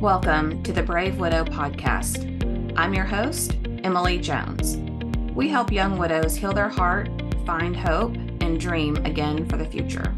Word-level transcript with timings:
Welcome 0.00 0.62
to 0.62 0.72
the 0.72 0.84
Brave 0.84 1.18
Widow 1.18 1.42
podcast. 1.42 2.22
I'm 2.78 2.94
your 2.94 3.04
host, 3.04 3.56
Emily 3.82 4.20
Jones. 4.20 4.76
We 5.34 5.48
help 5.48 5.72
young 5.72 5.98
widows 5.98 6.36
heal 6.36 6.52
their 6.52 6.68
heart, 6.68 7.08
find 7.44 7.76
hope, 7.76 8.14
and 8.40 8.60
dream 8.60 8.94
again 8.98 9.44
for 9.48 9.56
the 9.56 9.64
future. 9.64 10.14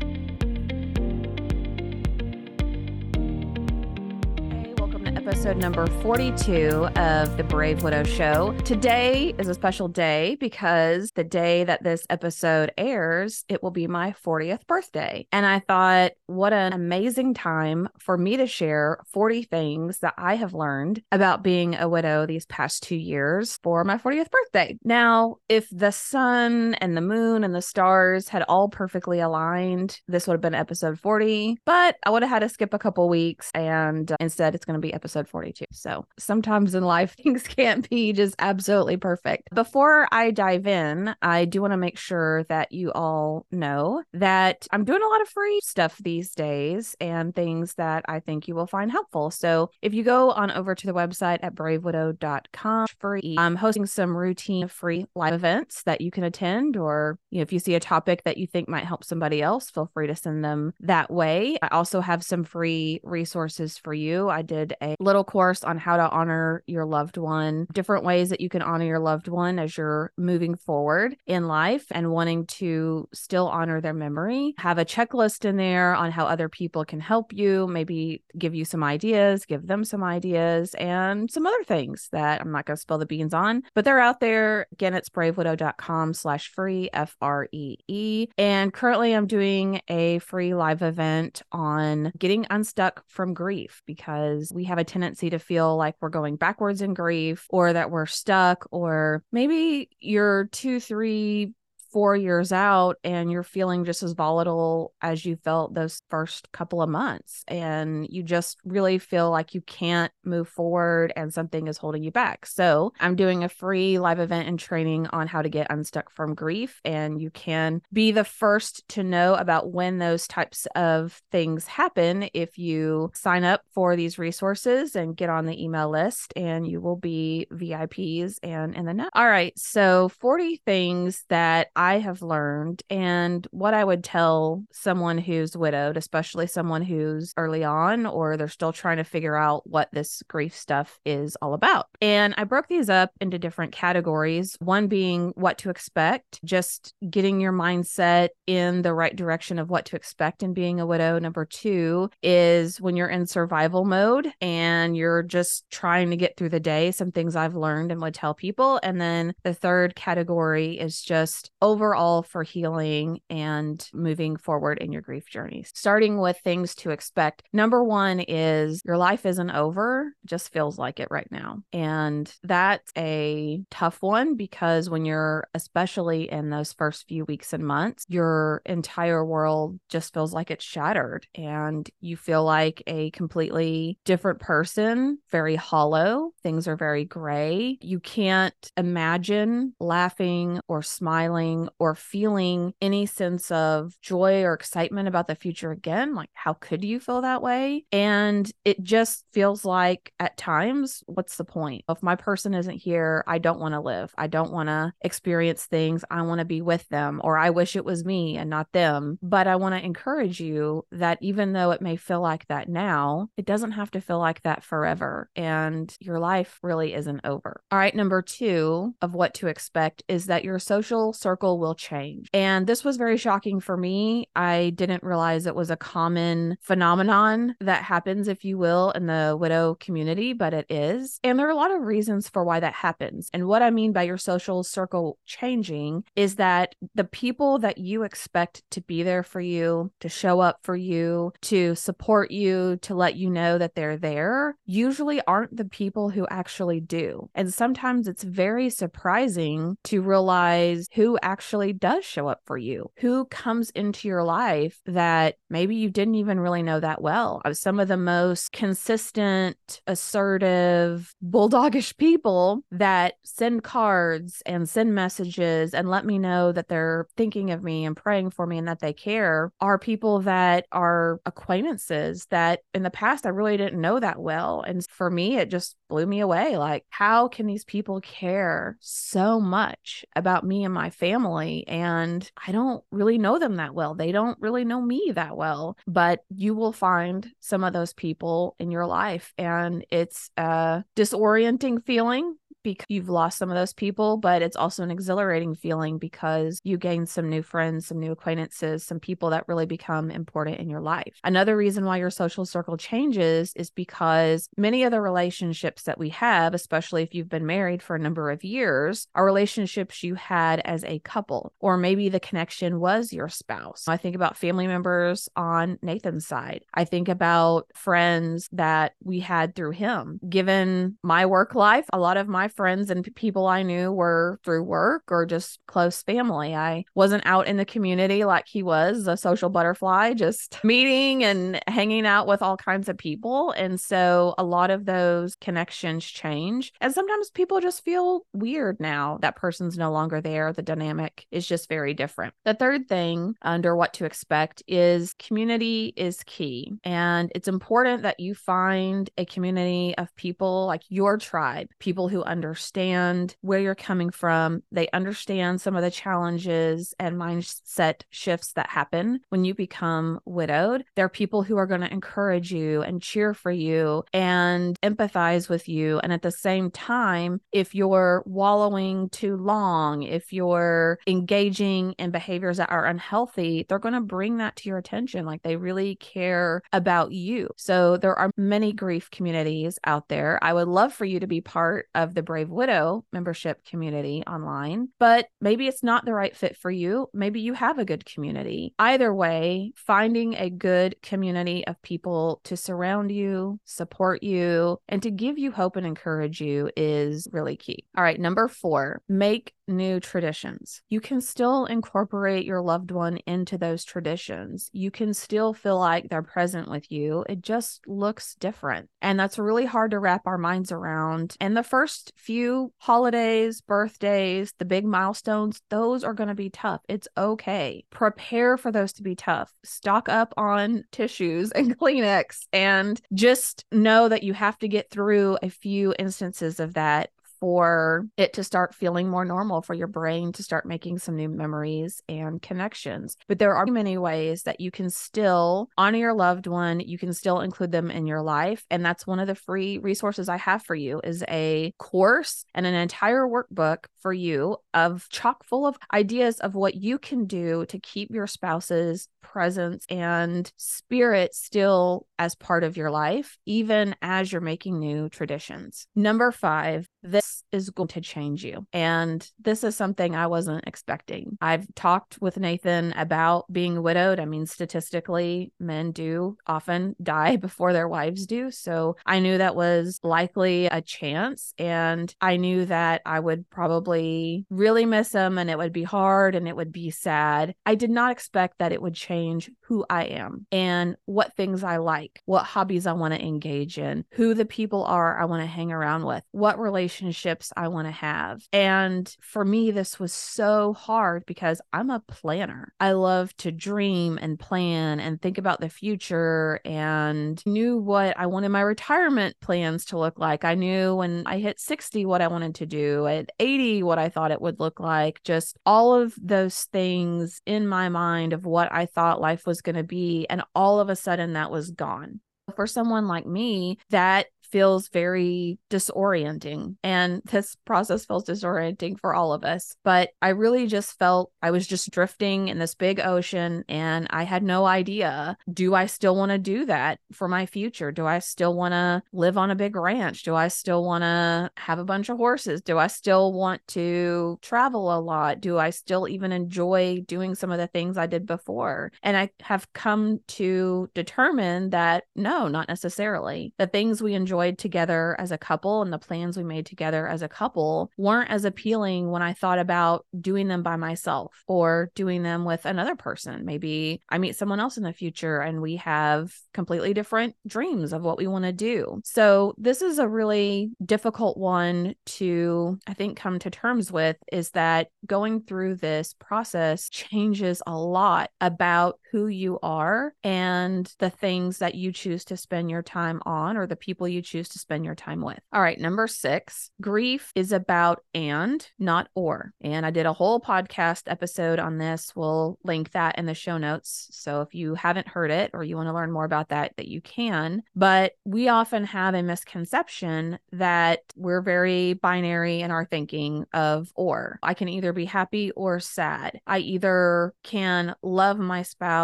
Episode 5.41 5.57
number 5.57 5.87
42 6.03 6.85
of 6.97 7.37
the 7.38 7.45
Brave 7.45 7.83
Widow 7.83 8.04
Show. 8.04 8.54
Today 8.67 9.35
is 9.39 9.49
a 9.49 9.54
special 9.54 9.89
day 9.89 10.37
because 10.39 11.13
the 11.13 11.25
day 11.25 11.65
that 11.65 11.83
this 11.83 12.04
episode 12.11 12.72
airs, 12.77 13.47
it 13.49 13.63
will 13.63 13.71
be 13.71 13.87
my 13.87 14.15
40th 14.22 14.67
birthday. 14.67 15.26
And 15.33 15.47
I 15.47 15.61
thought, 15.61 16.12
what 16.27 16.53
an 16.53 16.75
amazing 16.75 17.33
time 17.33 17.89
for 17.98 18.19
me 18.19 18.37
to 18.37 18.47
share 18.47 18.98
40 19.15 19.45
things 19.45 20.01
that 20.01 20.12
I 20.19 20.34
have 20.34 20.53
learned 20.53 21.03
about 21.11 21.43
being 21.43 21.75
a 21.75 21.89
widow 21.89 22.27
these 22.27 22.45
past 22.45 22.83
two 22.83 22.97
years 22.97 23.59
for 23.62 23.83
my 23.83 23.97
40th 23.97 24.31
birthday. 24.31 24.77
Now, 24.84 25.37
if 25.48 25.69
the 25.73 25.91
sun 25.91 26.75
and 26.75 26.95
the 26.95 27.01
moon 27.01 27.45
and 27.45 27.55
the 27.55 27.62
stars 27.62 28.29
had 28.29 28.43
all 28.43 28.69
perfectly 28.69 29.20
aligned, 29.20 30.03
this 30.07 30.27
would 30.27 30.34
have 30.34 30.43
been 30.43 30.55
episode 30.55 31.01
40, 31.01 31.57
but 31.65 31.97
I 32.05 32.11
would 32.11 32.23
have 32.23 32.31
had 32.31 32.41
to 32.41 32.51
skip 32.51 32.75
a 32.75 32.79
couple 32.79 33.09
weeks. 33.09 33.51
And 33.55 34.12
uh, 34.12 34.17
instead, 34.20 34.55
it's 34.55 34.67
going 34.67 34.79
to 34.79 34.87
be 34.87 34.93
episode 34.93 35.20
episode 35.20 35.30
42. 35.30 35.65
So 35.73 36.05
sometimes 36.19 36.75
in 36.75 36.83
life, 36.83 37.15
things 37.23 37.45
can't 37.45 37.89
be 37.89 38.12
just 38.12 38.34
absolutely 38.39 38.97
perfect. 38.97 39.48
Before 39.55 40.09
I 40.12 40.30
dive 40.30 40.66
in, 40.66 41.15
I 41.23 41.45
do 41.45 41.61
want 41.61 41.73
to 41.73 41.77
make 41.77 41.98
sure 41.98 42.45
that 42.45 42.73
you 42.73 42.93
all 42.93 43.47
know 43.51 44.03
that 44.12 44.66
I'm 44.70 44.84
doing 44.84 45.03
a 45.03 45.09
lot 45.09 45.23
of 45.23 45.29
free 45.29 45.61
stuff 45.62 45.97
these 45.98 46.34
days 46.34 46.97
and 47.01 47.34
things 47.34 47.75
that 47.75 48.05
I 48.09 48.20
think 48.20 48.48
you 48.48 48.55
will 48.55 48.66
find 48.66 48.91
helpful. 48.91 49.30
So 49.30 49.70
if 49.83 49.95
you 49.95 50.03
go 50.03 50.33
on 50.33 50.51
over 50.51 50.75
to 50.75 50.87
the 50.87 50.93
website 50.93 51.39
at 51.42 51.55
bravewidow.com 51.55 52.89
free, 52.98 53.36
I'm 53.39 53.56
hosting 53.56 53.86
some 53.86 54.17
routine 54.17 54.69
free 54.69 55.06
live 55.14 55.34
events 55.34 55.83
that 55.84 56.01
you 56.01 56.11
can 56.11 56.25
attend 56.25 56.77
or 56.77 57.19
you 57.31 57.39
know, 57.39 57.42
if 57.42 57.53
you 57.53 57.58
see 57.58 57.75
a 57.75 57.81
topic 57.81 58.25
that 58.25 58.36
you 58.36 58.47
think 58.47 58.69
might 58.69 58.84
help 58.84 59.05
somebody 59.05 59.42
else, 59.42 59.70
feel 59.70 59.91
free 59.92 60.06
to 60.06 60.17
send 60.17 60.45
them 60.45 60.73
that 60.81 61.11
way. 61.11 61.56
I 61.62 61.69
also 61.69 62.01
have 62.01 62.23
some 62.23 62.45
free 62.45 63.01
resources 63.03 63.78
for 63.78 63.95
you. 63.95 64.28
I 64.28 64.42
did 64.42 64.75
a 64.83 64.97
little 64.98 65.20
course 65.25 65.65
on 65.65 65.79
how 65.79 65.97
to 65.97 66.09
honor 66.11 66.63
your 66.67 66.85
loved 66.85 67.17
one, 67.17 67.67
different 67.73 68.05
ways 68.05 68.31
that 68.31 68.41
you 68.41 68.49
can 68.49 68.63
honor 68.63 68.85
your 68.85 68.99
loved 68.99 69.29
one 69.29 69.59
as 69.59 69.77
you're 69.77 70.13
moving 70.17 70.55
forward 70.55 71.17
in 71.27 71.47
life 71.47 71.87
and 71.91 72.11
wanting 72.11 72.47
to 72.47 73.09
still 73.13 73.48
honor 73.48 73.81
their 73.81 73.95
memory. 73.95 74.55
Have 74.59 74.79
a 74.79 74.85
checklist 74.85 75.45
in 75.45 75.57
there 75.57 75.95
on 75.95 76.11
how 76.11 76.27
other 76.27 76.48
people 76.48 76.85
can 76.85 77.01
help 77.01 77.33
you, 77.33 77.67
maybe 77.67 78.23
give 78.39 78.55
you 78.55 78.65
some 78.65 78.83
ideas, 78.83 79.45
give 79.45 79.67
them 79.67 79.85
some 79.85 80.03
ideas, 80.03 80.75
and 80.75 81.31
some 81.31 81.47
other 81.47 81.65
things 81.65 82.09
that 82.13 82.41
I'm 82.41 82.53
not 82.53 82.67
going 82.67 82.77
to 82.77 82.81
spill 82.81 82.98
the 82.98 83.07
beans 83.07 83.35
on, 83.35 83.63
but 83.75 83.85
they're 83.85 84.01
out 84.01 84.21
there. 84.21 84.67
Again, 84.73 84.95
it's 84.95 85.09
bravewidow.com 85.09 86.15
slash 86.15 86.48
free, 86.48 86.91
F 86.93 87.17
R 87.21 87.48
E 87.53 87.77
E. 87.89 88.29
And 88.39 88.73
currently, 88.73 89.13
I'm 89.13 89.27
doing 89.27 89.81
a 89.89 90.19
free 90.21 90.55
live 90.55 90.83
event 90.83 91.43
on 91.53 92.13
getting 92.19 92.47
unstuck 92.51 93.05
from 93.09 93.35
grief 93.35 93.83
because 93.87 94.53
we 94.55 94.65
have 94.65 94.79
a 94.79 94.85
tendency 94.85 95.09
tendency 95.11 95.30
to 95.30 95.39
feel 95.39 95.77
like 95.77 95.97
we're 96.00 96.08
going 96.08 96.36
backwards 96.36 96.83
in 96.83 96.94
grief 96.94 97.47
or 97.50 97.72
that 97.72 97.91
we're 97.91 98.06
stuck, 98.06 98.66
or 98.70 99.25
maybe 99.33 99.91
you're 99.98 100.47
two, 100.47 100.78
three, 100.78 101.52
four 101.92 102.16
years 102.16 102.52
out 102.52 102.96
and 103.05 103.30
you're 103.30 103.42
feeling 103.42 103.84
just 103.84 104.02
as 104.02 104.12
volatile 104.12 104.92
as 105.00 105.24
you 105.24 105.36
felt 105.36 105.74
those 105.74 106.02
first 106.08 106.52
couple 106.52 106.83
of 106.83 106.88
months. 106.88 107.44
And 107.48 108.06
you 108.08 108.22
just 108.22 108.58
really 108.64 108.98
feel 108.98 109.30
like 109.30 109.55
you 109.55 109.60
can't 109.60 110.12
move 110.24 110.48
forward 110.48 111.12
and 111.16 111.33
something 111.33 111.66
is 111.66 111.78
holding 111.78 112.02
you 112.02 112.11
back. 112.11 112.46
So 112.46 112.92
I'm 113.00 113.16
doing 113.16 113.44
a 113.44 113.48
free 113.48 113.98
live 113.98 114.20
event 114.20 114.48
and 114.48 114.58
training 114.58 115.08
on 115.08 115.27
how 115.27 115.42
to 115.42 115.48
get 115.48 115.70
unstuck 115.70 116.11
from 116.11 116.34
grief. 116.34 116.80
And 116.84 117.20
you 117.20 117.30
can 117.30 117.83
be 117.92 118.12
the 118.12 118.24
first 118.24 118.86
to 118.90 119.02
know 119.02 119.34
about 119.34 119.73
when 119.73 119.98
those 119.98 120.27
types 120.27 120.67
of 120.74 121.20
things 121.30 121.67
happen 121.67 122.29
if 122.34 122.58
you 122.58 123.11
sign 123.14 123.45
up 123.45 123.62
for 123.74 123.96
these 123.96 124.18
resources 124.18 124.96
and 124.96 125.17
get 125.17 125.30
on 125.30 125.46
the 125.46 125.62
email 125.62 125.90
list, 125.90 126.33
and 126.36 126.67
you 126.67 126.80
will 126.80 126.96
be 126.96 127.46
VIPs 127.52 128.38
and 128.42 128.74
in 128.74 128.86
the 128.86 128.94
net. 128.94 129.10
All 129.14 129.26
right. 129.26 129.56
So 129.58 130.08
40 130.08 130.62
things 130.64 131.24
that 131.28 131.68
I 131.80 131.98
have 132.00 132.20
learned 132.20 132.82
and 132.91 133.46
what 133.52 133.72
I 133.72 133.82
would 133.82 134.04
tell 134.04 134.64
someone 134.70 135.16
who's 135.16 135.56
widowed, 135.56 135.96
especially 135.96 136.46
someone 136.46 136.82
who's 136.82 137.32
early 137.38 137.64
on 137.64 138.04
or 138.04 138.36
they're 138.36 138.48
still 138.48 138.74
trying 138.74 138.98
to 138.98 139.04
figure 139.04 139.34
out 139.34 139.66
what 139.66 139.88
this 139.91 140.22
grief 140.28 140.54
stuff 140.54 141.00
is 141.06 141.38
all 141.41 141.54
about. 141.54 141.86
And 142.02 142.34
I 142.36 142.44
broke 142.44 142.68
these 142.68 142.91
up 142.91 143.12
into 143.22 143.38
different 143.38 143.72
categories, 143.72 144.58
one 144.58 144.88
being 144.88 145.32
what 145.36 145.56
to 145.58 145.70
expect, 145.70 146.38
just 146.44 146.92
getting 147.08 147.41
your 147.41 147.54
mindset 147.54 148.28
in 148.47 148.82
the 148.82 148.92
right 148.92 149.16
direction 149.16 149.58
of 149.58 149.70
what 149.70 149.86
to 149.86 149.97
expect 149.97 150.42
in 150.42 150.52
being 150.52 150.80
a 150.80 150.86
widow. 150.86 151.18
Number 151.18 151.47
two 151.47 152.10
is 152.22 152.78
when 152.78 152.94
you're 152.94 153.08
in 153.08 153.24
survival 153.24 153.86
mode 153.86 154.30
and 154.42 154.98
you're 154.98 155.22
just 155.22 155.64
trying 155.70 156.10
to 156.10 156.16
get 156.18 156.36
through 156.36 156.50
the 156.50 156.60
day, 156.60 156.91
some 156.91 157.10
things 157.10 157.36
I've 157.36 157.56
learned 157.56 157.91
and 157.91 158.02
would 158.02 158.12
tell 158.12 158.34
people. 158.34 158.78
And 158.82 159.00
then 159.00 159.32
the 159.44 159.54
third 159.54 159.97
category 159.97 160.78
is 160.78 161.00
just 161.00 161.50
overall 161.70 162.22
for 162.22 162.42
healing 162.42 163.20
and 163.31 163.88
moving 163.94 164.36
forward 164.36 164.78
in 164.78 164.91
your 164.91 165.03
grief 165.03 165.28
journeys. 165.28 165.70
Starting 165.75 166.19
with 166.19 166.36
things 166.38 166.75
to 166.75 166.91
expect. 166.91 167.42
Number 167.53 167.84
one 167.84 168.20
is 168.20 168.82
your 168.84 168.97
life 168.97 169.25
isn't 169.25 169.50
over, 169.50 170.12
just 170.26 170.53
feels 170.53 170.78
like 170.78 170.98
it 170.98 171.09
right 171.10 171.30
now. 171.30 171.62
And 171.72 172.32
that's 172.42 172.91
a 172.98 173.62
tough 173.70 174.03
one 174.03 174.34
because 174.34 174.91
when 174.91 175.04
you're, 175.04 175.47
especially 175.54 176.30
in 176.30 176.50
those 176.50 176.72
first 176.72 177.06
few 177.06 177.25
weeks 177.25 177.53
and 177.53 177.64
months, 177.64 178.04
your 178.09 178.62
entire 178.66 179.25
world 179.25 179.78
just 179.88 180.12
feels 180.12 180.34
like 180.34 180.50
it's 180.50 180.64
shattered 180.64 181.26
and 181.36 181.88
you 182.00 182.16
feel 182.16 182.44
like 182.44 182.82
a 182.86 183.10
completely 183.10 183.98
different 184.04 184.41
person, 184.41 185.19
very 185.30 185.54
hollow. 185.54 186.32
Things 186.42 186.66
are 186.66 186.76
very 186.76 187.04
gray. 187.04 187.78
You 187.80 188.00
can't 188.00 188.72
imagine 188.76 189.75
laughing 189.78 190.60
or 190.66 190.82
smiling 190.82 191.59
or 191.78 191.94
feeling 191.94 192.72
any 192.81 193.06
sense 193.06 193.50
of 193.50 193.97
joy 194.00 194.43
or 194.43 194.54
excitement 194.54 195.09
about 195.09 195.26
the 195.26 195.34
future 195.34 195.71
again. 195.71 196.15
Like, 196.15 196.31
how 196.32 196.54
could 196.54 196.84
you 196.84 197.00
feel 197.00 197.22
that 197.22 197.43
way? 197.43 197.84
And 197.93 198.50
it 198.65 198.82
just 198.82 199.25
feels 199.32 199.65
like 199.65 200.12
at 200.19 200.37
times, 200.37 201.03
what's 201.06 201.37
the 201.37 201.44
point? 201.44 201.84
If 201.88 202.03
my 202.03 202.16
person 202.16 202.54
isn't 202.54 202.76
here, 202.76 203.25
I 203.26 203.38
don't 203.38 203.60
want 203.60 203.75
to 203.75 203.81
live. 203.81 204.15
I 204.16 204.26
don't 204.26 204.53
want 204.53 204.69
to 204.69 204.93
experience 205.00 205.65
things. 205.65 206.04
I 206.10 206.22
want 206.22 206.38
to 206.38 206.44
be 206.44 206.62
with 206.62 206.88
them, 206.88 207.21
or 207.25 207.37
I 207.38 207.50
wish 207.50 207.77
it 207.77 207.84
was 207.84 208.04
me 208.04 208.37
and 208.37 208.50
not 208.50 208.72
them. 208.72 209.19
But 209.22 209.47
I 209.47 209.56
want 209.56 209.75
to 209.75 209.84
encourage 209.84 210.41
you 210.41 210.84
that 210.92 211.19
even 211.21 211.53
though 211.53 211.71
it 211.72 211.82
may 211.82 211.97
feel 211.97 212.21
like 212.21 212.47
that 212.48 212.69
now, 212.69 213.28
it 213.37 213.44
doesn't 213.44 213.72
have 213.72 213.91
to 213.92 214.00
feel 214.00 214.19
like 214.19 214.42
that 214.42 214.65
forever. 214.65 215.31
And 215.37 215.94
your 216.00 216.19
life 216.19 216.59
really 216.62 216.94
isn't 216.94 217.21
over. 217.25 217.62
All 217.71 217.78
right. 217.78 217.94
Number 217.94 218.22
two 218.22 218.94
of 219.00 219.15
what 219.15 219.34
to 219.34 219.48
expect 219.48 220.03
is 220.09 220.27
that 220.27 220.44
your 220.44 220.59
social 220.59 221.12
circle 221.12 221.49
will 221.58 221.74
change. 221.74 222.28
And 222.32 222.66
this 222.66 222.84
was 222.84 222.96
very 222.96 223.16
shocking 223.16 223.60
for 223.60 223.76
me. 223.76 224.28
I 224.36 224.70
didn't 224.74 225.02
realize 225.02 225.46
it 225.46 225.54
was 225.54 225.70
a 225.70 225.76
common 225.76 226.56
phenomenon 226.60 227.56
that 227.60 227.82
happens, 227.82 228.28
if 228.28 228.44
you 228.44 228.58
will, 228.58 228.90
in 228.92 229.06
the 229.06 229.36
widow 229.38 229.76
community, 229.80 230.32
but 230.32 230.54
it 230.54 230.66
is. 230.68 231.18
And 231.24 231.38
there 231.38 231.46
are 231.46 231.50
a 231.50 231.56
lot 231.56 231.70
of 231.70 231.82
reasons 231.82 232.28
for 232.28 232.44
why 232.44 232.60
that 232.60 232.74
happens. 232.74 233.28
And 233.32 233.46
what 233.46 233.62
I 233.62 233.70
mean 233.70 233.92
by 233.92 234.02
your 234.02 234.18
social 234.18 234.62
circle 234.62 235.18
changing 235.26 236.04
is 236.16 236.36
that 236.36 236.74
the 236.94 237.04
people 237.04 237.58
that 237.60 237.78
you 237.78 238.02
expect 238.02 238.62
to 238.70 238.80
be 238.80 239.02
there 239.02 239.22
for 239.22 239.40
you, 239.40 239.90
to 240.00 240.08
show 240.08 240.40
up 240.40 240.58
for 240.62 240.76
you, 240.76 241.32
to 241.42 241.74
support 241.74 242.30
you, 242.30 242.78
to 242.82 242.94
let 242.94 243.16
you 243.16 243.30
know 243.30 243.58
that 243.58 243.74
they're 243.74 243.96
there, 243.96 244.56
usually 244.66 245.20
aren't 245.26 245.56
the 245.56 245.64
people 245.64 246.10
who 246.10 246.26
actually 246.28 246.80
do. 246.80 247.28
And 247.34 247.53
sometimes 247.53 248.06
it's 248.06 248.22
very 248.22 248.70
surprising 248.70 249.76
to 249.84 250.03
realize 250.03 250.88
who 250.94 251.18
actually 251.22 251.40
actually 251.41 251.72
does 251.72 252.04
show 252.04 252.28
up 252.28 252.42
for 252.45 252.59
you, 252.59 252.91
who 252.98 253.25
comes 253.25 253.71
into 253.71 254.07
your 254.07 254.22
life 254.22 254.78
that 254.84 255.37
maybe 255.48 255.75
you 255.75 255.89
didn't 255.89 256.17
even 256.17 256.39
really 256.39 256.63
know 256.63 256.79
that 256.79 257.01
well. 257.01 257.41
Uh, 257.47 257.55
some 257.55 257.81
of 257.81 257.89
the 257.89 257.97
most 257.97 258.53
consistent, 258.53 259.81
assertive, 259.87 261.15
bulldogish 261.25 261.97
people 261.97 262.61
that 262.71 263.15
send 263.25 263.63
cards 263.63 264.43
and 264.45 264.69
send 264.69 264.95
messages 264.95 265.73
and 265.73 265.89
let 265.89 266.05
me 266.05 266.19
know 266.19 266.53
that 266.53 266.69
they're 266.69 267.07
thinking 267.17 267.51
of 267.51 267.63
me 267.63 267.87
and 267.87 267.97
praying 267.97 268.29
for 268.29 268.47
me 268.47 268.59
and 268.59 268.69
that 268.69 268.81
they 268.81 268.93
care 268.93 269.51
are 269.63 269.79
people 269.79 270.21
that 270.21 270.67
are 270.73 271.23
acquaintances 271.25 272.27
that 272.29 272.61
in 272.75 272.83
the 272.83 272.91
past 272.91 273.25
I 273.25 273.31
really 273.31 273.57
didn't 273.57 273.81
know 273.81 273.99
that 273.99 274.21
well. 274.21 274.61
And 274.61 274.85
for 274.91 275.11
me, 275.11 275.39
it 275.39 275.51
just 275.51 275.75
blew 275.89 276.05
me 276.05 276.21
away. 276.21 276.59
Like, 276.59 276.85
how 276.91 277.29
can 277.29 277.47
these 277.47 277.65
people 277.65 278.03
care 278.03 278.77
so 278.81 279.41
much 279.41 280.05
about 280.15 280.45
me 280.45 280.67
and 280.67 280.75
my 280.75 280.91
family? 280.91 281.30
Family 281.31 281.67
and 281.67 282.31
I 282.47 282.53
don't 282.53 282.82
really 282.91 283.19
know 283.19 283.38
them 283.38 283.56
that 283.56 283.75
well. 283.75 283.94
They 283.94 284.12
don't 284.12 284.38
really 284.41 284.65
know 284.65 284.81
me 284.81 285.12
that 285.15 285.37
well, 285.37 285.77
but 285.87 286.21
you 286.35 286.55
will 286.55 286.73
find 286.73 287.29
some 287.41 287.65
of 287.65 287.73
those 287.73 287.93
people 287.93 288.56
in 288.59 288.71
your 288.71 288.87
life 288.87 289.32
and 289.38 289.85
it's 289.91 290.31
a 290.37 290.85
disorienting 290.97 291.85
feeling 291.85 292.37
because 292.62 292.87
you've 292.89 293.09
lost 293.09 293.39
some 293.39 293.51
of 293.51 293.57
those 293.57 293.73
people, 293.73 294.17
but 294.17 294.43
it's 294.43 294.57
also 294.57 294.83
an 294.83 294.91
exhilarating 294.91 295.55
feeling 295.55 295.99
because 295.99 296.61
you 296.65 296.77
gain 296.77 297.07
some 297.07 297.29
new 297.29 297.43
friends, 297.43 297.87
some 297.87 297.99
new 297.99 298.12
acquaintances, 298.12 298.85
some 298.85 299.01
people 299.01 299.31
that 299.31 299.49
really 299.49 299.67
become 299.67 300.11
important 300.11 300.59
in 300.59 300.69
your 300.69 300.81
life. 300.81 301.19
Another 301.25 301.57
reason 301.57 301.85
why 301.85 301.97
your 301.97 302.11
social 302.11 302.45
circle 302.45 302.77
changes 302.77 303.53
is 303.57 303.71
because 303.71 304.49
many 304.57 304.85
of 304.85 304.91
the 304.91 305.01
relationships 305.01 305.83
that 305.85 305.99
we 305.99 306.11
have, 306.11 306.55
especially 306.55 307.03
if 307.03 307.15
you've 307.15 307.29
been 307.29 307.47
married 307.47 307.83
for 307.83 307.97
a 307.97 308.01
number 308.01 308.31
of 308.31 308.45
years, 308.45 309.06
are 309.15 309.25
relationships 309.25 310.03
you 310.03 310.15
had 310.15 310.61
as 310.61 310.85
a 310.85 310.99
couple, 311.01 311.53
or 311.61 311.77
maybe 311.77 312.09
the 312.09 312.21
connection 312.21 312.81
was 312.81 313.13
your 313.13 313.29
spouse. 313.29 313.85
I 313.89 313.97
think 313.97 314.15
about 314.15 314.37
family 314.37 314.67
members 314.67 315.29
on 315.37 315.79
Nathan's 315.83 316.27
side. 316.27 316.65
I 316.75 316.85
think 316.85 317.09
about 317.09 317.67
friends 317.75 318.49
that 318.53 318.93
we 319.03 319.21
had 319.21 319.55
through 319.55 319.73
him. 319.73 320.21
Given 320.29 320.99
my 321.03 321.27
work 321.27 321.55
life, 321.55 321.87
a 321.93 321.99
lot 321.99 322.17
of 322.17 322.29
my 322.29 322.49
friends 322.52 322.91
and 322.91 323.08
people 323.14 323.47
I 323.47 323.62
knew 323.62 323.93
were 323.93 324.38
through 324.44 324.62
work 324.64 325.05
or 325.11 325.26
just 325.26 325.61
close 325.67 326.02
family. 326.02 326.55
I 326.55 326.85
wasn't 326.94 327.26
out 327.26 327.47
in 327.47 327.56
the 327.56 327.64
community 327.64 328.25
like 328.25 328.47
he 328.47 328.62
was, 328.62 329.06
a 329.06 329.17
social 329.17 329.49
butterfly, 329.49 330.12
just 330.14 330.58
meeting 330.64 331.25
and 331.25 331.61
hanging 331.67 332.06
out 332.06 332.26
with 332.26 332.43
all 332.43 332.56
kinds 332.56 332.88
of 332.88 332.99
people. 332.99 333.52
And 333.52 333.81
so 333.81 334.35
a 334.38 334.44
lot 334.44 334.70
of 334.70 334.85
those 334.85 335.35
connections 335.37 336.05
change. 336.05 336.73
And 336.81 336.93
sometimes 336.93 337.31
people 337.31 337.61
just 337.61 337.85
feel 337.85 338.26
weird 338.32 338.79
now 338.81 339.19
that 339.23 339.37
person's 339.37 339.79
no 339.79 339.93
longer 339.93 340.20
there. 340.20 340.53
The 340.53 340.62
dynamic 340.62 341.26
is 341.31 341.46
just 341.46 341.69
very 341.69 341.94
different. 341.94 342.35
The 342.44 342.55
third 342.55 342.88
thing 342.88 343.35
under 343.43 343.76
what 343.76 343.94
to 343.94 344.05
expect 344.05 344.62
is 344.67 345.14
community 345.14 345.93
is 345.96 346.23
key. 346.25 346.73
And 346.85 347.31
it's 347.35 347.49
important 347.49 348.03
that 348.03 348.20
you 348.20 348.35
find 348.35 349.08
a 349.17 349.25
community 349.25 349.94
of 349.96 350.14
people 350.17 350.67
like 350.67 350.82
your 350.88 351.17
tribe, 351.17 351.69
people 351.79 352.08
who 352.08 352.23
understand 352.23 352.40
understand 352.41 353.37
where 353.43 353.59
you're 353.59 353.75
coming 353.75 354.09
from. 354.09 354.63
They 354.73 354.89
understand 354.95 355.61
some 355.61 355.77
of 355.77 355.83
the 355.83 355.91
challenges 355.91 356.95
and 356.99 357.17
mindset 357.17 358.01
shifts 358.09 358.55
that 358.55 358.71
happen 358.71 359.21
when 359.29 359.45
you 359.45 359.53
become 359.55 360.21
widowed. 360.25 360.85
There 360.97 361.05
are 361.05 361.11
people 361.11 361.43
who 361.43 361.59
are 361.59 361.67
going 361.67 361.83
to 361.83 361.93
encourage 361.93 362.51
you 362.51 362.81
and 362.81 363.03
cheer 363.03 363.35
for 363.35 363.51
you 363.51 364.05
and 364.15 364.81
empathize 364.81 365.51
with 365.51 365.69
you. 365.69 365.99
And 365.99 366.15
at 366.15 366.23
the 366.23 366.31
same 366.31 366.71
time, 366.71 367.43
if 367.53 367.75
you're 367.75 368.23
wallowing 368.25 369.11
too 369.11 369.37
long, 369.37 370.03
if 370.03 370.33
you're 370.33 370.99
engaging 371.07 371.93
in 371.99 372.11
behaviors 372.11 372.57
that 372.57 372.71
are 372.71 372.87
unhealthy, 372.87 373.67
they're 373.69 373.79
going 373.79 373.95
to 373.95 374.01
bring 374.01 374.39
that 374.39 374.57
to 374.57 374.71
your 374.71 374.79
attention. 374.79 375.27
Like 375.27 375.43
they 375.43 375.57
really 375.57 375.97
care 375.97 376.63
about 376.73 377.13
you. 377.13 377.51
So 377.59 377.99
there 377.99 378.19
are 378.19 378.31
many 378.39 378.73
grief 378.73 379.11
communities 379.11 379.79
out 379.85 380.09
there. 380.09 380.39
I 380.43 380.55
would 380.55 380.69
love 380.69 380.95
for 380.95 381.05
you 381.05 381.21
to 381.21 381.27
be 381.27 381.43
part 381.43 381.89
of 381.95 382.15
the 382.15 382.23
Brave 382.31 382.49
Widow 382.49 383.05
membership 383.12 383.65
community 383.65 384.23
online, 384.25 384.91
but 385.00 385.27
maybe 385.41 385.67
it's 385.67 385.82
not 385.82 386.05
the 386.05 386.15
right 386.15 386.37
fit 386.37 386.56
for 386.56 386.71
you. 386.71 387.09
Maybe 387.12 387.41
you 387.41 387.55
have 387.55 387.81
a 387.81 387.85
good 387.85 388.05
community. 388.05 388.73
Either 388.79 389.12
way, 389.12 389.73
finding 389.75 390.35
a 390.35 390.49
good 390.49 390.94
community 391.03 391.67
of 391.67 391.82
people 391.82 392.41
to 392.44 392.56
surround 392.56 393.11
you, 393.11 393.59
support 393.65 394.23
you, 394.23 394.79
and 394.88 395.03
to 395.03 395.11
give 395.11 395.41
you 395.41 395.50
hope 395.50 395.75
and 395.75 395.85
encourage 395.85 396.41
you 396.41 396.71
is 396.77 397.27
really 397.32 397.56
key. 397.56 397.85
All 397.97 398.05
right, 398.05 398.21
number 398.21 398.47
four, 398.47 399.03
make 399.09 399.53
new 399.70 400.00
traditions. 400.00 400.82
You 400.88 401.00
can 401.00 401.20
still 401.20 401.67
incorporate 401.67 402.44
your 402.44 402.61
loved 402.61 402.90
one 402.90 403.19
into 403.26 403.56
those 403.56 403.84
traditions. 403.84 404.69
You 404.72 404.90
can 404.90 405.14
still 405.14 405.55
feel 405.55 405.78
like 405.78 406.08
they're 406.08 406.22
present 406.22 406.69
with 406.69 406.90
you. 406.90 407.25
It 407.28 407.40
just 407.40 407.87
looks 407.87 408.34
different. 408.34 408.88
And 409.00 409.19
that's 409.19 409.38
really 409.38 409.64
hard 409.64 409.93
to 409.93 409.99
wrap 409.99 410.26
our 410.26 410.38
minds 410.38 410.72
around. 410.72 411.37
And 411.40 411.56
the 411.56 411.62
first 411.62 412.12
few 412.17 412.72
holidays, 412.78 413.61
birthdays, 413.61 414.52
the 414.58 414.64
big 414.64 414.84
milestones, 414.84 415.62
those 415.70 416.05
are 416.05 416.14
going 416.14 416.28
to 416.28 416.34
be 416.34 416.50
tough. 416.50 416.81
It's 416.88 417.08
okay. 417.17 417.84
Prepare 417.90 418.56
for 418.56 418.72
those 418.72 418.93
to 418.94 419.02
be 419.02 419.14
tough. 419.14 419.52
Stock 419.64 420.08
up 420.08 420.34
on 420.37 420.84
tissues 420.93 421.50
and 421.52 421.78
Kleenex 421.78 422.46
and 422.52 423.00
just 423.14 423.64
know 423.70 424.08
that 424.08 424.22
you 424.22 424.34
have 424.34 424.58
to 424.58 424.69
get 424.69 424.90
through 424.90 425.38
a 425.43 425.49
few 425.49 425.94
instances 425.99 426.61
of 426.61 426.75
that 426.75 427.11
for 427.41 428.07
it 428.17 428.35
to 428.35 428.45
start 428.45 428.75
feeling 428.75 429.09
more 429.09 429.25
normal, 429.25 429.63
for 429.63 429.75
your 429.75 429.87
brain 429.87 430.33
to 430.33 430.43
start 430.43 430.67
making 430.67 430.99
some 430.99 431.17
new 431.17 431.29
memories 431.29 432.03
and 432.09 432.41
connections. 432.41 433.17
But 433.29 433.39
there 433.39 433.57
are 433.57 433.67
many 433.67 433.99
ways 433.99 434.43
that 434.45 434.61
you 434.61 434.71
can 434.71 434.91
still 434.91 435.69
honor 435.77 435.99
your 435.99 436.15
loved 436.15 436.47
one, 436.47 436.81
you 436.81 436.99
can 436.99 437.13
still 437.13 437.41
include 437.41 437.73
them 437.73 437.91
in 437.91 438.07
your 438.07 438.23
life. 438.23 438.65
And 438.71 438.85
that's 438.85 439.07
one 439.07 439.19
of 439.19 439.27
the 439.27 439.35
free 439.35 439.79
resources 439.79 440.29
I 440.29 440.37
have 440.37 440.63
for 440.63 440.75
you 440.75 441.01
is 441.03 441.25
a 441.29 441.73
course 441.79 442.45
and 442.55 442.67
an 442.67 442.75
entire 442.75 443.27
workbook 443.27 443.87
for 444.00 444.12
you 444.12 444.56
of 444.75 445.08
chock 445.11 445.44
full 445.44 445.67
of 445.67 445.76
ideas 445.93 446.41
of 446.41 446.55
what 446.55 446.75
you 446.75 446.99
can 446.99 447.26
do 447.26 447.67
to 447.67 447.79
keep 447.79 448.11
your 448.11 448.26
spouse's 448.26 449.08
presence 449.23 449.85
and 449.88 450.52
spirit 450.56 451.35
still 451.35 452.06
as 452.19 452.35
part 452.35 452.64
of 452.64 452.76
your 452.76 452.91
life, 452.91 453.38
even 453.47 453.94
as 454.02 454.31
you're 454.31 454.41
making 454.41 454.79
new 454.79 455.08
traditions. 455.08 455.87
Number 455.94 456.31
five, 456.31 456.87
this 457.02 457.43
is 457.50 457.70
going 457.70 457.88
to 457.88 458.00
change 458.00 458.44
you. 458.44 458.67
And 458.73 459.26
this 459.41 459.64
is 459.64 459.75
something 459.75 460.14
I 460.14 460.26
wasn't 460.26 460.67
expecting. 460.67 461.38
I've 461.41 461.67
talked 461.75 462.19
with 462.20 462.38
Nathan 462.38 462.93
about 462.93 463.50
being 463.50 463.82
widowed. 463.82 464.20
I 464.20 464.26
mean, 464.26 464.46
statistically, 464.46 465.53
men 465.58 465.93
do 465.93 466.37
often 466.46 466.94
die 467.03 467.37
before 467.46 467.73
their 467.73 467.88
wives 467.88 468.26
do. 468.26 468.50
So 468.50 468.96
I 469.06 469.20
knew 469.20 469.38
that 469.38 469.56
was 469.56 469.99
likely 470.03 470.67
a 470.67 470.82
chance. 470.82 471.55
And 471.58 472.14
I 472.20 472.37
knew 472.37 472.67
that 472.67 473.03
I 473.06 473.19
would 473.19 473.49
probably 473.49 473.90
really 473.95 474.87
miss 474.87 475.13
him 475.13 475.39
and 475.39 475.51
it 475.51 475.59
would 475.59 475.73
be 475.73 475.83
hard 475.83 476.35
and 476.35 476.47
it 476.49 476.57
would 476.57 476.73
be 476.73 476.91
sad. 476.91 477.55
I 477.67 477.75
did 477.75 477.91
not 477.91 478.13
expect 478.13 478.59
that 478.59 478.73
it 478.73 478.83
would 478.83 478.95
change 478.95 479.51
who 479.63 479.85
I 479.89 480.05
am 480.05 480.47
and 480.53 480.97
what 481.05 481.35
things 481.37 481.63
I 481.63 481.79
like, 481.79 482.21
what 482.25 482.45
hobbies 482.45 482.87
I 482.87 482.93
want 482.93 483.15
to 483.15 483.25
engage 483.25 483.79
in, 483.79 484.05
who 484.13 484.35
the 484.35 484.45
people 484.45 484.85
are 484.85 485.19
I 485.21 485.25
want 485.25 485.43
to 485.43 485.47
hang 485.47 485.73
around 485.73 486.05
with, 486.05 486.23
what 486.33 486.59
relationships 486.59 487.53
I 487.57 487.69
want 487.69 487.89
to 487.89 487.93
have. 487.93 488.47
And 488.53 489.15
for 489.21 489.45
me, 489.45 489.71
this 489.71 489.99
was 489.99 490.13
so 490.13 490.73
hard 490.73 491.25
because 491.27 491.61
I'm 491.73 491.91
a 491.91 492.01
planner. 492.01 492.73
I 492.81 492.93
love 492.93 493.37
to 493.39 493.53
dream 493.53 494.19
and 494.21 494.39
plan 494.39 495.01
and 495.01 495.21
think 495.21 495.39
about 495.39 495.61
the 495.61 495.69
future 495.69 496.61
and 496.65 497.45
knew 497.47 497.79
what 497.79 498.19
I 498.19 498.27
wanted 498.27 498.51
my 498.51 498.61
retirement 498.61 499.37
plans 499.41 499.85
to 499.87 499.99
look 499.99 500.19
like. 500.19 500.44
I 500.44 500.55
knew 500.55 500.94
when 500.97 501.23
I 501.27 501.39
hit 501.39 501.61
60 501.61 502.06
what 502.06 502.23
I 502.23 502.29
wanted 502.29 502.55
to 502.56 502.67
do, 502.67 503.06
at 503.06 503.31
80 503.39 503.80
what 503.82 503.99
I 503.99 504.08
thought 504.08 504.31
it 504.31 504.41
would 504.41 504.60
look 504.60 504.81
like, 504.81 505.22
just 505.25 505.58
all 505.65 505.94
of 505.94 506.15
those 506.20 506.65
things 506.65 507.41
in 507.46 507.67
my 507.67 507.89
mind 507.89 508.32
of 508.32 508.46
what 508.46 508.72
I 508.72 508.87
thought 508.87 509.20
life 509.20 509.46
was 509.46 509.60
going 509.60 509.77
to 509.77 509.84
be. 509.84 510.27
And 510.29 510.43
all 510.55 510.81
of 510.81 510.89
a 510.89 510.96
sudden, 510.96 511.34
that 511.34 511.51
was 511.51 511.70
gone. 511.70 512.20
For 512.56 512.66
someone 512.66 513.06
like 513.06 513.26
me, 513.26 513.78
that 513.90 514.26
feels 514.50 514.88
very 514.88 515.59
disorienting. 515.71 516.76
And 516.83 517.23
this 517.25 517.57
process 517.64 518.04
feels 518.04 518.25
disorienting 518.25 518.99
for 518.99 519.14
all 519.14 519.33
of 519.33 519.45
us. 519.45 519.76
But 519.85 520.11
I 520.21 520.30
really 520.30 520.66
just 520.66 520.99
felt 520.99 521.33
I 521.42 521.50
was 521.50 521.66
just 521.66 521.90
drifting 521.90 522.49
in 522.49 522.59
this 522.59 522.75
big 522.75 523.00
ocean 523.00 523.64
and 523.69 524.07
I 524.11 524.25
had 524.25 524.42
no 524.42 524.66
idea 524.66 525.37
do 525.52 525.75
I 525.75 525.87
still 525.87 526.16
want 526.16 526.30
to 526.33 526.38
do 526.38 526.66
that 526.66 526.99
for 527.12 527.28
my 527.28 527.47
future? 527.47 527.92
Do 527.92 528.07
I 528.07 528.19
still 528.19 528.54
want 528.54 528.73
to 528.73 529.02
live 529.12 529.37
on 529.37 529.50
a 529.50 529.54
big 529.54 529.76
ranch? 529.76 530.23
Do 530.23 530.35
I 530.35 530.49
still 530.49 530.85
want 530.85 531.02
to 531.02 531.50
have 531.57 531.78
a 531.78 531.85
bunch 531.85 532.09
of 532.09 532.16
horses? 532.16 532.62
Do 532.62 532.78
I 532.78 532.87
still 532.87 533.33
want 533.33 533.66
to 533.69 534.38
travel 534.42 534.97
a 534.97 535.00
lot? 535.00 535.40
Do 535.40 535.59
I 535.59 535.71
still 535.71 536.09
even 536.09 536.33
enjoy 536.33 537.02
doing 537.07 537.35
some 537.35 537.50
of 537.50 537.59
the 537.59 537.66
things 537.66 537.99
I 537.99 538.07
did 538.07 538.26
before? 538.26 538.92
And 539.02 539.16
I 539.16 539.30
have 539.40 539.73
come 539.73 540.21
to 540.28 540.90
determine 540.95 541.71
that 541.71 542.04
no, 542.14 542.49
not 542.49 542.69
necessarily. 542.69 543.54
The 543.59 543.66
things 543.66 544.02
we 544.02 544.14
enjoy 544.14 544.39
enjoyed 544.40 544.59
together 544.59 545.16
as 545.18 545.32
a 545.32 545.38
couple 545.38 545.82
and 545.82 545.92
the 545.92 545.99
plans 545.99 546.37
we 546.37 546.44
made 546.44 546.66
together 546.66 547.06
as 547.06 547.23
a 547.23 547.28
couple 547.28 547.90
weren't 547.97 548.30
as 548.30 548.44
appealing 548.44 549.11
when 549.11 549.23
I 549.23 549.32
thought 549.32 549.59
about 549.59 550.06
doing 550.18 550.49
them 550.49 550.62
by 550.62 550.76
myself 550.76 551.42
or 551.47 551.90
doing 551.94 552.23
them 552.23 552.44
with 552.44 552.64
another 552.64 552.97
person. 552.97 553.44
Maybe 553.44 554.00
I 554.09 554.18
meet 554.18 554.37
someone 554.37 554.61
else 554.61 554.76
in 554.76 554.82
the 554.82 554.92
future 554.92 555.40
and 555.40 555.61
we 555.61 555.76
have 555.76 556.32
completely 556.54 556.94
different 556.94 557.35
dreams 557.47 557.92
of 557.92 558.02
what 558.02 558.18
we 558.18 558.26
want 558.26 558.44
to 558.44 558.52
do. 558.52 559.00
So, 559.04 559.54
this 559.59 559.82
is 559.82 559.99
a 559.99 560.09
really 560.09 560.70
difficult 560.85 561.37
one 561.37 561.94
to, 562.06 562.78
I 562.87 562.94
think, 562.94 563.18
come 563.18 563.38
to 563.40 563.50
terms 563.50 563.92
with 563.92 564.16
is 564.32 564.50
that 564.50 564.88
going 565.06 565.42
through 565.42 565.76
this 565.76 566.14
process 566.18 566.88
changes 566.90 567.62
a 567.66 567.76
lot 567.76 568.30
about 568.40 569.00
who 569.10 569.26
you 569.26 569.58
are 569.62 570.14
and 570.22 570.92
the 570.98 571.10
things 571.10 571.58
that 571.58 571.74
you 571.74 571.92
choose 571.92 572.24
to 572.26 572.36
spend 572.36 572.70
your 572.70 572.82
time 572.82 573.20
on 573.26 573.56
or 573.56 573.66
the 573.66 573.76
people 573.76 574.06
you 574.06 574.22
choose 574.22 574.48
to 574.48 574.58
spend 574.58 574.84
your 574.84 574.94
time 574.94 575.20
with. 575.20 575.40
All 575.52 575.62
right, 575.62 575.78
number 575.78 576.06
six 576.06 576.70
grief 576.80 577.32
is 577.34 577.52
about 577.52 578.02
and, 578.14 578.66
not 578.78 579.08
or. 579.14 579.52
And 579.60 579.84
I 579.84 579.90
did 579.90 580.06
a 580.06 580.12
whole 580.12 580.40
podcast 580.40 581.02
episode 581.06 581.58
on 581.58 581.78
this. 581.78 582.12
We'll 582.14 582.58
link 582.62 582.92
that 582.92 583.18
in 583.18 583.26
the 583.26 583.34
show 583.34 583.58
notes. 583.58 584.08
So 584.12 584.42
if 584.42 584.54
you 584.54 584.74
haven't 584.74 585.08
heard 585.08 585.30
it 585.30 585.50
or 585.54 585.64
you 585.64 585.76
want 585.76 585.88
to 585.88 585.94
learn 585.94 586.12
more 586.12 586.24
about 586.24 586.50
that, 586.50 586.72
that 586.76 586.88
you 586.88 587.00
can. 587.00 587.62
But 587.74 588.12
we 588.24 588.48
often 588.48 588.84
have 588.84 589.14
a 589.14 589.22
misconception 589.22 590.38
that 590.52 591.00
we're 591.16 591.42
very 591.42 591.94
binary 591.94 592.60
in 592.60 592.70
our 592.70 592.84
thinking 592.84 593.46
of 593.52 593.90
or. 593.94 594.38
I 594.42 594.54
can 594.54 594.68
either 594.68 594.92
be 594.92 595.04
happy 595.04 595.50
or 595.52 595.80
sad. 595.80 596.40
I 596.46 596.58
either 596.58 597.34
can 597.42 597.94
love 598.02 598.38
my 598.38 598.62
spouse 598.62 599.00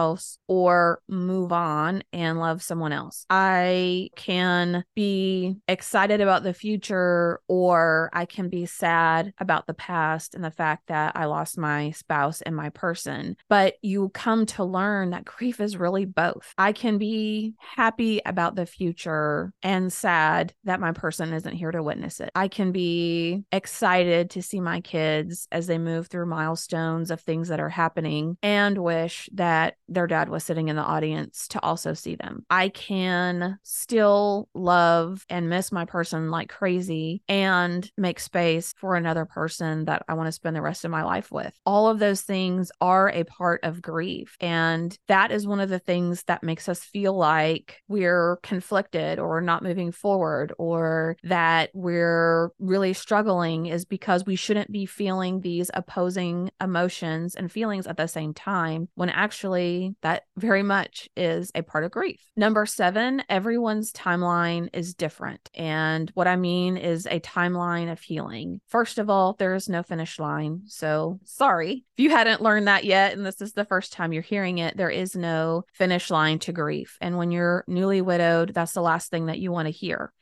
or 0.49 1.00
move 1.09 1.53
on 1.53 2.03
and 2.12 2.38
love 2.38 2.62
someone 2.62 2.93
else. 2.93 3.26
I 3.31 4.11
can 4.17 4.85
be 4.95 5.57
excited 5.69 6.21
about 6.21 6.43
the 6.43 6.55
future 6.55 7.41
or 7.49 8.11
I 8.12 8.26
can 8.26 8.49
be 8.49 8.67
sad 8.67 9.33
about 9.38 9.67
the 9.67 9.75
past 9.75 10.35
and 10.35 10.45
the 10.45 10.50
fact 10.50 10.88
that 10.88 11.17
I 11.17 11.26
lost 11.26 11.59
my 11.59 11.91
spouse 11.93 12.43
and 12.43 12.55
my 12.55 12.71
person. 12.71 13.37
But 13.49 13.75
you 13.83 14.11
come 14.11 14.47
to 14.47 14.65
learn 14.65 15.11
that 15.11 15.25
grief 15.25 15.61
is 15.61 15.76
really 15.76 16.05
both. 16.05 16.53
I 16.59 16.73
can 16.73 16.99
be 16.99 17.55
happy 17.59 18.21
about 18.25 18.55
the 18.55 18.67
future 18.67 19.53
and 19.62 19.93
sad 19.93 20.55
that 20.65 20.81
my 20.81 20.93
person 20.93 21.33
isn't 21.33 21.55
here 21.55 21.73
to 21.73 21.83
witness 21.83 22.21
it. 22.21 22.31
I 22.35 22.49
can 22.49 22.73
be 22.73 23.45
excited 23.53 24.31
to 24.31 24.43
see 24.43 24.61
my 24.61 24.81
kids 24.81 25.49
as 25.50 25.67
they 25.67 25.79
move 25.79 26.09
through 26.09 26.26
milestones 26.26 27.11
of 27.11 27.21
things 27.21 27.49
that 27.49 27.61
are 27.61 27.69
happening 27.69 28.37
and 28.43 28.79
wish 28.79 29.29
that 29.35 29.75
their 29.88 30.07
dad 30.07 30.28
was 30.28 30.45
sitting 30.45 30.69
in 30.69 30.76
the 30.76 30.83
audience 30.83 31.49
to 31.49 31.62
also 31.62 31.95
see 31.95 32.16
them. 32.16 32.45
I 32.50 32.69
can 32.69 33.59
still 33.62 34.49
love 34.55 35.25
and 35.28 35.49
miss 35.49 35.73
my 35.73 35.85
person 35.85 36.31
like 36.31 36.49
crazy 36.49 37.23
and 37.28 37.90
make 37.97 38.21
space 38.21 38.75
for 38.76 38.97
another 38.97 39.25
person 39.25 39.85
that 39.87 40.05
I 40.09 40.14
want 40.14 40.26
to 40.28 40.33
spend 40.33 40.57
the 40.57 40.62
rest 40.62 40.85
of 40.85 40.90
my 40.90 41.02
life 41.02 41.31
with. 41.31 41.52
All 41.64 41.88
of 41.88 41.99
those 41.99 42.23
things 42.23 42.71
are 42.81 43.11
a 43.11 43.25
part 43.25 43.61
of 43.62 43.83
grief. 43.83 44.37
And 44.40 44.97
that 45.09 45.31
is 45.31 45.47
one 45.47 45.61
of 45.61 45.69
the 45.69 45.78
things 45.78 46.23
that 46.25 46.43
makes 46.43 46.69
us 46.69 46.81
feel 46.81 47.16
like 47.16 47.83
we're 47.88 48.38
conflicted 48.43 49.19
or 49.19 49.40
not 49.40 49.62
moving 49.62 49.93
forward 49.93 50.52
or 50.59 51.16
that 51.23 51.71
we're 51.75 52.50
really 52.59 52.93
struggling 52.93 53.66
is 53.66 53.85
because 53.85 54.26
we 54.26 54.37
shouldn't 54.37 54.73
be 54.73 54.87
feeling 54.87 55.40
these 55.40 55.71
opposing 55.75 56.50
emotions 56.61 57.35
and 57.35 57.52
feelings 57.52 57.87
at 57.87 57.97
the 57.97 58.07
same 58.07 58.35
time 58.35 58.88
when 58.95 59.11
actually 59.11 59.75
that 60.02 60.25
very 60.37 60.62
much 60.62 61.09
is 61.16 61.50
a 61.54 61.62
part 61.62 61.85
of 61.85 61.90
grief. 61.90 62.21
Number 62.37 62.66
seven, 62.66 63.23
everyone's 63.28 63.92
timeline 63.92 64.68
is 64.73 64.95
different. 64.95 65.50
And 65.54 66.11
what 66.14 66.26
I 66.26 66.37
mean 66.37 66.76
is 66.76 67.06
a 67.06 67.21
timeline 67.21 67.90
of 67.90 68.00
healing. 68.00 68.61
First 68.68 68.99
of 68.99 69.11
all, 69.11 69.35
there 69.35 69.54
is 69.54 69.68
no 69.68 69.83
finish 69.83 70.18
line. 70.18 70.62
So 70.66 71.18
sorry 71.25 71.85
if 71.97 72.02
you 72.02 72.11
hadn't 72.11 72.42
learned 72.42 72.68
that 72.68 72.85
yet 72.85 73.14
and 73.14 73.25
this 73.25 73.40
is 73.40 73.52
the 73.52 73.64
first 73.64 73.92
time 73.92 74.12
you're 74.12 74.23
hearing 74.23 74.59
it, 74.59 74.76
there 74.76 74.90
is 74.90 75.16
no 75.16 75.64
finish 75.73 76.11
line 76.11 76.38
to 76.40 76.52
grief. 76.52 76.99
And 77.00 77.16
when 77.16 77.30
you're 77.30 77.64
newly 77.66 78.02
widowed, 78.02 78.52
that's 78.54 78.73
the 78.73 78.83
last 78.83 79.11
thing 79.11 79.26
that 79.26 79.38
you 79.38 79.50
want 79.50 79.66
to 79.66 79.73
hear 79.73 80.12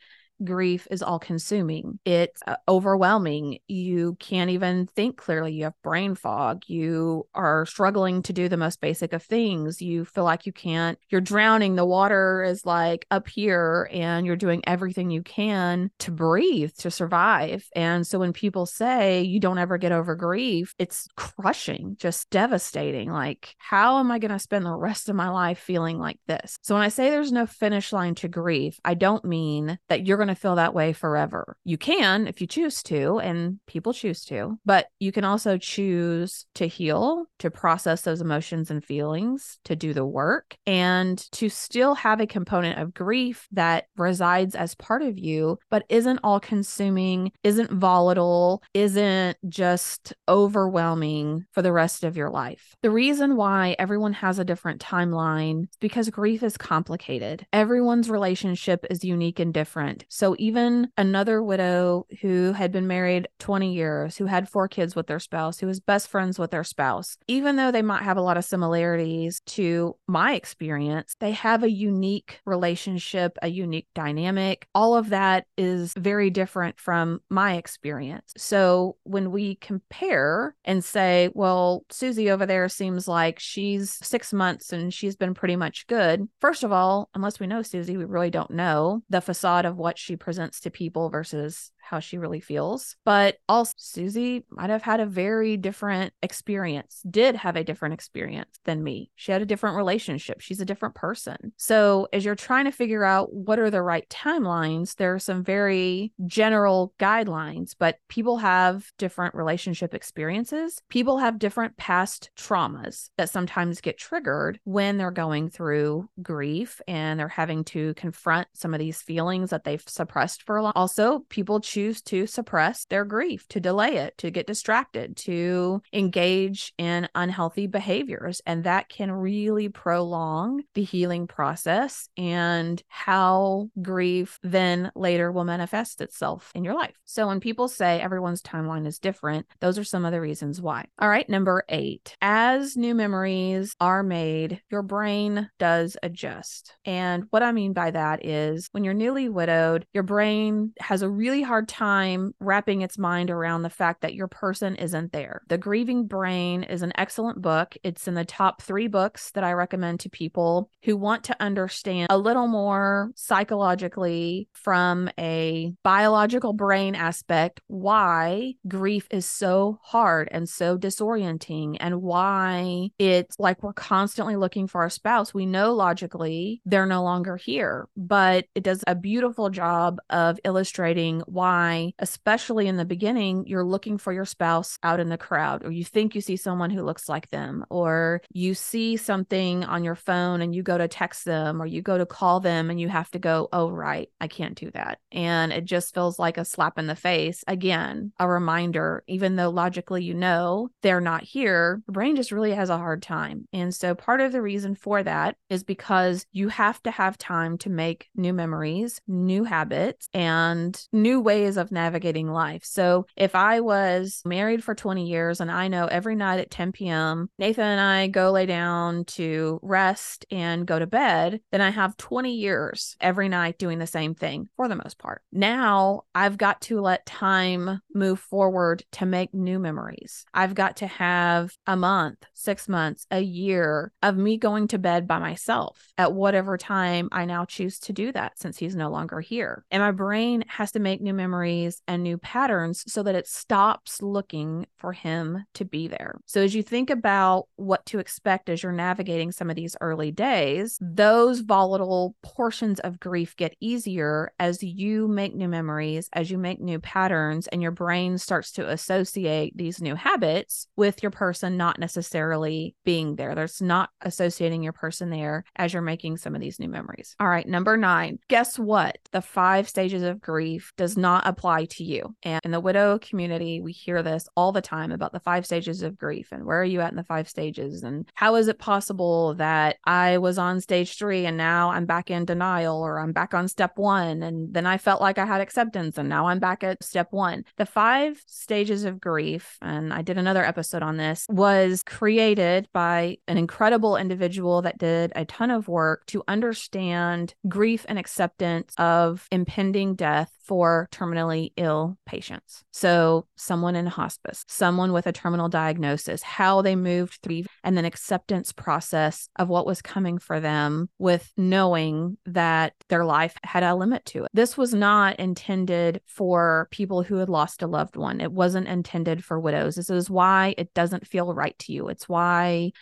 grief 0.43 0.89
is 0.91 1.03
all 1.03 1.19
consuming. 1.19 1.99
It's 2.05 2.43
uh, 2.47 2.57
overwhelming. 2.69 3.59
You 3.69 4.17
can't 4.19 4.51
even 4.51 4.87
think 4.87 5.17
clearly. 5.17 5.53
You 5.53 5.65
have 5.65 5.83
brain 5.83 6.15
fog. 6.15 6.63
You 6.67 7.27
are 7.35 7.67
struggling 7.67 8.23
to 8.23 8.33
do 8.33 8.49
the 8.49 8.57
most 8.57 8.81
basic 8.81 9.13
of 9.13 9.23
things. 9.23 9.81
You 9.81 10.05
feel 10.05 10.25
like 10.25 10.47
you 10.47 10.53
can't, 10.53 10.99
you're 11.11 11.21
drowning. 11.21 11.77
The 11.77 11.85
water 11.85 12.43
is 12.43 12.67
like 12.67 13.07
up 13.11 13.29
here 13.29 13.89
and 13.93 14.27
you're 14.27 14.37
doing 14.37 14.63
everything 14.67 15.11
you 15.11 15.23
can 15.23 15.91
to 16.01 16.11
breathe, 16.11 16.73
to 16.79 16.91
survive. 16.91 17.69
And 17.77 18.07
so 18.07 18.19
when 18.19 18.33
people 18.33 18.67
say 18.67 19.23
you 19.23 19.41
don't 19.41 19.59
ever 19.59 19.79
get 19.79 19.93
over 19.93 20.15
grief, 20.17 20.75
it's 20.79 21.09
crushing, 21.17 21.97
just 21.99 22.31
devastating. 22.31 23.11
Like, 23.11 23.55
how 23.59 24.01
am 24.01 24.11
I 24.11 24.19
going 24.19 24.33
to 24.33 24.39
spend 24.39 24.65
the 24.65 24.75
rest 24.75 25.09
of 25.09 25.17
my 25.17 25.29
life 25.29 25.59
feeling 25.59 25.99
like 25.99 26.19
this? 26.27 26.59
So 26.63 26.75
when 26.75 26.83
I 26.85 26.89
say 26.89 27.11
there's 27.11 27.33
no 27.33 27.47
finish 27.47 27.93
line 27.93 28.15
to 28.17 28.29
grief, 28.29 28.79
I 28.85 28.95
don't 28.95 29.25
mean 29.25 29.79
that 29.89 30.07
you're 30.07 30.17
going 30.17 30.24
to 30.29 30.35
feel 30.35 30.57
that 30.57 30.75
way 30.75 30.93
forever. 30.93 31.57
You 31.65 31.79
can 31.79 32.27
if 32.27 32.41
you 32.41 32.47
choose 32.47 32.83
to, 32.85 33.19
and 33.19 33.59
people 33.67 33.93
choose 33.93 34.25
to, 34.27 34.59
but 34.65 34.87
you 34.99 35.13
can 35.13 35.25
also 35.25 35.57
choose 35.59 36.47
to 36.55 36.67
heal, 36.67 37.27
to 37.39 37.51
process 37.51 38.03
those 38.03 38.21
emotions 38.21 38.71
and 38.71 38.85
feelings, 38.85 39.59
to 39.65 39.77
do 39.77 39.93
the 39.93 40.05
work, 40.05 40.57
and 40.67 41.19
to 41.33 41.49
still 41.49 41.95
have 41.95 42.21
a 42.21 42.27
component 42.27 42.79
of 42.79 42.95
grief 42.95 43.49
that 43.53 43.85
resides 43.97 44.55
as 44.55 44.75
part 44.75 45.03
of 45.03 45.19
you, 45.19 45.59
but 45.71 45.85
isn't 45.89 46.21
all 46.23 46.41
consuming, 46.41 47.33
isn't 47.43 47.71
volatile, 47.71 48.63
isn't 48.73 49.37
just 49.49 50.13
overwhelming 50.29 51.47
for 51.53 51.63
the 51.63 51.73
rest 51.73 52.05
of 52.05 52.17
your 52.17 52.31
life. 52.31 52.75
The 52.83 52.91
reason 52.91 53.37
why 53.37 53.77
everyone 53.79 54.13
has 54.15 54.39
a 54.39 54.45
different 54.45 54.81
timeline 54.81 55.67
because 55.81 56.11
grief 56.11 56.43
is 56.43 56.57
complicated. 56.57 57.47
Everyone's 57.53 58.11
relationship 58.11 58.87
is 58.91 59.05
unique 59.05 59.41
and 59.41 59.53
different. 59.53 60.05
So 60.15 60.37
even 60.39 60.93
another 60.97 61.43
widow 61.43 62.07
who 62.21 62.53
had 62.53 62.71
been 62.71 62.87
married 62.87 63.27
20 63.41 63.75
years, 63.75 64.17
who 64.17 64.27
had 64.27 64.49
four 64.49 64.69
kids 64.69 64.95
with 64.95 65.09
their 65.09 65.19
spouse, 65.19 65.59
who 65.59 65.67
was 65.67 65.81
best 65.81 66.07
friends 66.07 66.39
with 66.39 66.53
their 66.53 66.63
spouse, 66.63 67.19
even 67.27 67.57
though 67.57 67.73
they 67.73 67.83
might 67.83 68.05
have 68.05 68.17
a 68.17 68.23
lot 68.23 68.37
of 68.37 68.45
similarities 68.45 69.41
to 69.47 69.97
my 70.07 70.35
experience, 70.35 71.17
they 71.19 71.33
have 71.33 71.65
a 71.65 71.71
unique 71.71 72.39
relationship, 72.47 73.37
a 73.43 73.49
unique 73.49 73.89
dynamic. 73.93 74.69
All 74.73 74.97
of 74.97 75.09
that 75.09 75.47
is 75.59 75.93
very 75.99 76.31
different 76.31 76.79
from 76.79 77.21
my 77.29 77.55
experience. 77.55 78.35
So 78.37 78.97
when 79.03 79.33
we 79.33 79.57
compare 79.57 80.55
and 80.65 80.85
say, 80.85 81.31
well, 81.35 81.85
Susie 81.91 82.31
over 82.31 82.47
there 82.47 82.69
seems 82.69 83.09
like 83.09 83.41
she's 83.41 83.99
six 84.01 84.33
months 84.33 84.73
and 84.73 84.95
she's 84.95 85.17
been 85.17 85.35
pretty 85.35 85.57
much 85.57 85.89
good. 85.89 86.29
First 86.41 86.63
of 86.63 86.71
all, 86.71 87.11
unless 87.17 87.41
we 87.41 87.49
know 87.49 87.63
Susie, 87.63 87.97
we 87.97 88.05
really 88.05 88.31
don't 88.31 88.53
know 88.53 89.03
the 89.11 89.21
facade 89.21 89.65
of 89.65 89.77
what 89.77 89.99
she 90.05 90.17
presents 90.17 90.61
to 90.61 90.71
people 90.71 91.09
versus 91.09 91.73
how 91.85 92.01
she 92.01 92.19
really 92.19 92.41
feels. 92.41 92.97
But 93.05 93.37
also, 93.49 93.75
Susie 93.77 94.45
might 94.51 94.71
have 94.71 94.83
had 94.83 95.01
a 95.01 95.07
very 95.07 95.57
different 95.57 96.13
experience, 96.23 97.03
did 97.09 97.37
have 97.37 97.57
a 97.57 97.65
different 97.65 97.95
experience 97.95 98.59
than 98.65 98.83
me. 98.83 99.11
She 99.15 99.33
had 99.33 99.43
a 99.43 99.47
different 99.47 99.77
relationship. 99.77 100.41
She's 100.41 100.61
a 100.61 100.65
different 100.65 100.95
person. 100.95 101.53
So, 101.57 102.09
as 102.13 102.25
you're 102.25 102.35
trying 102.35 102.65
to 102.65 102.71
figure 102.73 103.05
out 103.05 103.33
what 103.33 103.59
are 103.59 103.71
the 103.71 103.83
right 103.83 104.09
timelines, 104.09 104.97
there 104.97 105.15
are 105.15 105.19
some 105.19 105.45
very 105.45 106.13
general 106.27 106.95
guidelines, 106.99 107.75
but 107.79 107.97
people 108.09 108.39
have 108.39 108.91
different 108.99 109.35
relationship 109.35 109.95
experiences. 109.95 110.81
People 110.89 111.19
have 111.19 111.39
different 111.39 111.77
past 111.77 112.31
traumas 112.39 113.11
that 113.17 113.31
sometimes 113.31 113.81
get 113.81 113.99
triggered 113.99 114.59
when 114.65 114.97
they're 114.97 115.11
going 115.11 115.51
through 115.51 116.09
grief 116.23 116.81
and 116.89 117.19
they're 117.19 117.29
having 117.29 117.65
to 117.65 117.95
confront 117.95 118.49
some 118.55 118.75
of 118.75 118.81
these 118.81 119.03
feelings 119.03 119.51
that 119.51 119.65
they've 119.65 119.83
suppressed 119.87 120.43
for 120.43 120.57
a 120.57 120.63
long. 120.63 120.73
Also, 120.75 121.21
people 121.29 121.61
choose 121.75 122.01
to 122.03 122.25
suppress 122.27 122.85
their 122.85 123.05
grief, 123.05 123.49
to 123.49 123.59
delay 123.59 123.97
it, 123.97 124.17
to 124.19 124.31
get 124.31 124.47
distracted, 124.47 125.17
to 125.17 125.83
engage 125.93 126.73
in 126.79 127.09
unhealthy 127.17 127.67
behaviors. 127.67 128.41
And 128.47 128.63
that 128.63 128.89
can 128.89 129.11
really 129.11 129.69
prolong 129.69 130.63
the 130.75 130.85
healing 130.85 131.27
process 131.27 132.09
and 132.17 132.81
how 132.87 133.71
grief 133.83 134.39
then 134.45 134.93
later 134.95 135.33
will 135.33 135.43
manifest 135.43 136.01
itself 136.01 136.53
in 136.55 136.63
your 136.63 136.75
life. 136.75 136.95
So 137.05 137.27
when 137.27 137.41
people 137.41 137.67
say 137.67 138.01
everyone's 138.01 138.43
timeline 138.43 138.87
is 138.87 139.01
different, 139.01 139.47
those 139.61 139.77
are 139.77 139.85
some 139.85 140.05
of 140.05 140.13
the 140.13 140.21
reasons 140.21 140.63
why. 140.63 140.87
All 141.01 141.09
right, 141.09 141.29
number 141.29 141.65
eight, 141.69 142.15
as 142.23 142.77
new 142.77 142.95
memories 142.95 143.75
are 143.81 144.05
made, 144.05 144.63
your 144.71 144.83
brain 144.83 145.51
does 145.59 145.97
adjust. 146.05 146.77
And 146.85 147.25
what 147.31 147.43
I 147.43 147.51
mean 147.51 147.73
by 147.73 147.91
that 147.91 148.25
is 148.25 148.69
when 148.71 148.85
you're 148.85 148.95
newly 148.95 149.29
widowed, 149.29 149.87
your 149.93 150.05
brain 150.05 150.73
has 150.79 151.03
a 151.03 151.11
really 151.11 151.43
hard 151.43 151.64
hard 151.65 151.69
time 151.69 152.35
wrapping 152.41 152.83
its 152.83 152.99
mind 152.99 153.31
around 153.31 153.63
the 153.63 153.71
fact 153.71 154.03
that 154.03 154.15
your 154.15 154.29
person 154.29 154.77
isn't 154.77 155.13
there. 155.13 155.43
The 155.49 155.59
Grieving 155.59 156.07
Brain 156.07 156.63
is 156.63 156.83
an 156.83 156.93
excellent 156.97 157.41
book. 157.41 157.77
It's 157.83 158.07
in 158.07 158.15
the 158.15 158.25
top 158.25 158.63
three 158.63 158.89
books 158.89 159.31
that 159.33 159.45
I 159.45 159.53
recommend 159.53 160.01
to 160.01 160.11
people 160.11 160.71
who 160.83 160.97
want 160.97 161.25
to 161.25 161.37
understand 161.41 162.09
a 162.11 162.19
little 162.19 162.49
more 162.49 163.13
psychologically 163.17 164.49
from 164.53 165.09
a 165.19 165.73
biological 165.83 166.53
brain 166.53 166.95
aspect 166.95 167.61
why 167.67 168.55
grief 168.69 169.07
is 169.11 169.27
so 169.27 169.79
hard 169.83 170.29
and 170.31 170.49
so 170.49 170.77
disorienting 170.77 171.77
and 171.81 172.03
why 172.03 172.91
it's 172.99 173.37
like 173.39 173.63
we're 173.63 173.73
constantly 173.73 174.37
looking 174.37 174.67
for 174.67 174.83
our 174.83 174.91
spouse. 174.91 175.33
We 175.33 175.47
know 175.47 175.73
logically 175.73 176.61
they're 176.67 176.87
no 176.87 177.03
longer 177.03 177.37
here, 177.37 177.89
but 177.97 178.47
it 178.55 178.63
does 178.63 178.85
a 178.87 178.95
beautiful 178.95 179.51
job 179.51 179.99
of 180.11 180.39
illustrating 180.45 181.23
why 181.27 181.54
why, 181.55 181.93
especially 182.01 182.67
in 182.67 182.77
the 182.77 182.85
beginning, 182.85 183.47
you're 183.47 183.65
looking 183.65 183.97
for 183.97 184.13
your 184.13 184.25
spouse 184.25 184.77
out 184.83 184.99
in 184.99 185.09
the 185.09 185.19
crowd, 185.19 185.65
or 185.65 185.71
you 185.71 185.85
think 185.85 186.15
you 186.15 186.21
see 186.21 186.37
someone 186.37 186.71
who 186.71 186.83
looks 186.83 187.09
like 187.09 187.29
them, 187.31 187.65
or 187.71 188.21
you 188.33 188.55
see 188.55 188.97
something 188.97 189.65
on 189.65 189.85
your 189.85 189.95
phone 189.95 190.41
and 190.41 190.55
you 190.55 190.63
go 190.63 190.77
to 190.77 190.89
text 190.89 191.25
them, 191.25 191.63
or 191.63 191.67
you 191.67 191.81
go 191.81 191.97
to 191.97 192.07
call 192.07 192.41
them 192.41 192.71
and 192.71 192.81
you 192.81 192.89
have 192.89 193.11
to 193.13 193.21
go, 193.21 193.49
oh, 193.53 193.71
right, 193.71 194.09
I 194.21 194.27
can't 194.27 194.57
do 194.57 194.71
that. 194.73 194.99
And 195.13 195.53
it 195.53 195.65
just 195.65 195.95
feels 195.95 196.19
like 196.19 196.39
a 196.39 196.45
slap 196.45 196.77
in 196.79 196.89
the 196.89 196.97
face. 196.97 197.45
Again, 197.47 198.13
a 198.19 198.29
reminder, 198.29 199.05
even 199.07 199.37
though 199.37 199.51
logically 199.51 200.03
you 200.03 200.15
know 200.15 200.71
they're 200.83 201.01
not 201.01 201.23
here, 201.23 201.83
the 201.87 201.93
brain 201.93 202.17
just 202.17 202.33
really 202.33 202.53
has 202.53 202.71
a 202.71 202.79
hard 202.79 203.01
time. 203.01 203.47
And 203.53 203.73
so 203.73 203.95
part 203.95 204.21
of 204.21 204.33
the 204.33 204.43
reason 204.43 204.75
for 204.75 205.03
that 205.05 205.37
is 205.49 205.63
because 205.63 206.27
you 206.33 206.49
have 206.49 206.83
to 206.83 206.91
have 206.91 207.17
time 207.17 207.59
to 207.59 207.71
make 207.71 208.09
new 208.17 208.33
memories, 208.33 209.01
new 209.07 209.45
habits, 209.45 210.09
and 210.13 210.81
new 210.93 211.21
ways 211.21 211.44
of 211.57 211.73
navigating 211.73 212.29
life. 212.29 212.63
So 212.65 213.07
if 213.17 213.35
I 213.35 213.61
was 213.61 214.23
married 214.25 214.63
for 214.65 214.75
20 214.75 215.07
years 215.07 215.41
and 215.41 215.51
I 215.51 215.69
know 215.69 215.87
every 215.87 216.17
night 216.17 216.41
at 216.41 216.51
10 216.51 216.73
p.m., 216.73 217.29
Nathan 217.39 217.65
and 217.65 217.81
I 217.81 218.07
go 218.09 218.31
lay 218.31 218.47
down 218.47 219.05
to 219.05 219.61
rest 219.63 220.27
and 220.31 220.67
go 220.67 220.79
to 220.79 220.87
bed, 220.87 221.41
then 221.53 221.61
I 221.61 221.71
have 221.71 221.97
20 221.97 222.35
years 222.35 222.97
every 223.01 223.29
night 223.29 223.59
doing 223.59 223.79
the 223.79 223.87
same 223.87 224.15
thing 224.15 224.49
for 224.57 224.69
the 224.69 224.77
most 224.77 224.99
part. 224.99 225.23
Now 225.33 226.03
I've 226.15 226.39
got 226.39 226.61
to 226.63 226.81
let 226.81 227.07
time 227.07 227.81
move 227.95 228.19
forward 228.21 228.85
to 228.93 229.07
make 229.07 229.35
new 229.35 229.59
memories. 229.59 230.25
I've 230.33 230.55
got 230.55 230.77
to 230.79 230.87
have 230.87 231.57
a 231.67 231.77
month, 231.77 232.25
six 232.33 232.69
months, 232.69 233.07
a 233.11 233.21
year 233.21 233.93
of 234.03 234.17
me 234.17 234.37
going 234.37 234.69
to 234.69 234.79
bed 234.79 235.07
by 235.07 235.19
myself 235.19 235.93
at 235.99 236.13
whatever 236.13 236.57
time 236.57 237.09
I 237.13 237.25
now 237.25 237.45
choose 237.45 237.79
to 237.81 237.93
do 237.93 238.13
that 238.13 238.39
since 238.39 238.59
he's 238.59 238.77
no 238.77 238.91
longer 238.91 239.21
here. 239.21 239.65
And 239.71 239.83
my 239.83 239.91
brain 239.91 240.45
has 240.49 240.73
to 240.73 240.81
make 240.81 241.01
new 241.01 241.15
memories 241.15 241.34
and 241.43 242.03
new 242.03 242.19
patterns 242.19 242.85
so 242.87 243.03
that 243.03 243.15
it 243.15 243.27
stops 243.27 244.03
looking 244.03 244.67
for 244.77 244.93
him 244.93 245.45
to 245.55 245.65
be 245.65 245.89
there. 245.89 246.19
So 246.27 246.43
as 246.43 246.55
you 246.55 246.63
think 246.63 246.91
about 246.91 247.47
what 247.57 247.85
to 247.87 247.99
expect 247.99 248.49
as 248.49 248.63
you're 248.63 248.73
navigating 248.73 249.33
some 249.33 249.51
of 249.51 249.57
these 249.57 249.77
early 249.81 250.11
days, 250.11 250.79
those 250.81 251.41
volatile 251.41 252.15
portions 252.23 252.81
of 252.81 253.01
grief 253.01 253.37
get 253.37 253.57
easier 253.61 254.33
as 254.39 254.63
you 254.63 255.09
make 255.09 255.35
new 255.35 255.49
memories, 255.49 256.09
as 256.13 256.31
you 256.31 256.39
make 256.39 256.61
new 256.61 256.79
patterns, 256.79 257.47
and 257.49 257.63
your 257.63 257.71
brain 257.71 258.19
starts 258.19 258.53
to 258.53 258.69
associate 258.69 259.57
these 259.57 259.81
new 259.81 259.95
habits 259.95 260.67
with 260.77 261.03
your 261.03 261.11
person 261.11 261.57
not 261.57 261.79
necessarily 261.79 262.75
being 262.85 263.17
there. 263.17 263.35
There's 263.35 263.63
not 263.63 263.91
associating 264.01 264.63
your 264.63 264.73
person 264.73 265.11
there 265.11 265.45
as 265.57 265.73
you're 265.73 265.83
making 265.83 266.19
some 266.19 266.35
of 266.35 266.41
these 266.41 266.59
new 266.59 266.69
memories. 266.69 267.15
All 267.19 267.29
right, 267.29 267.47
number 267.47 267.77
nine. 267.77 268.19
Guess 268.29 268.59
what? 268.59 268.99
The 269.13 269.23
five 269.23 269.69
stages 269.69 270.03
of 270.03 270.21
grief 270.21 270.73
does 270.77 270.97
not 270.97 271.24
apply 271.25 271.67
to 271.67 271.85
you. 271.85 272.15
And 272.23 272.41
in 272.45 272.51
the 272.51 272.61
widow 272.61 272.99
community, 272.99 273.61
we 273.61 273.73
hear 273.73 274.03
this 274.03 274.29
all 274.37 274.53
the 274.53 274.61
time 274.61 274.93
about 274.93 275.13
the 275.13 275.21
five 275.21 275.47
stages 275.47 275.83
of 275.83 275.99
grief 275.99 276.29
and 276.33 276.45
where 276.45 276.61
are 276.61 276.65
you 276.65 276.81
at 276.81 276.91
in 276.91 276.97
the 276.97 277.05
five 277.05 277.29
stages? 277.29 277.83
And 277.83 278.09
how 278.15 278.37
is 278.37 278.49
it 278.49 278.59
possible 278.59 279.35
that 279.35 279.77
I 279.85 280.19
was 280.19 280.39
on 280.39 280.61
stage 280.61 280.97
three 280.97 281.27
and 281.27 281.37
now 281.37 281.71
I'm 281.71 281.87
back 281.87 282.11
in 282.11 282.25
denial 282.25 282.81
or 282.81 282.99
I'm 282.99 283.13
back 283.13 283.35
on 283.35 283.49
step 283.49 283.73
one? 283.77 284.23
And 284.23 284.53
then 284.53 284.67
I 284.67 284.79
felt 284.79 285.01
like 285.01 285.19
I 285.19 285.27
had 285.27 285.41
acceptance 285.41 285.99
and 285.99 286.09
now 286.09 286.27
I'm 286.27 286.39
back 286.39 286.63
at 286.63 286.83
step 286.83 287.09
one. 287.11 287.45
The 287.57 287.67
five 287.67 288.23
stages 288.27 288.85
of 288.85 289.01
grief, 289.01 289.59
and 289.63 289.93
I 289.93 290.03
did 290.03 290.19
another 290.19 290.45
episode 290.45 290.83
on 290.83 290.97
this, 290.97 291.27
was 291.29 291.83
created 291.85 292.69
by 292.73 293.19
an 293.29 293.39
incredible 293.39 293.97
individual 293.97 294.63
that 294.63 294.79
did 294.79 295.13
a 295.17 295.25
ton 295.25 295.51
of 295.51 295.69
work 295.69 296.07
to 296.07 296.23
understand 296.29 297.35
grief 297.49 297.85
and 297.89 297.99
acceptance 297.99 298.75
of 298.79 299.27
impending 299.31 299.95
death 299.95 300.31
for 300.45 300.89
terminally 301.15 301.53
ill 301.57 301.97
patients. 302.07 302.65
So, 302.71 303.27
someone 303.37 303.77
in 303.77 303.87
hospice, 303.87 304.45
someone 304.49 304.93
with 304.93 305.07
a 305.07 305.13
terminal 305.13 305.49
diagnosis, 305.49 306.23
how 306.23 306.63
they 306.63 306.77
moved 306.77 307.19
through, 307.23 307.43
and 307.63 307.77
then 307.77 307.85
acceptance 307.85 308.53
process 308.53 309.29
of 309.37 309.49
what 309.49 309.67
was 309.67 309.83
coming 309.83 310.19
for 310.19 310.41
them 310.41 310.89
with 310.99 311.33
knowing 311.37 312.17
that 312.27 312.75
their 312.89 313.05
life 313.05 313.37
had 313.45 313.63
a 313.63 313.75
limit 313.75 314.05
to 314.07 314.25
it. 314.25 314.31
This 314.33 314.57
was 314.57 314.75
not 314.75 315.19
intended 315.19 316.01
for 316.07 316.69
people 316.71 317.03
who 317.03 317.17
had 317.17 317.29
lost 317.29 317.63
a 317.63 317.67
loved 317.67 317.97
one. 317.97 318.21
It 318.21 318.33
wasn't 318.33 318.69
intended 318.69 319.25
for 319.25 319.39
widows. 319.41 319.77
This 319.77 319.91
is 319.91 320.11
why 320.11 320.55
it 320.59 320.73
doesn't 320.75 321.07
feel 321.07 321.35
right 321.35 321.59
to 321.61 321.73
you. 321.73 321.89
It's 321.89 322.09
why 322.09 322.73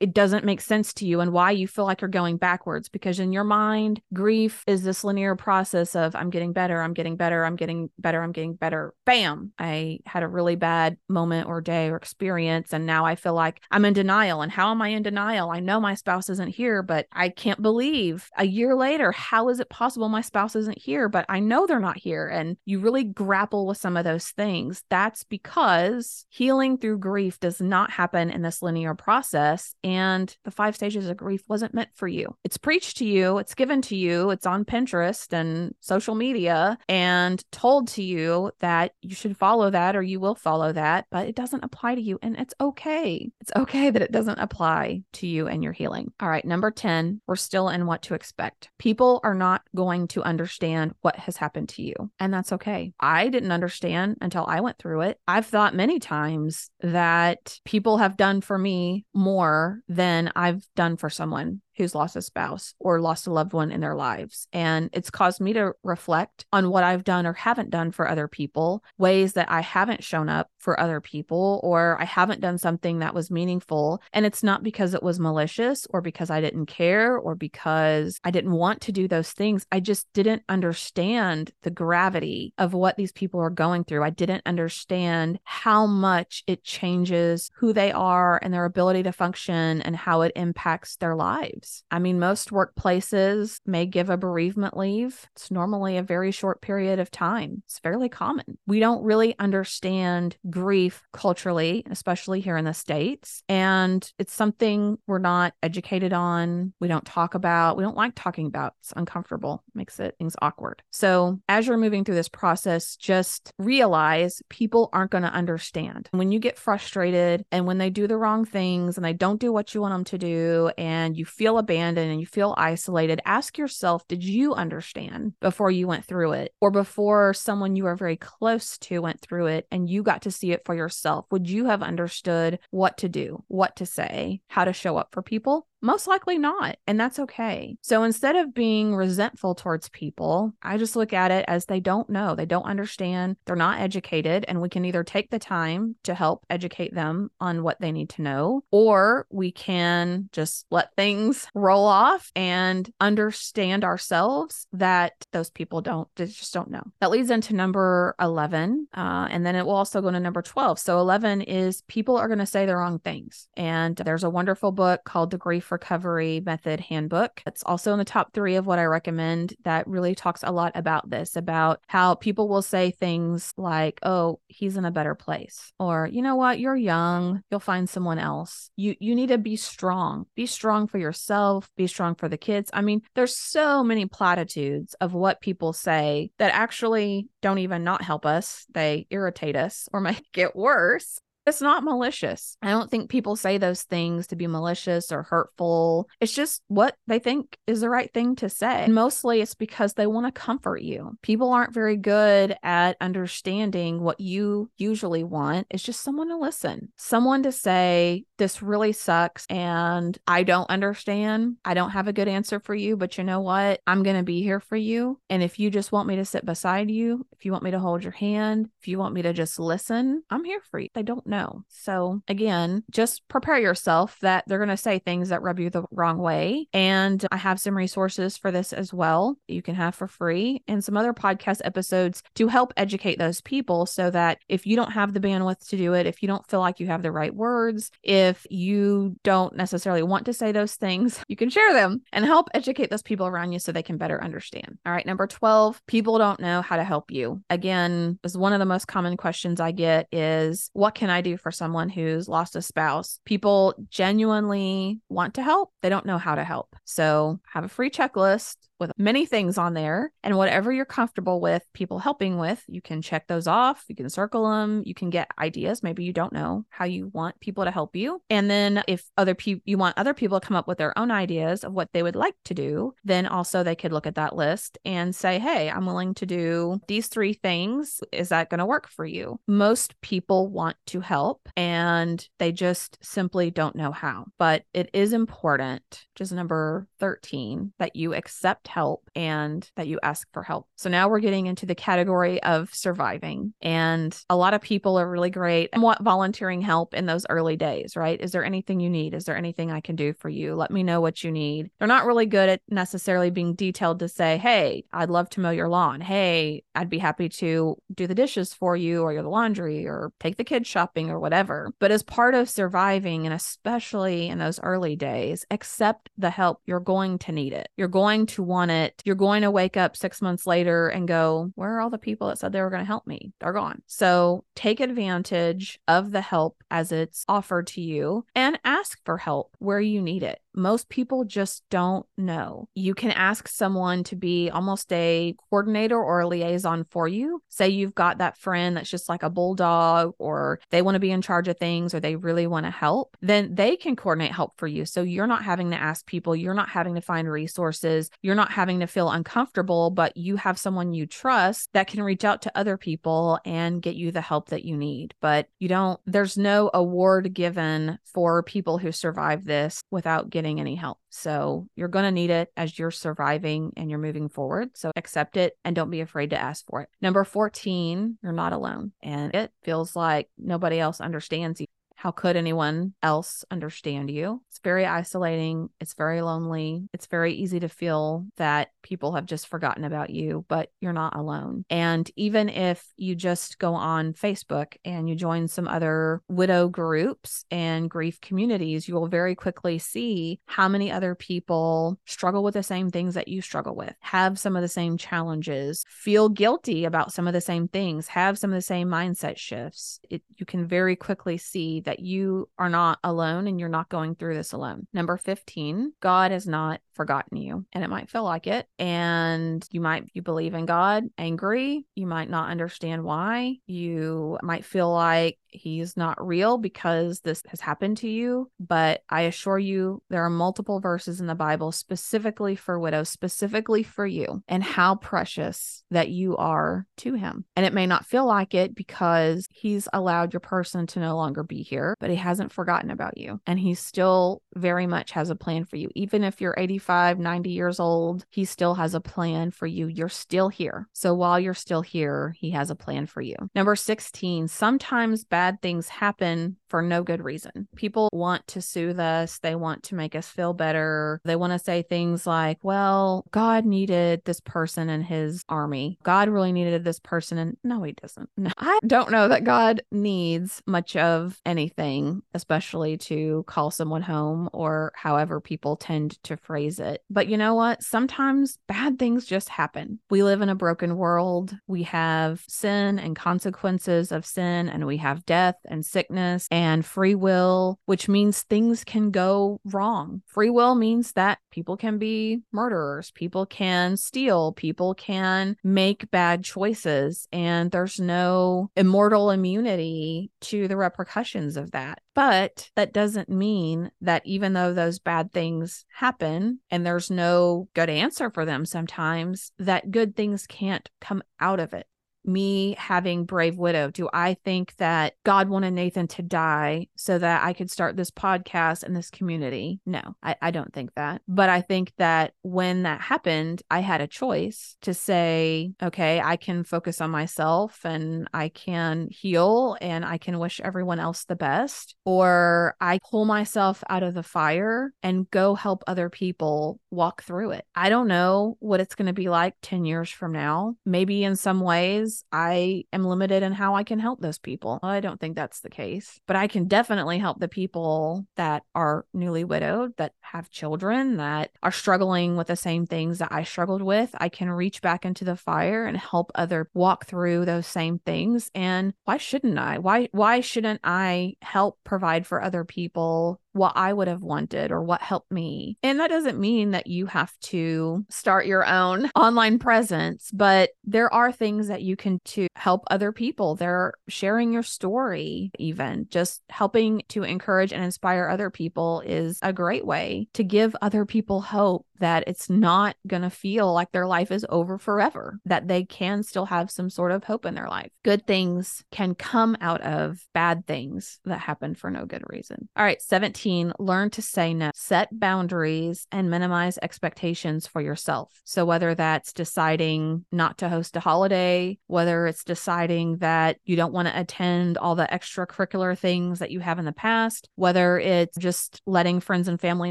it 0.00 0.14
doesn't 0.14 0.44
make 0.44 0.60
sense 0.60 0.92
to 0.94 1.06
you 1.06 1.20
and 1.20 1.32
why 1.32 1.50
you 1.50 1.66
feel 1.66 1.84
like 1.84 2.00
you're 2.00 2.08
going 2.08 2.36
backwards 2.36 2.88
because 2.88 3.18
in 3.20 3.32
your 3.32 3.44
mind 3.44 4.00
grief 4.12 4.62
is 4.66 4.82
this 4.82 5.04
linear 5.04 5.36
process 5.36 5.94
of 5.94 6.14
i'm 6.14 6.30
getting 6.30 6.52
better 6.52 6.80
i'm 6.80 6.94
getting 6.94 7.16
better 7.16 7.44
i'm 7.44 7.56
getting 7.56 7.90
better 7.98 8.22
i'm 8.22 8.32
getting 8.32 8.54
better. 8.54 8.94
Bam! 9.04 9.52
I 9.58 10.00
had 10.06 10.22
a 10.22 10.28
really 10.28 10.56
bad 10.56 10.96
moment 11.08 11.48
or 11.48 11.60
day 11.60 11.88
or 11.88 11.96
experience 11.96 12.72
and 12.72 12.86
now 12.86 13.04
i 13.04 13.14
feel 13.14 13.34
like 13.34 13.60
i'm 13.70 13.84
in 13.84 13.94
denial. 13.94 14.42
And 14.42 14.52
how 14.52 14.70
am 14.70 14.82
i 14.82 14.88
in 14.88 15.02
denial? 15.02 15.50
I 15.50 15.60
know 15.60 15.80
my 15.80 15.94
spouse 15.94 16.28
isn't 16.28 16.54
here 16.54 16.82
but 16.82 17.06
i 17.12 17.28
can't 17.28 17.62
believe 17.62 18.28
a 18.36 18.46
year 18.46 18.74
later 18.74 19.12
how 19.12 19.48
is 19.48 19.60
it 19.60 19.70
possible 19.70 20.08
my 20.08 20.20
spouse 20.20 20.56
isn't 20.56 20.78
here? 20.78 21.08
But 21.08 21.26
i 21.28 21.40
know 21.40 21.66
they're 21.66 21.80
not 21.80 21.98
here. 21.98 22.26
And 22.28 22.56
you 22.64 22.80
really 22.80 23.04
grapple 23.04 23.66
with 23.66 23.78
some 23.78 23.96
of 23.96 24.04
those 24.04 24.28
things. 24.28 24.82
That's 24.90 25.24
because 25.24 26.26
healing 26.28 26.78
through 26.78 26.98
grief 26.98 27.40
does 27.40 27.60
not 27.60 27.90
happen 27.90 28.30
in 28.30 28.42
this 28.42 28.62
linear 28.62 28.94
process 28.94 29.74
and 29.84 30.36
the 30.44 30.50
five 30.50 30.74
stages 30.74 31.08
of 31.08 31.16
grief 31.16 31.42
wasn't 31.48 31.74
meant 31.74 31.90
for 31.94 32.08
you. 32.08 32.36
It's 32.44 32.56
preached 32.56 32.98
to 32.98 33.04
you, 33.04 33.38
it's 33.38 33.54
given 33.54 33.82
to 33.82 33.96
you, 33.96 34.30
it's 34.30 34.46
on 34.46 34.64
Pinterest 34.64 35.32
and 35.32 35.74
social 35.80 36.14
media 36.14 36.78
and 36.88 37.42
told 37.50 37.88
to 37.88 38.02
you 38.02 38.52
that 38.60 38.92
you 39.02 39.14
should 39.14 39.36
follow 39.36 39.70
that 39.70 39.96
or 39.96 40.02
you 40.02 40.20
will 40.20 40.34
follow 40.34 40.72
that, 40.72 41.06
but 41.10 41.28
it 41.28 41.34
doesn't 41.34 41.64
apply 41.64 41.94
to 41.94 42.00
you. 42.00 42.18
And 42.22 42.36
it's 42.36 42.54
okay. 42.60 43.30
It's 43.40 43.52
okay 43.56 43.90
that 43.90 44.02
it 44.02 44.12
doesn't 44.12 44.38
apply 44.38 45.02
to 45.14 45.26
you 45.26 45.46
and 45.48 45.62
your 45.62 45.72
healing. 45.72 46.12
All 46.20 46.28
right, 46.28 46.44
number 46.44 46.70
10, 46.70 47.20
we're 47.26 47.36
still 47.36 47.68
in 47.68 47.86
what 47.86 48.02
to 48.02 48.14
expect. 48.14 48.70
People 48.78 49.20
are 49.24 49.34
not 49.34 49.62
going 49.74 50.08
to 50.08 50.22
understand 50.22 50.94
what 51.00 51.16
has 51.16 51.36
happened 51.36 51.68
to 51.70 51.82
you, 51.82 51.94
and 52.18 52.32
that's 52.32 52.52
okay. 52.52 52.92
I 53.00 53.28
didn't 53.28 53.52
understand 53.52 54.18
until 54.20 54.44
I 54.46 54.60
went 54.60 54.78
through 54.78 55.02
it. 55.02 55.18
I've 55.26 55.46
thought 55.46 55.74
many 55.74 55.98
times 55.98 56.70
that 56.80 57.58
people 57.64 57.98
have 57.98 58.16
done 58.16 58.40
for 58.40 58.58
me 58.58 59.04
more 59.14 59.67
than 59.88 60.32
I've 60.34 60.66
done 60.76 60.96
for 60.96 61.10
someone 61.10 61.60
who's 61.78 61.94
lost 61.94 62.16
a 62.16 62.22
spouse 62.22 62.74
or 62.78 63.00
lost 63.00 63.26
a 63.26 63.32
loved 63.32 63.52
one 63.52 63.70
in 63.70 63.80
their 63.80 63.94
lives. 63.94 64.48
And 64.52 64.90
it's 64.92 65.10
caused 65.10 65.40
me 65.40 65.52
to 65.54 65.72
reflect 65.82 66.44
on 66.52 66.70
what 66.70 66.84
I've 66.84 67.04
done 67.04 67.24
or 67.24 67.32
haven't 67.32 67.70
done 67.70 67.92
for 67.92 68.08
other 68.08 68.28
people, 68.28 68.82
ways 68.98 69.34
that 69.34 69.50
I 69.50 69.60
haven't 69.60 70.04
shown 70.04 70.28
up 70.28 70.50
for 70.58 70.78
other 70.78 71.00
people, 71.00 71.60
or 71.62 71.96
I 72.00 72.04
haven't 72.04 72.40
done 72.40 72.58
something 72.58 72.98
that 72.98 73.14
was 73.14 73.30
meaningful. 73.30 74.02
And 74.12 74.26
it's 74.26 74.42
not 74.42 74.62
because 74.62 74.92
it 74.92 75.02
was 75.02 75.20
malicious 75.20 75.86
or 75.90 76.00
because 76.00 76.30
I 76.30 76.40
didn't 76.40 76.66
care 76.66 77.16
or 77.16 77.34
because 77.36 78.18
I 78.24 78.32
didn't 78.32 78.52
want 78.52 78.80
to 78.82 78.92
do 78.92 79.06
those 79.06 79.30
things. 79.30 79.64
I 79.70 79.80
just 79.80 80.12
didn't 80.12 80.42
understand 80.48 81.52
the 81.62 81.70
gravity 81.70 82.52
of 82.58 82.74
what 82.74 82.96
these 82.96 83.12
people 83.12 83.40
are 83.40 83.50
going 83.50 83.84
through. 83.84 84.02
I 84.02 84.10
didn't 84.10 84.42
understand 84.46 85.38
how 85.44 85.86
much 85.86 86.42
it 86.48 86.64
changes 86.64 87.50
who 87.56 87.72
they 87.72 87.92
are 87.92 88.40
and 88.42 88.52
their 88.52 88.64
ability 88.64 89.04
to 89.04 89.12
function 89.12 89.80
and 89.82 89.94
how 89.94 90.22
it 90.22 90.32
impacts 90.34 90.96
their 90.96 91.14
lives 91.14 91.67
I 91.90 91.98
mean, 91.98 92.18
most 92.18 92.50
workplaces 92.50 93.58
may 93.66 93.86
give 93.86 94.10
a 94.10 94.16
bereavement 94.16 94.76
leave. 94.76 95.26
It's 95.34 95.50
normally 95.50 95.96
a 95.96 96.02
very 96.02 96.30
short 96.30 96.60
period 96.60 96.98
of 96.98 97.10
time, 97.10 97.62
it's 97.66 97.78
fairly 97.78 98.08
common. 98.08 98.58
We 98.66 98.80
don't 98.80 99.02
really 99.02 99.34
understand 99.38 100.36
grief 100.50 101.02
culturally, 101.12 101.84
especially 101.90 102.40
here 102.40 102.56
in 102.56 102.64
the 102.64 102.74
States. 102.74 103.42
And 103.48 104.10
it's 104.18 104.32
something 104.32 104.98
we're 105.06 105.18
not 105.18 105.54
educated 105.62 106.12
on. 106.12 106.72
We 106.80 106.88
don't 106.88 107.04
talk 107.04 107.34
about, 107.34 107.76
we 107.76 107.82
don't 107.82 107.96
like 107.96 108.12
talking 108.14 108.46
about. 108.46 108.74
It's 108.80 108.92
uncomfortable, 108.96 109.62
makes 109.74 110.00
it 110.00 110.16
things 110.18 110.36
awkward. 110.40 110.82
So 110.90 111.40
as 111.48 111.66
you're 111.66 111.76
moving 111.76 112.04
through 112.04 112.14
this 112.14 112.28
process, 112.28 112.96
just 112.96 113.52
realize 113.58 114.42
people 114.48 114.88
aren't 114.92 115.10
going 115.10 115.24
to 115.24 115.32
understand. 115.32 116.08
When 116.12 116.32
you 116.32 116.38
get 116.38 116.58
frustrated 116.58 117.44
and 117.52 117.66
when 117.66 117.78
they 117.78 117.90
do 117.90 118.06
the 118.06 118.16
wrong 118.16 118.44
things 118.44 118.96
and 118.96 119.04
they 119.04 119.12
don't 119.12 119.40
do 119.40 119.52
what 119.52 119.74
you 119.74 119.80
want 119.80 119.94
them 119.94 120.04
to 120.04 120.18
do 120.18 120.70
and 120.78 121.16
you 121.16 121.24
feel 121.24 121.57
abandoned 121.58 122.10
and 122.10 122.20
you 122.20 122.26
feel 122.26 122.54
isolated, 122.56 123.20
ask 123.24 123.58
yourself 123.58 124.06
Did 124.08 124.24
you 124.24 124.54
understand 124.54 125.34
before 125.40 125.70
you 125.70 125.86
went 125.86 126.04
through 126.04 126.32
it? 126.32 126.54
Or 126.60 126.70
before 126.70 127.34
someone 127.34 127.76
you 127.76 127.86
are 127.86 127.96
very 127.96 128.16
close 128.16 128.78
to 128.78 129.00
went 129.00 129.20
through 129.20 129.46
it 129.46 129.66
and 129.70 129.88
you 129.88 130.02
got 130.02 130.22
to 130.22 130.30
see 130.30 130.52
it 130.52 130.64
for 130.64 130.74
yourself? 130.74 131.26
Would 131.30 131.48
you 131.48 131.66
have 131.66 131.82
understood 131.82 132.58
what 132.70 132.98
to 132.98 133.08
do, 133.08 133.44
what 133.48 133.76
to 133.76 133.86
say, 133.86 134.40
how 134.48 134.64
to 134.64 134.72
show 134.72 134.96
up 134.96 135.08
for 135.12 135.22
people? 135.22 135.66
Most 135.80 136.06
likely 136.08 136.38
not. 136.38 136.76
And 136.86 136.98
that's 136.98 137.18
okay. 137.20 137.76
So 137.82 138.02
instead 138.02 138.36
of 138.36 138.54
being 138.54 138.94
resentful 138.96 139.54
towards 139.54 139.88
people, 139.90 140.52
I 140.62 140.76
just 140.76 140.96
look 140.96 141.12
at 141.12 141.30
it 141.30 141.44
as 141.46 141.66
they 141.66 141.80
don't 141.80 142.10
know, 142.10 142.34
they 142.34 142.46
don't 142.46 142.64
understand, 142.64 143.36
they're 143.46 143.56
not 143.56 143.80
educated. 143.80 144.44
And 144.48 144.60
we 144.60 144.68
can 144.68 144.84
either 144.84 145.04
take 145.04 145.30
the 145.30 145.38
time 145.38 145.96
to 146.04 146.14
help 146.14 146.44
educate 146.50 146.94
them 146.94 147.30
on 147.40 147.62
what 147.62 147.80
they 147.80 147.92
need 147.92 148.10
to 148.10 148.22
know, 148.22 148.64
or 148.70 149.26
we 149.30 149.52
can 149.52 150.28
just 150.32 150.66
let 150.70 150.94
things 150.96 151.46
roll 151.54 151.86
off 151.86 152.32
and 152.34 152.90
understand 153.00 153.84
ourselves 153.84 154.66
that 154.72 155.12
those 155.32 155.50
people 155.50 155.80
don't, 155.80 156.08
they 156.16 156.26
just 156.26 156.52
don't 156.52 156.70
know. 156.70 156.82
That 157.00 157.10
leads 157.10 157.30
into 157.30 157.54
number 157.54 158.16
11. 158.20 158.88
Uh, 158.92 159.28
and 159.30 159.46
then 159.46 159.54
it 159.54 159.64
will 159.64 159.76
also 159.76 160.00
go 160.00 160.10
to 160.10 160.18
number 160.18 160.42
12. 160.42 160.78
So 160.78 160.98
11 160.98 161.42
is 161.42 161.82
people 161.82 162.16
are 162.16 162.26
going 162.28 162.38
to 162.38 162.46
say 162.46 162.66
the 162.66 162.76
wrong 162.76 162.98
things. 162.98 163.48
And 163.56 163.96
there's 163.96 164.24
a 164.24 164.30
wonderful 164.30 164.72
book 164.72 165.04
called 165.04 165.30
The 165.30 165.38
Grief 165.38 165.67
Recovery 165.70 166.42
Method 166.44 166.80
Handbook. 166.80 167.42
It's 167.46 167.62
also 167.64 167.92
in 167.92 167.98
the 167.98 168.04
top 168.04 168.32
three 168.32 168.56
of 168.56 168.66
what 168.66 168.78
I 168.78 168.84
recommend 168.84 169.54
that 169.64 169.86
really 169.86 170.14
talks 170.14 170.42
a 170.42 170.52
lot 170.52 170.72
about 170.74 171.08
this 171.08 171.36
about 171.36 171.80
how 171.86 172.14
people 172.14 172.48
will 172.48 172.62
say 172.62 172.90
things 172.90 173.52
like, 173.56 173.98
oh, 174.02 174.40
he's 174.48 174.76
in 174.76 174.84
a 174.84 174.90
better 174.90 175.14
place. 175.14 175.72
Or, 175.78 176.08
you 176.10 176.22
know 176.22 176.36
what, 176.36 176.58
you're 176.58 176.76
young, 176.76 177.42
you'll 177.50 177.60
find 177.60 177.88
someone 177.88 178.18
else. 178.18 178.70
You 178.76 178.94
you 179.00 179.14
need 179.14 179.28
to 179.28 179.38
be 179.38 179.56
strong. 179.56 180.26
Be 180.34 180.46
strong 180.46 180.86
for 180.86 180.98
yourself, 180.98 181.70
be 181.76 181.86
strong 181.86 182.14
for 182.14 182.28
the 182.28 182.38
kids. 182.38 182.70
I 182.72 182.82
mean, 182.82 183.02
there's 183.14 183.36
so 183.36 183.82
many 183.82 184.06
platitudes 184.06 184.94
of 185.00 185.14
what 185.14 185.40
people 185.40 185.72
say 185.72 186.30
that 186.38 186.54
actually 186.54 187.28
don't 187.42 187.58
even 187.58 187.84
not 187.84 188.02
help 188.02 188.26
us. 188.26 188.66
They 188.72 189.06
irritate 189.10 189.56
us 189.56 189.88
or 189.92 190.00
make 190.08 190.36
it 190.36 190.54
worse. 190.56 191.20
It's 191.48 191.62
not 191.62 191.82
malicious. 191.82 192.56
I 192.60 192.70
don't 192.70 192.90
think 192.90 193.08
people 193.08 193.34
say 193.34 193.56
those 193.58 193.82
things 193.82 194.26
to 194.28 194.36
be 194.36 194.46
malicious 194.46 195.10
or 195.10 195.22
hurtful. 195.22 196.08
It's 196.20 196.32
just 196.32 196.62
what 196.68 196.94
they 197.06 197.18
think 197.18 197.56
is 197.66 197.80
the 197.80 197.88
right 197.90 198.12
thing 198.12 198.36
to 198.36 198.48
say. 198.48 198.84
And 198.84 198.94
mostly 198.94 199.40
it's 199.40 199.54
because 199.54 199.94
they 199.94 200.06
want 200.06 200.26
to 200.26 200.40
comfort 200.40 200.82
you. 200.82 201.16
People 201.22 201.52
aren't 201.52 201.72
very 201.72 201.96
good 201.96 202.56
at 202.62 202.96
understanding 203.00 204.02
what 204.02 204.20
you 204.20 204.70
usually 204.76 205.24
want. 205.24 205.66
It's 205.70 205.82
just 205.82 206.02
someone 206.02 206.28
to 206.28 206.36
listen, 206.36 206.92
someone 206.96 207.42
to 207.44 207.52
say, 207.52 208.24
This 208.38 208.62
really 208.62 208.92
sucks 208.92 209.46
and 209.50 210.16
I 210.26 210.42
don't 210.42 210.70
understand. 210.70 211.56
I 211.64 211.74
don't 211.74 211.90
have 211.90 212.08
a 212.08 212.12
good 212.12 212.28
answer 212.28 212.60
for 212.60 212.74
you, 212.74 212.96
but 212.96 213.18
you 213.18 213.24
know 213.24 213.40
what? 213.40 213.80
I'm 213.86 214.02
going 214.02 214.16
to 214.16 214.22
be 214.22 214.42
here 214.42 214.60
for 214.60 214.76
you. 214.76 215.20
And 215.28 215.42
if 215.42 215.58
you 215.58 215.70
just 215.70 215.92
want 215.92 216.08
me 216.08 216.16
to 216.16 216.24
sit 216.24 216.46
beside 216.46 216.90
you, 216.90 217.26
if 217.32 217.44
you 217.44 217.52
want 217.52 217.64
me 217.64 217.72
to 217.72 217.78
hold 217.78 218.02
your 218.02 218.12
hand, 218.12 218.68
if 218.80 218.88
you 218.88 218.98
want 218.98 219.14
me 219.14 219.22
to 219.22 219.32
just 219.32 219.58
listen, 219.58 220.22
I'm 220.30 220.44
here 220.44 220.60
for 220.70 220.78
you. 220.78 220.88
They 220.94 221.02
don't 221.02 221.26
know. 221.26 221.64
So, 221.68 222.22
again, 222.28 222.84
just 222.90 223.26
prepare 223.28 223.58
yourself 223.58 224.18
that 224.20 224.44
they're 224.46 224.58
going 224.58 224.68
to 224.68 224.76
say 224.76 224.98
things 224.98 225.28
that 225.28 225.42
rub 225.42 225.58
you 225.58 225.70
the 225.70 225.84
wrong 225.90 226.18
way. 226.18 226.68
And 226.72 227.26
I 227.30 227.36
have 227.36 227.60
some 227.60 227.76
resources 227.76 228.36
for 228.36 228.50
this 228.50 228.72
as 228.72 228.92
well 228.92 229.36
you 229.46 229.62
can 229.62 229.74
have 229.74 229.94
for 229.94 230.06
free 230.06 230.62
and 230.68 230.84
some 230.84 230.96
other 230.96 231.12
podcast 231.12 231.60
episodes 231.64 232.22
to 232.34 232.48
help 232.48 232.72
educate 232.76 233.18
those 233.18 233.40
people 233.40 233.86
so 233.86 234.10
that 234.10 234.38
if 234.48 234.66
you 234.66 234.76
don't 234.76 234.92
have 234.92 235.14
the 235.14 235.20
bandwidth 235.20 235.68
to 235.68 235.76
do 235.76 235.94
it, 235.94 236.06
if 236.06 236.22
you 236.22 236.28
don't 236.28 236.46
feel 236.46 236.60
like 236.60 236.80
you 236.80 236.86
have 236.86 237.02
the 237.02 237.12
right 237.12 237.34
words, 237.34 237.90
if 238.02 238.27
you 238.50 239.16
don't 239.24 239.56
necessarily 239.56 240.02
want 240.02 240.26
to 240.26 240.32
say 240.32 240.52
those 240.52 240.74
things, 240.74 241.20
you 241.28 241.36
can 241.36 241.50
share 241.50 241.72
them 241.72 242.02
and 242.12 242.24
help 242.24 242.48
educate 242.54 242.90
those 242.90 243.02
people 243.02 243.26
around 243.26 243.52
you 243.52 243.58
so 243.58 243.72
they 243.72 243.82
can 243.82 243.96
better 243.96 244.22
understand. 244.22 244.78
All 244.84 244.92
right, 244.92 245.06
number 245.06 245.26
12, 245.26 245.80
people 245.86 246.18
don't 246.18 246.40
know 246.40 246.62
how 246.62 246.76
to 246.76 246.84
help 246.84 247.10
you. 247.10 247.42
Again, 247.50 248.18
is 248.24 248.36
one 248.36 248.52
of 248.52 248.58
the 248.58 248.66
most 248.66 248.86
common 248.86 249.16
questions 249.16 249.60
I 249.60 249.72
get 249.72 250.08
is 250.12 250.70
what 250.72 250.94
can 250.94 251.10
I 251.10 251.20
do 251.20 251.36
for 251.36 251.50
someone 251.50 251.88
who's 251.88 252.28
lost 252.28 252.56
a 252.56 252.62
spouse. 252.62 253.20
People 253.24 253.74
genuinely 253.88 255.00
want 255.08 255.34
to 255.34 255.42
help, 255.42 255.72
they 255.82 255.88
don't 255.88 256.06
know 256.06 256.18
how 256.18 256.34
to 256.34 256.44
help. 256.44 256.76
So, 256.84 257.40
have 257.52 257.64
a 257.64 257.68
free 257.68 257.90
checklist 257.90 258.56
with 258.78 258.92
many 258.96 259.26
things 259.26 259.58
on 259.58 259.74
there. 259.74 260.12
And 260.22 260.36
whatever 260.36 260.72
you're 260.72 260.84
comfortable 260.84 261.40
with 261.40 261.62
people 261.72 261.98
helping 261.98 262.38
with, 262.38 262.62
you 262.68 262.80
can 262.80 263.02
check 263.02 263.26
those 263.26 263.46
off. 263.46 263.84
You 263.88 263.94
can 263.94 264.08
circle 264.10 264.48
them. 264.50 264.82
You 264.84 264.94
can 264.94 265.10
get 265.10 265.30
ideas. 265.38 265.82
Maybe 265.82 266.04
you 266.04 266.12
don't 266.12 266.32
know 266.32 266.64
how 266.68 266.84
you 266.84 267.10
want 267.12 267.40
people 267.40 267.64
to 267.64 267.70
help 267.70 267.96
you. 267.96 268.22
And 268.30 268.50
then 268.50 268.82
if 268.86 269.04
other 269.16 269.34
people, 269.34 269.62
you 269.64 269.78
want 269.78 269.98
other 269.98 270.14
people 270.14 270.40
to 270.40 270.46
come 270.46 270.56
up 270.56 270.68
with 270.68 270.78
their 270.78 270.96
own 270.98 271.10
ideas 271.10 271.64
of 271.64 271.72
what 271.72 271.92
they 271.92 272.02
would 272.02 272.16
like 272.16 272.34
to 272.46 272.54
do, 272.54 272.94
then 273.04 273.26
also 273.26 273.62
they 273.62 273.74
could 273.74 273.92
look 273.92 274.06
at 274.06 274.16
that 274.16 274.36
list 274.36 274.78
and 274.84 275.14
say, 275.14 275.38
hey, 275.38 275.70
I'm 275.70 275.86
willing 275.86 276.14
to 276.14 276.26
do 276.26 276.80
these 276.88 277.08
three 277.08 277.32
things. 277.32 278.00
Is 278.12 278.28
that 278.28 278.50
going 278.50 278.58
to 278.58 278.66
work 278.66 278.88
for 278.88 279.04
you? 279.04 279.40
Most 279.46 280.00
people 280.00 280.48
want 280.48 280.76
to 280.86 281.00
help 281.00 281.48
and 281.56 282.26
they 282.38 282.52
just 282.52 282.98
simply 283.02 283.50
don't 283.50 283.76
know 283.76 283.92
how. 283.92 284.26
But 284.38 284.62
it 284.72 284.90
is 284.92 285.12
important, 285.12 286.04
just 286.14 286.32
number 286.32 286.86
13, 287.00 287.72
that 287.78 287.96
you 287.96 288.14
accept 288.14 288.67
help 288.68 289.10
and 289.14 289.68
that 289.76 289.88
you 289.88 289.98
ask 290.02 290.28
for 290.32 290.42
help. 290.42 290.68
So 290.76 290.88
now 290.88 291.08
we're 291.08 291.20
getting 291.20 291.46
into 291.46 291.66
the 291.66 291.74
category 291.74 292.42
of 292.42 292.72
surviving. 292.74 293.54
And 293.60 294.16
a 294.30 294.36
lot 294.36 294.54
of 294.54 294.60
people 294.60 294.98
are 294.98 295.10
really 295.10 295.30
great 295.30 295.70
and 295.72 295.82
want 295.82 296.02
volunteering 296.02 296.60
help 296.60 296.94
in 296.94 297.06
those 297.06 297.26
early 297.28 297.56
days, 297.56 297.96
right? 297.96 298.20
Is 298.20 298.32
there 298.32 298.44
anything 298.44 298.80
you 298.80 298.90
need? 298.90 299.14
Is 299.14 299.24
there 299.24 299.36
anything 299.36 299.70
I 299.70 299.80
can 299.80 299.96
do 299.96 300.12
for 300.12 300.28
you? 300.28 300.54
Let 300.54 300.70
me 300.70 300.82
know 300.82 301.00
what 301.00 301.24
you 301.24 301.32
need. 301.32 301.70
They're 301.78 301.88
not 301.88 302.06
really 302.06 302.26
good 302.26 302.48
at 302.48 302.60
necessarily 302.68 303.30
being 303.30 303.54
detailed 303.54 304.00
to 304.00 304.08
say, 304.08 304.36
hey, 304.36 304.84
I'd 304.92 305.10
love 305.10 305.30
to 305.30 305.40
mow 305.40 305.50
your 305.50 305.68
lawn. 305.68 306.00
Hey, 306.00 306.64
I'd 306.74 306.90
be 306.90 306.98
happy 306.98 307.28
to 307.28 307.76
do 307.94 308.06
the 308.06 308.14
dishes 308.14 308.52
for 308.52 308.76
you 308.76 309.02
or 309.02 309.12
your 309.12 309.22
laundry 309.22 309.86
or 309.86 310.12
take 310.20 310.36
the 310.36 310.44
kids 310.44 310.68
shopping 310.68 311.10
or 311.10 311.18
whatever. 311.18 311.72
But 311.78 311.90
as 311.90 312.02
part 312.02 312.34
of 312.34 312.50
surviving, 312.50 313.24
and 313.24 313.34
especially 313.34 314.28
in 314.28 314.38
those 314.38 314.60
early 314.60 314.96
days, 314.96 315.46
accept 315.50 316.10
the 316.18 316.30
help. 316.30 316.60
You're 316.66 316.80
going 316.80 317.18
to 317.20 317.32
need 317.32 317.52
it. 317.52 317.68
You're 317.76 317.88
going 317.88 318.26
to 318.26 318.42
want 318.42 318.57
it, 318.70 319.02
you're 319.04 319.14
going 319.14 319.42
to 319.42 319.50
wake 319.50 319.76
up 319.76 319.96
six 319.96 320.20
months 320.20 320.46
later 320.46 320.88
and 320.88 321.06
go, 321.08 321.52
Where 321.54 321.76
are 321.76 321.80
all 321.80 321.90
the 321.90 321.98
people 321.98 322.28
that 322.28 322.38
said 322.38 322.52
they 322.52 322.60
were 322.60 322.70
going 322.70 322.82
to 322.82 322.86
help 322.86 323.06
me? 323.06 323.32
They're 323.40 323.52
gone. 323.52 323.82
So 323.86 324.44
take 324.54 324.80
advantage 324.80 325.80
of 325.86 326.10
the 326.10 326.20
help 326.20 326.62
as 326.70 326.92
it's 326.92 327.24
offered 327.28 327.66
to 327.68 327.80
you 327.80 328.26
and 328.34 328.58
ask 328.64 329.00
for 329.04 329.18
help 329.18 329.56
where 329.58 329.80
you 329.80 330.02
need 330.02 330.22
it 330.22 330.40
most 330.54 330.88
people 330.88 331.24
just 331.24 331.62
don't 331.70 332.06
know. 332.16 332.68
You 332.74 332.94
can 332.94 333.10
ask 333.12 333.48
someone 333.48 334.04
to 334.04 334.16
be 334.16 334.50
almost 334.50 334.92
a 334.92 335.34
coordinator 335.50 335.96
or 336.02 336.20
a 336.20 336.26
liaison 336.26 336.84
for 336.90 337.06
you. 337.06 337.42
Say 337.48 337.68
you've 337.68 337.94
got 337.94 338.18
that 338.18 338.36
friend 338.38 338.76
that's 338.76 338.90
just 338.90 339.08
like 339.08 339.22
a 339.22 339.30
bulldog, 339.30 340.14
or 340.18 340.60
they 340.70 340.82
want 340.82 340.94
to 340.96 341.00
be 341.00 341.10
in 341.10 341.22
charge 341.22 341.48
of 341.48 341.58
things, 341.58 341.94
or 341.94 342.00
they 342.00 342.16
really 342.16 342.46
want 342.46 342.66
to 342.66 342.70
help, 342.70 343.16
then 343.20 343.54
they 343.54 343.76
can 343.76 343.96
coordinate 343.96 344.32
help 344.32 344.54
for 344.56 344.66
you. 344.66 344.84
So 344.84 345.02
you're 345.02 345.26
not 345.26 345.44
having 345.44 345.70
to 345.70 345.76
ask 345.76 346.06
people, 346.06 346.34
you're 346.34 346.54
not 346.54 346.68
having 346.68 346.94
to 346.94 347.00
find 347.00 347.30
resources, 347.30 348.10
you're 348.22 348.34
not 348.34 348.50
having 348.50 348.80
to 348.80 348.86
feel 348.86 349.10
uncomfortable, 349.10 349.90
but 349.90 350.16
you 350.16 350.36
have 350.36 350.58
someone 350.58 350.92
you 350.92 351.06
trust 351.06 351.68
that 351.72 351.86
can 351.86 352.02
reach 352.02 352.24
out 352.24 352.42
to 352.42 352.58
other 352.58 352.76
people 352.76 353.38
and 353.44 353.82
get 353.82 353.94
you 353.94 354.10
the 354.10 354.20
help 354.20 354.48
that 354.48 354.64
you 354.64 354.76
need. 354.76 355.14
But 355.20 355.48
you 355.58 355.68
don't, 355.68 356.00
there's 356.06 356.36
no 356.36 356.70
award 356.74 357.32
given 357.34 357.98
for 358.04 358.42
people 358.42 358.78
who 358.78 358.92
survive 358.92 359.44
this 359.44 359.82
without 359.90 360.30
getting 360.30 360.47
getting 360.48 360.60
any 360.60 360.74
help. 360.74 360.98
So 361.10 361.68
you're 361.76 361.88
going 361.88 362.04
to 362.04 362.10
need 362.10 362.30
it 362.30 362.50
as 362.56 362.78
you're 362.78 362.90
surviving 362.90 363.72
and 363.76 363.90
you're 363.90 363.98
moving 363.98 364.28
forward. 364.28 364.70
So 364.74 364.90
accept 364.96 365.36
it 365.36 365.56
and 365.64 365.76
don't 365.76 365.90
be 365.90 366.00
afraid 366.00 366.30
to 366.30 366.40
ask 366.40 366.64
for 366.66 366.82
it. 366.82 366.88
Number 367.00 367.24
14, 367.24 368.18
you're 368.22 368.32
not 368.32 368.52
alone. 368.52 368.92
And 369.02 369.34
it 369.34 369.52
feels 369.62 369.94
like 369.94 370.28
nobody 370.38 370.80
else 370.80 371.00
understands 371.00 371.60
you. 371.60 371.66
How 371.98 372.12
could 372.12 372.36
anyone 372.36 372.94
else 373.02 373.44
understand 373.50 374.08
you? 374.08 374.40
It's 374.50 374.60
very 374.60 374.86
isolating. 374.86 375.68
It's 375.80 375.94
very 375.94 376.22
lonely. 376.22 376.88
It's 376.92 377.06
very 377.06 377.34
easy 377.34 377.58
to 377.58 377.68
feel 377.68 378.24
that 378.36 378.68
people 378.82 379.16
have 379.16 379.26
just 379.26 379.48
forgotten 379.48 379.82
about 379.82 380.10
you, 380.10 380.44
but 380.46 380.70
you're 380.80 380.92
not 380.92 381.16
alone. 381.16 381.64
And 381.68 382.08
even 382.14 382.48
if 382.50 382.86
you 382.96 383.16
just 383.16 383.58
go 383.58 383.74
on 383.74 384.12
Facebook 384.12 384.76
and 384.84 385.08
you 385.08 385.16
join 385.16 385.48
some 385.48 385.66
other 385.66 386.22
widow 386.28 386.68
groups 386.68 387.44
and 387.50 387.90
grief 387.90 388.20
communities, 388.20 388.86
you 388.86 388.94
will 388.94 389.08
very 389.08 389.34
quickly 389.34 389.80
see 389.80 390.38
how 390.46 390.68
many 390.68 390.92
other 390.92 391.16
people 391.16 391.98
struggle 392.06 392.44
with 392.44 392.54
the 392.54 392.62
same 392.62 392.90
things 392.90 393.14
that 393.14 393.26
you 393.26 393.42
struggle 393.42 393.74
with, 393.74 393.94
have 393.98 394.38
some 394.38 394.54
of 394.54 394.62
the 394.62 394.68
same 394.68 394.98
challenges, 394.98 395.84
feel 395.88 396.28
guilty 396.28 396.84
about 396.84 397.12
some 397.12 397.26
of 397.26 397.32
the 397.32 397.40
same 397.40 397.66
things, 397.66 398.06
have 398.06 398.38
some 398.38 398.50
of 398.50 398.56
the 398.56 398.62
same 398.62 398.86
mindset 398.86 399.36
shifts. 399.36 399.98
It, 400.08 400.22
you 400.36 400.46
can 400.46 400.64
very 400.64 400.94
quickly 400.94 401.38
see 401.38 401.80
that 401.88 402.00
you 402.00 402.50
are 402.58 402.68
not 402.68 402.98
alone 403.02 403.46
and 403.46 403.58
you're 403.58 403.70
not 403.70 403.88
going 403.88 404.14
through 404.14 404.34
this 404.34 404.52
alone. 404.52 404.86
Number 404.92 405.16
15, 405.16 405.94
God 406.00 406.32
has 406.32 406.46
not 406.46 406.82
forgotten 406.92 407.38
you. 407.38 407.64
And 407.72 407.82
it 407.82 407.88
might 407.88 408.10
feel 408.10 408.24
like 408.24 408.46
it. 408.46 408.68
And 408.78 409.66
you 409.72 409.80
might, 409.80 410.04
you 410.12 410.20
believe 410.20 410.52
in 410.52 410.66
God, 410.66 411.04
angry. 411.16 411.86
You 411.94 412.06
might 412.06 412.28
not 412.28 412.50
understand 412.50 413.04
why. 413.04 413.56
You 413.66 414.38
might 414.42 414.66
feel 414.66 414.92
like 414.92 415.38
he's 415.48 415.96
not 415.96 416.24
real 416.24 416.58
because 416.58 417.20
this 417.20 417.42
has 417.48 417.60
happened 417.60 417.98
to 417.98 418.08
you. 418.08 418.50
But 418.58 419.02
I 419.08 419.22
assure 419.22 419.58
you, 419.58 420.02
there 420.08 420.24
are 420.24 420.30
multiple 420.30 420.80
verses 420.80 421.20
in 421.20 421.26
the 421.26 421.34
Bible 421.34 421.72
specifically 421.72 422.56
for 422.56 422.78
widows, 422.78 423.08
specifically 423.08 423.82
for 423.82 424.06
you, 424.06 424.42
and 424.48 424.62
how 424.62 424.96
precious 424.96 425.82
that 425.90 426.08
you 426.08 426.36
are 426.36 426.86
to 426.98 427.14
him. 427.14 427.44
And 427.56 427.66
it 427.66 427.74
may 427.74 427.86
not 427.86 428.06
feel 428.06 428.26
like 428.26 428.54
it 428.54 428.74
because 428.74 429.46
he's 429.50 429.88
allowed 429.92 430.32
your 430.32 430.40
person 430.40 430.86
to 430.88 431.00
no 431.00 431.16
longer 431.16 431.42
be 431.42 431.62
here 431.62 431.96
but 432.00 432.10
he 432.10 432.16
hasn't 432.16 432.52
forgotten 432.52 432.90
about 432.90 433.18
you. 433.18 433.40
And 433.46 433.58
he 433.58 433.74
still 433.74 434.42
very 434.54 434.86
much 434.86 435.12
has 435.12 435.30
a 435.30 435.36
plan 435.36 435.64
for 435.64 435.76
you. 435.76 435.90
Even 435.94 436.24
if 436.24 436.40
you're 436.40 436.54
85, 436.56 437.18
90 437.18 437.50
years 437.50 437.80
old, 437.80 438.24
he 438.30 438.44
still 438.44 438.74
has 438.74 438.94
a 438.94 439.00
plan 439.00 439.50
for 439.50 439.66
you. 439.66 439.86
You're 439.86 440.08
still 440.08 440.48
here. 440.48 440.88
So 440.92 441.14
while 441.14 441.38
you're 441.38 441.54
still 441.54 441.82
here, 441.82 442.34
he 442.38 442.50
has 442.50 442.70
a 442.70 442.76
plan 442.76 443.06
for 443.06 443.20
you. 443.20 443.36
Number 443.54 443.76
16, 443.76 444.48
sometimes 444.48 445.24
things 445.62 445.88
happen 445.88 446.56
for 446.68 446.82
no 446.82 447.02
good 447.02 447.24
reason. 447.24 447.66
People 447.76 448.08
want 448.12 448.46
to 448.48 448.60
soothe 448.60 449.00
us, 449.00 449.38
they 449.38 449.54
want 449.54 449.82
to 449.84 449.94
make 449.94 450.14
us 450.14 450.28
feel 450.28 450.52
better. 450.52 451.20
They 451.24 451.36
want 451.36 451.52
to 451.52 451.58
say 451.58 451.82
things 451.82 452.26
like, 452.26 452.58
well, 452.62 453.24
God 453.30 453.64
needed 453.64 454.22
this 454.24 454.40
person 454.40 454.90
in 454.90 455.02
his 455.02 455.42
army. 455.48 455.98
God 456.02 456.28
really 456.28 456.52
needed 456.52 456.84
this 456.84 457.00
person. 457.00 457.38
And 457.38 457.56
no, 457.64 457.82
he 457.82 457.92
doesn't. 457.92 458.28
No. 458.36 458.50
I 458.58 458.78
don't 458.86 459.10
know 459.10 459.28
that 459.28 459.44
God 459.44 459.82
needs 459.90 460.62
much 460.66 460.96
of 460.96 461.40
anything, 461.46 462.22
especially 462.34 462.96
to 462.98 463.44
call 463.46 463.70
someone 463.70 464.02
home 464.02 464.48
or 464.52 464.92
however 464.94 465.40
people 465.40 465.76
tend 465.76 466.22
to 466.24 466.36
phrase 466.36 466.78
it. 466.80 467.02
But 467.08 467.28
you 467.28 467.36
know 467.36 467.54
what? 467.54 467.82
Sometimes 467.82 468.58
bad 468.66 468.98
things 468.98 469.24
just 469.24 469.48
happen. 469.48 470.00
We 470.10 470.22
live 470.22 470.42
in 470.42 470.48
a 470.48 470.54
broken 470.54 470.96
world. 470.96 471.56
We 471.66 471.84
have 471.84 472.42
sin 472.46 472.98
and 472.98 473.16
consequences 473.16 474.12
of 474.12 474.26
sin, 474.26 474.68
and 474.68 474.86
we 474.86 474.98
have 474.98 475.26
death 475.28 475.56
and 475.66 475.84
sickness 475.84 476.48
and 476.50 476.84
free 476.84 477.14
will, 477.14 477.78
which 477.84 478.08
means 478.08 478.42
things 478.42 478.82
can 478.82 479.10
go 479.10 479.60
wrong. 479.64 480.22
Free 480.26 480.48
will 480.48 480.74
means 480.74 481.12
that 481.12 481.38
people 481.52 481.76
can 481.76 481.98
be 481.98 482.40
murderers, 482.50 483.12
people 483.14 483.44
can 483.44 483.98
steal, 483.98 484.52
people 484.52 484.94
can 484.94 485.56
make 485.62 486.10
bad 486.10 486.42
choices, 486.42 487.28
and 487.30 487.70
there's 487.70 488.00
no 488.00 488.70
immortal 488.74 489.30
immunity 489.30 490.30
to 490.40 490.66
the 490.66 490.76
repercussions 490.78 491.58
of 491.58 491.72
that. 491.72 492.00
But 492.14 492.70
that 492.74 492.94
doesn't 492.94 493.28
mean 493.28 493.90
that 494.00 494.22
even 494.24 494.54
though 494.54 494.72
those 494.72 494.98
bad 494.98 495.30
things 495.30 495.84
happen 495.94 496.60
and 496.70 496.86
there's 496.86 497.10
no 497.10 497.68
good 497.74 497.90
answer 497.90 498.30
for 498.30 498.46
them 498.46 498.64
sometimes, 498.64 499.52
that 499.58 499.90
good 499.90 500.16
things 500.16 500.46
can't 500.46 500.88
come 501.00 501.22
out 501.38 501.60
of 501.60 501.74
it 501.74 501.86
me 502.28 502.76
having 502.78 503.24
Brave 503.24 503.56
Widow? 503.56 503.90
Do 503.90 504.08
I 504.12 504.34
think 504.44 504.76
that 504.76 505.14
God 505.24 505.48
wanted 505.48 505.72
Nathan 505.72 506.06
to 506.08 506.22
die 506.22 506.88
so 506.96 507.18
that 507.18 507.42
I 507.42 507.52
could 507.52 507.70
start 507.70 507.96
this 507.96 508.10
podcast 508.10 508.82
and 508.84 508.94
this 508.94 509.10
community? 509.10 509.80
No, 509.86 510.14
I, 510.22 510.36
I 510.40 510.50
don't 510.50 510.72
think 510.72 510.94
that. 510.94 511.22
But 511.26 511.48
I 511.48 511.62
think 511.62 511.92
that 511.98 512.34
when 512.42 512.84
that 512.84 513.00
happened, 513.00 513.62
I 513.70 513.80
had 513.80 514.00
a 514.00 514.06
choice 514.06 514.76
to 514.82 514.94
say, 514.94 515.72
okay, 515.82 516.20
I 516.20 516.36
can 516.36 516.62
focus 516.62 517.00
on 517.00 517.10
myself 517.10 517.80
and 517.84 518.28
I 518.32 518.50
can 518.50 519.08
heal 519.10 519.76
and 519.80 520.04
I 520.04 520.18
can 520.18 520.38
wish 520.38 520.60
everyone 520.60 521.00
else 521.00 521.24
the 521.24 521.36
best, 521.36 521.94
or 522.04 522.76
I 522.80 523.00
pull 523.10 523.24
myself 523.24 523.82
out 523.88 524.02
of 524.02 524.14
the 524.14 524.22
fire 524.22 524.92
and 525.02 525.30
go 525.30 525.54
help 525.54 525.82
other 525.86 526.10
people 526.10 526.80
walk 526.90 527.22
through 527.22 527.52
it. 527.52 527.64
I 527.74 527.88
don't 527.88 528.08
know 528.08 528.56
what 528.60 528.80
it's 528.80 528.94
going 528.94 529.06
to 529.06 529.12
be 529.12 529.28
like 529.28 529.54
10 529.62 529.84
years 529.84 530.10
from 530.10 530.32
now. 530.32 530.74
Maybe 530.84 531.24
in 531.24 531.36
some 531.36 531.60
ways, 531.60 532.17
I 532.32 532.84
am 532.92 533.04
limited 533.04 533.42
in 533.42 533.52
how 533.52 533.74
I 533.74 533.84
can 533.84 533.98
help 533.98 534.20
those 534.20 534.38
people. 534.38 534.78
I 534.82 535.00
don't 535.00 535.20
think 535.20 535.36
that's 535.36 535.60
the 535.60 535.70
case, 535.70 536.20
but 536.26 536.36
I 536.36 536.46
can 536.46 536.66
definitely 536.66 537.18
help 537.18 537.40
the 537.40 537.48
people 537.48 538.26
that 538.36 538.62
are 538.74 539.06
newly 539.12 539.44
widowed, 539.44 539.96
that 539.96 540.12
have 540.20 540.50
children, 540.50 541.16
that 541.16 541.50
are 541.62 541.72
struggling 541.72 542.36
with 542.36 542.48
the 542.48 542.56
same 542.56 542.86
things 542.86 543.18
that 543.18 543.32
I 543.32 543.44
struggled 543.44 543.82
with. 543.82 544.10
I 544.18 544.28
can 544.28 544.50
reach 544.50 544.82
back 544.82 545.04
into 545.04 545.24
the 545.24 545.36
fire 545.36 545.86
and 545.86 545.96
help 545.96 546.30
other 546.34 546.68
walk 546.74 547.06
through 547.06 547.44
those 547.44 547.66
same 547.66 547.98
things. 547.98 548.50
And 548.54 548.94
why 549.04 549.16
shouldn't 549.16 549.58
I? 549.58 549.78
Why 549.78 550.08
why 550.12 550.40
shouldn't 550.40 550.80
I 550.84 551.34
help 551.42 551.78
provide 551.84 552.26
for 552.26 552.42
other 552.42 552.64
people 552.64 553.40
what 553.58 553.76
I 553.76 553.92
would 553.92 554.08
have 554.08 554.22
wanted 554.22 554.70
or 554.72 554.82
what 554.82 555.02
helped 555.02 555.30
me. 555.30 555.76
And 555.82 556.00
that 556.00 556.10
doesn't 556.10 556.38
mean 556.38 556.70
that 556.70 556.86
you 556.86 557.06
have 557.06 557.32
to 557.40 558.06
start 558.08 558.46
your 558.46 558.66
own 558.66 559.10
online 559.14 559.58
presence, 559.58 560.30
but 560.32 560.70
there 560.84 561.12
are 561.12 561.32
things 561.32 561.68
that 561.68 561.82
you 561.82 561.96
can 561.96 562.20
to 562.24 562.46
help 562.56 562.84
other 562.90 563.12
people. 563.12 563.54
They're 563.54 563.92
sharing 564.08 564.52
your 564.52 564.62
story, 564.62 565.50
even 565.58 566.06
just 566.10 566.42
helping 566.48 567.02
to 567.08 567.24
encourage 567.24 567.72
and 567.72 567.84
inspire 567.84 568.28
other 568.28 568.50
people 568.50 569.02
is 569.04 569.38
a 569.42 569.52
great 569.52 569.84
way 569.84 570.28
to 570.34 570.44
give 570.44 570.76
other 570.80 571.04
people 571.04 571.40
hope 571.40 571.84
that 571.98 572.24
it's 572.26 572.48
not 572.48 572.96
going 573.06 573.22
to 573.22 573.30
feel 573.30 573.72
like 573.72 573.90
their 573.92 574.06
life 574.06 574.30
is 574.30 574.46
over 574.48 574.78
forever, 574.78 575.38
that 575.44 575.68
they 575.68 575.84
can 575.84 576.22
still 576.22 576.46
have 576.46 576.70
some 576.70 576.90
sort 576.90 577.12
of 577.12 577.24
hope 577.24 577.44
in 577.44 577.54
their 577.54 577.68
life. 577.68 577.90
Good 578.04 578.26
things 578.26 578.84
can 578.90 579.14
come 579.14 579.56
out 579.60 579.80
of 579.82 580.24
bad 580.34 580.66
things 580.66 581.20
that 581.24 581.40
happen 581.40 581.74
for 581.74 581.90
no 581.90 582.06
good 582.06 582.22
reason. 582.28 582.68
All 582.76 582.84
right, 582.84 583.00
17, 583.02 583.72
learn 583.78 584.10
to 584.10 584.22
say 584.22 584.54
no, 584.54 584.70
set 584.74 585.08
boundaries 585.18 586.06
and 586.12 586.30
minimize 586.30 586.78
expectations 586.80 587.66
for 587.66 587.80
yourself. 587.80 588.40
So, 588.44 588.64
whether 588.64 588.94
that's 588.94 589.32
deciding 589.32 590.24
not 590.32 590.58
to 590.58 590.68
host 590.68 590.96
a 590.96 591.00
holiday, 591.00 591.78
whether 591.86 592.26
it's 592.26 592.44
deciding 592.44 593.18
that 593.18 593.56
you 593.64 593.76
don't 593.76 593.92
want 593.92 594.08
to 594.08 594.18
attend 594.18 594.78
all 594.78 594.94
the 594.94 595.06
extracurricular 595.06 595.98
things 595.98 596.38
that 596.38 596.50
you 596.50 596.60
have 596.60 596.78
in 596.78 596.84
the 596.84 596.92
past, 596.92 597.48
whether 597.56 597.98
it's 597.98 598.36
just 598.38 598.80
letting 598.86 599.20
friends 599.20 599.48
and 599.48 599.60
family 599.60 599.90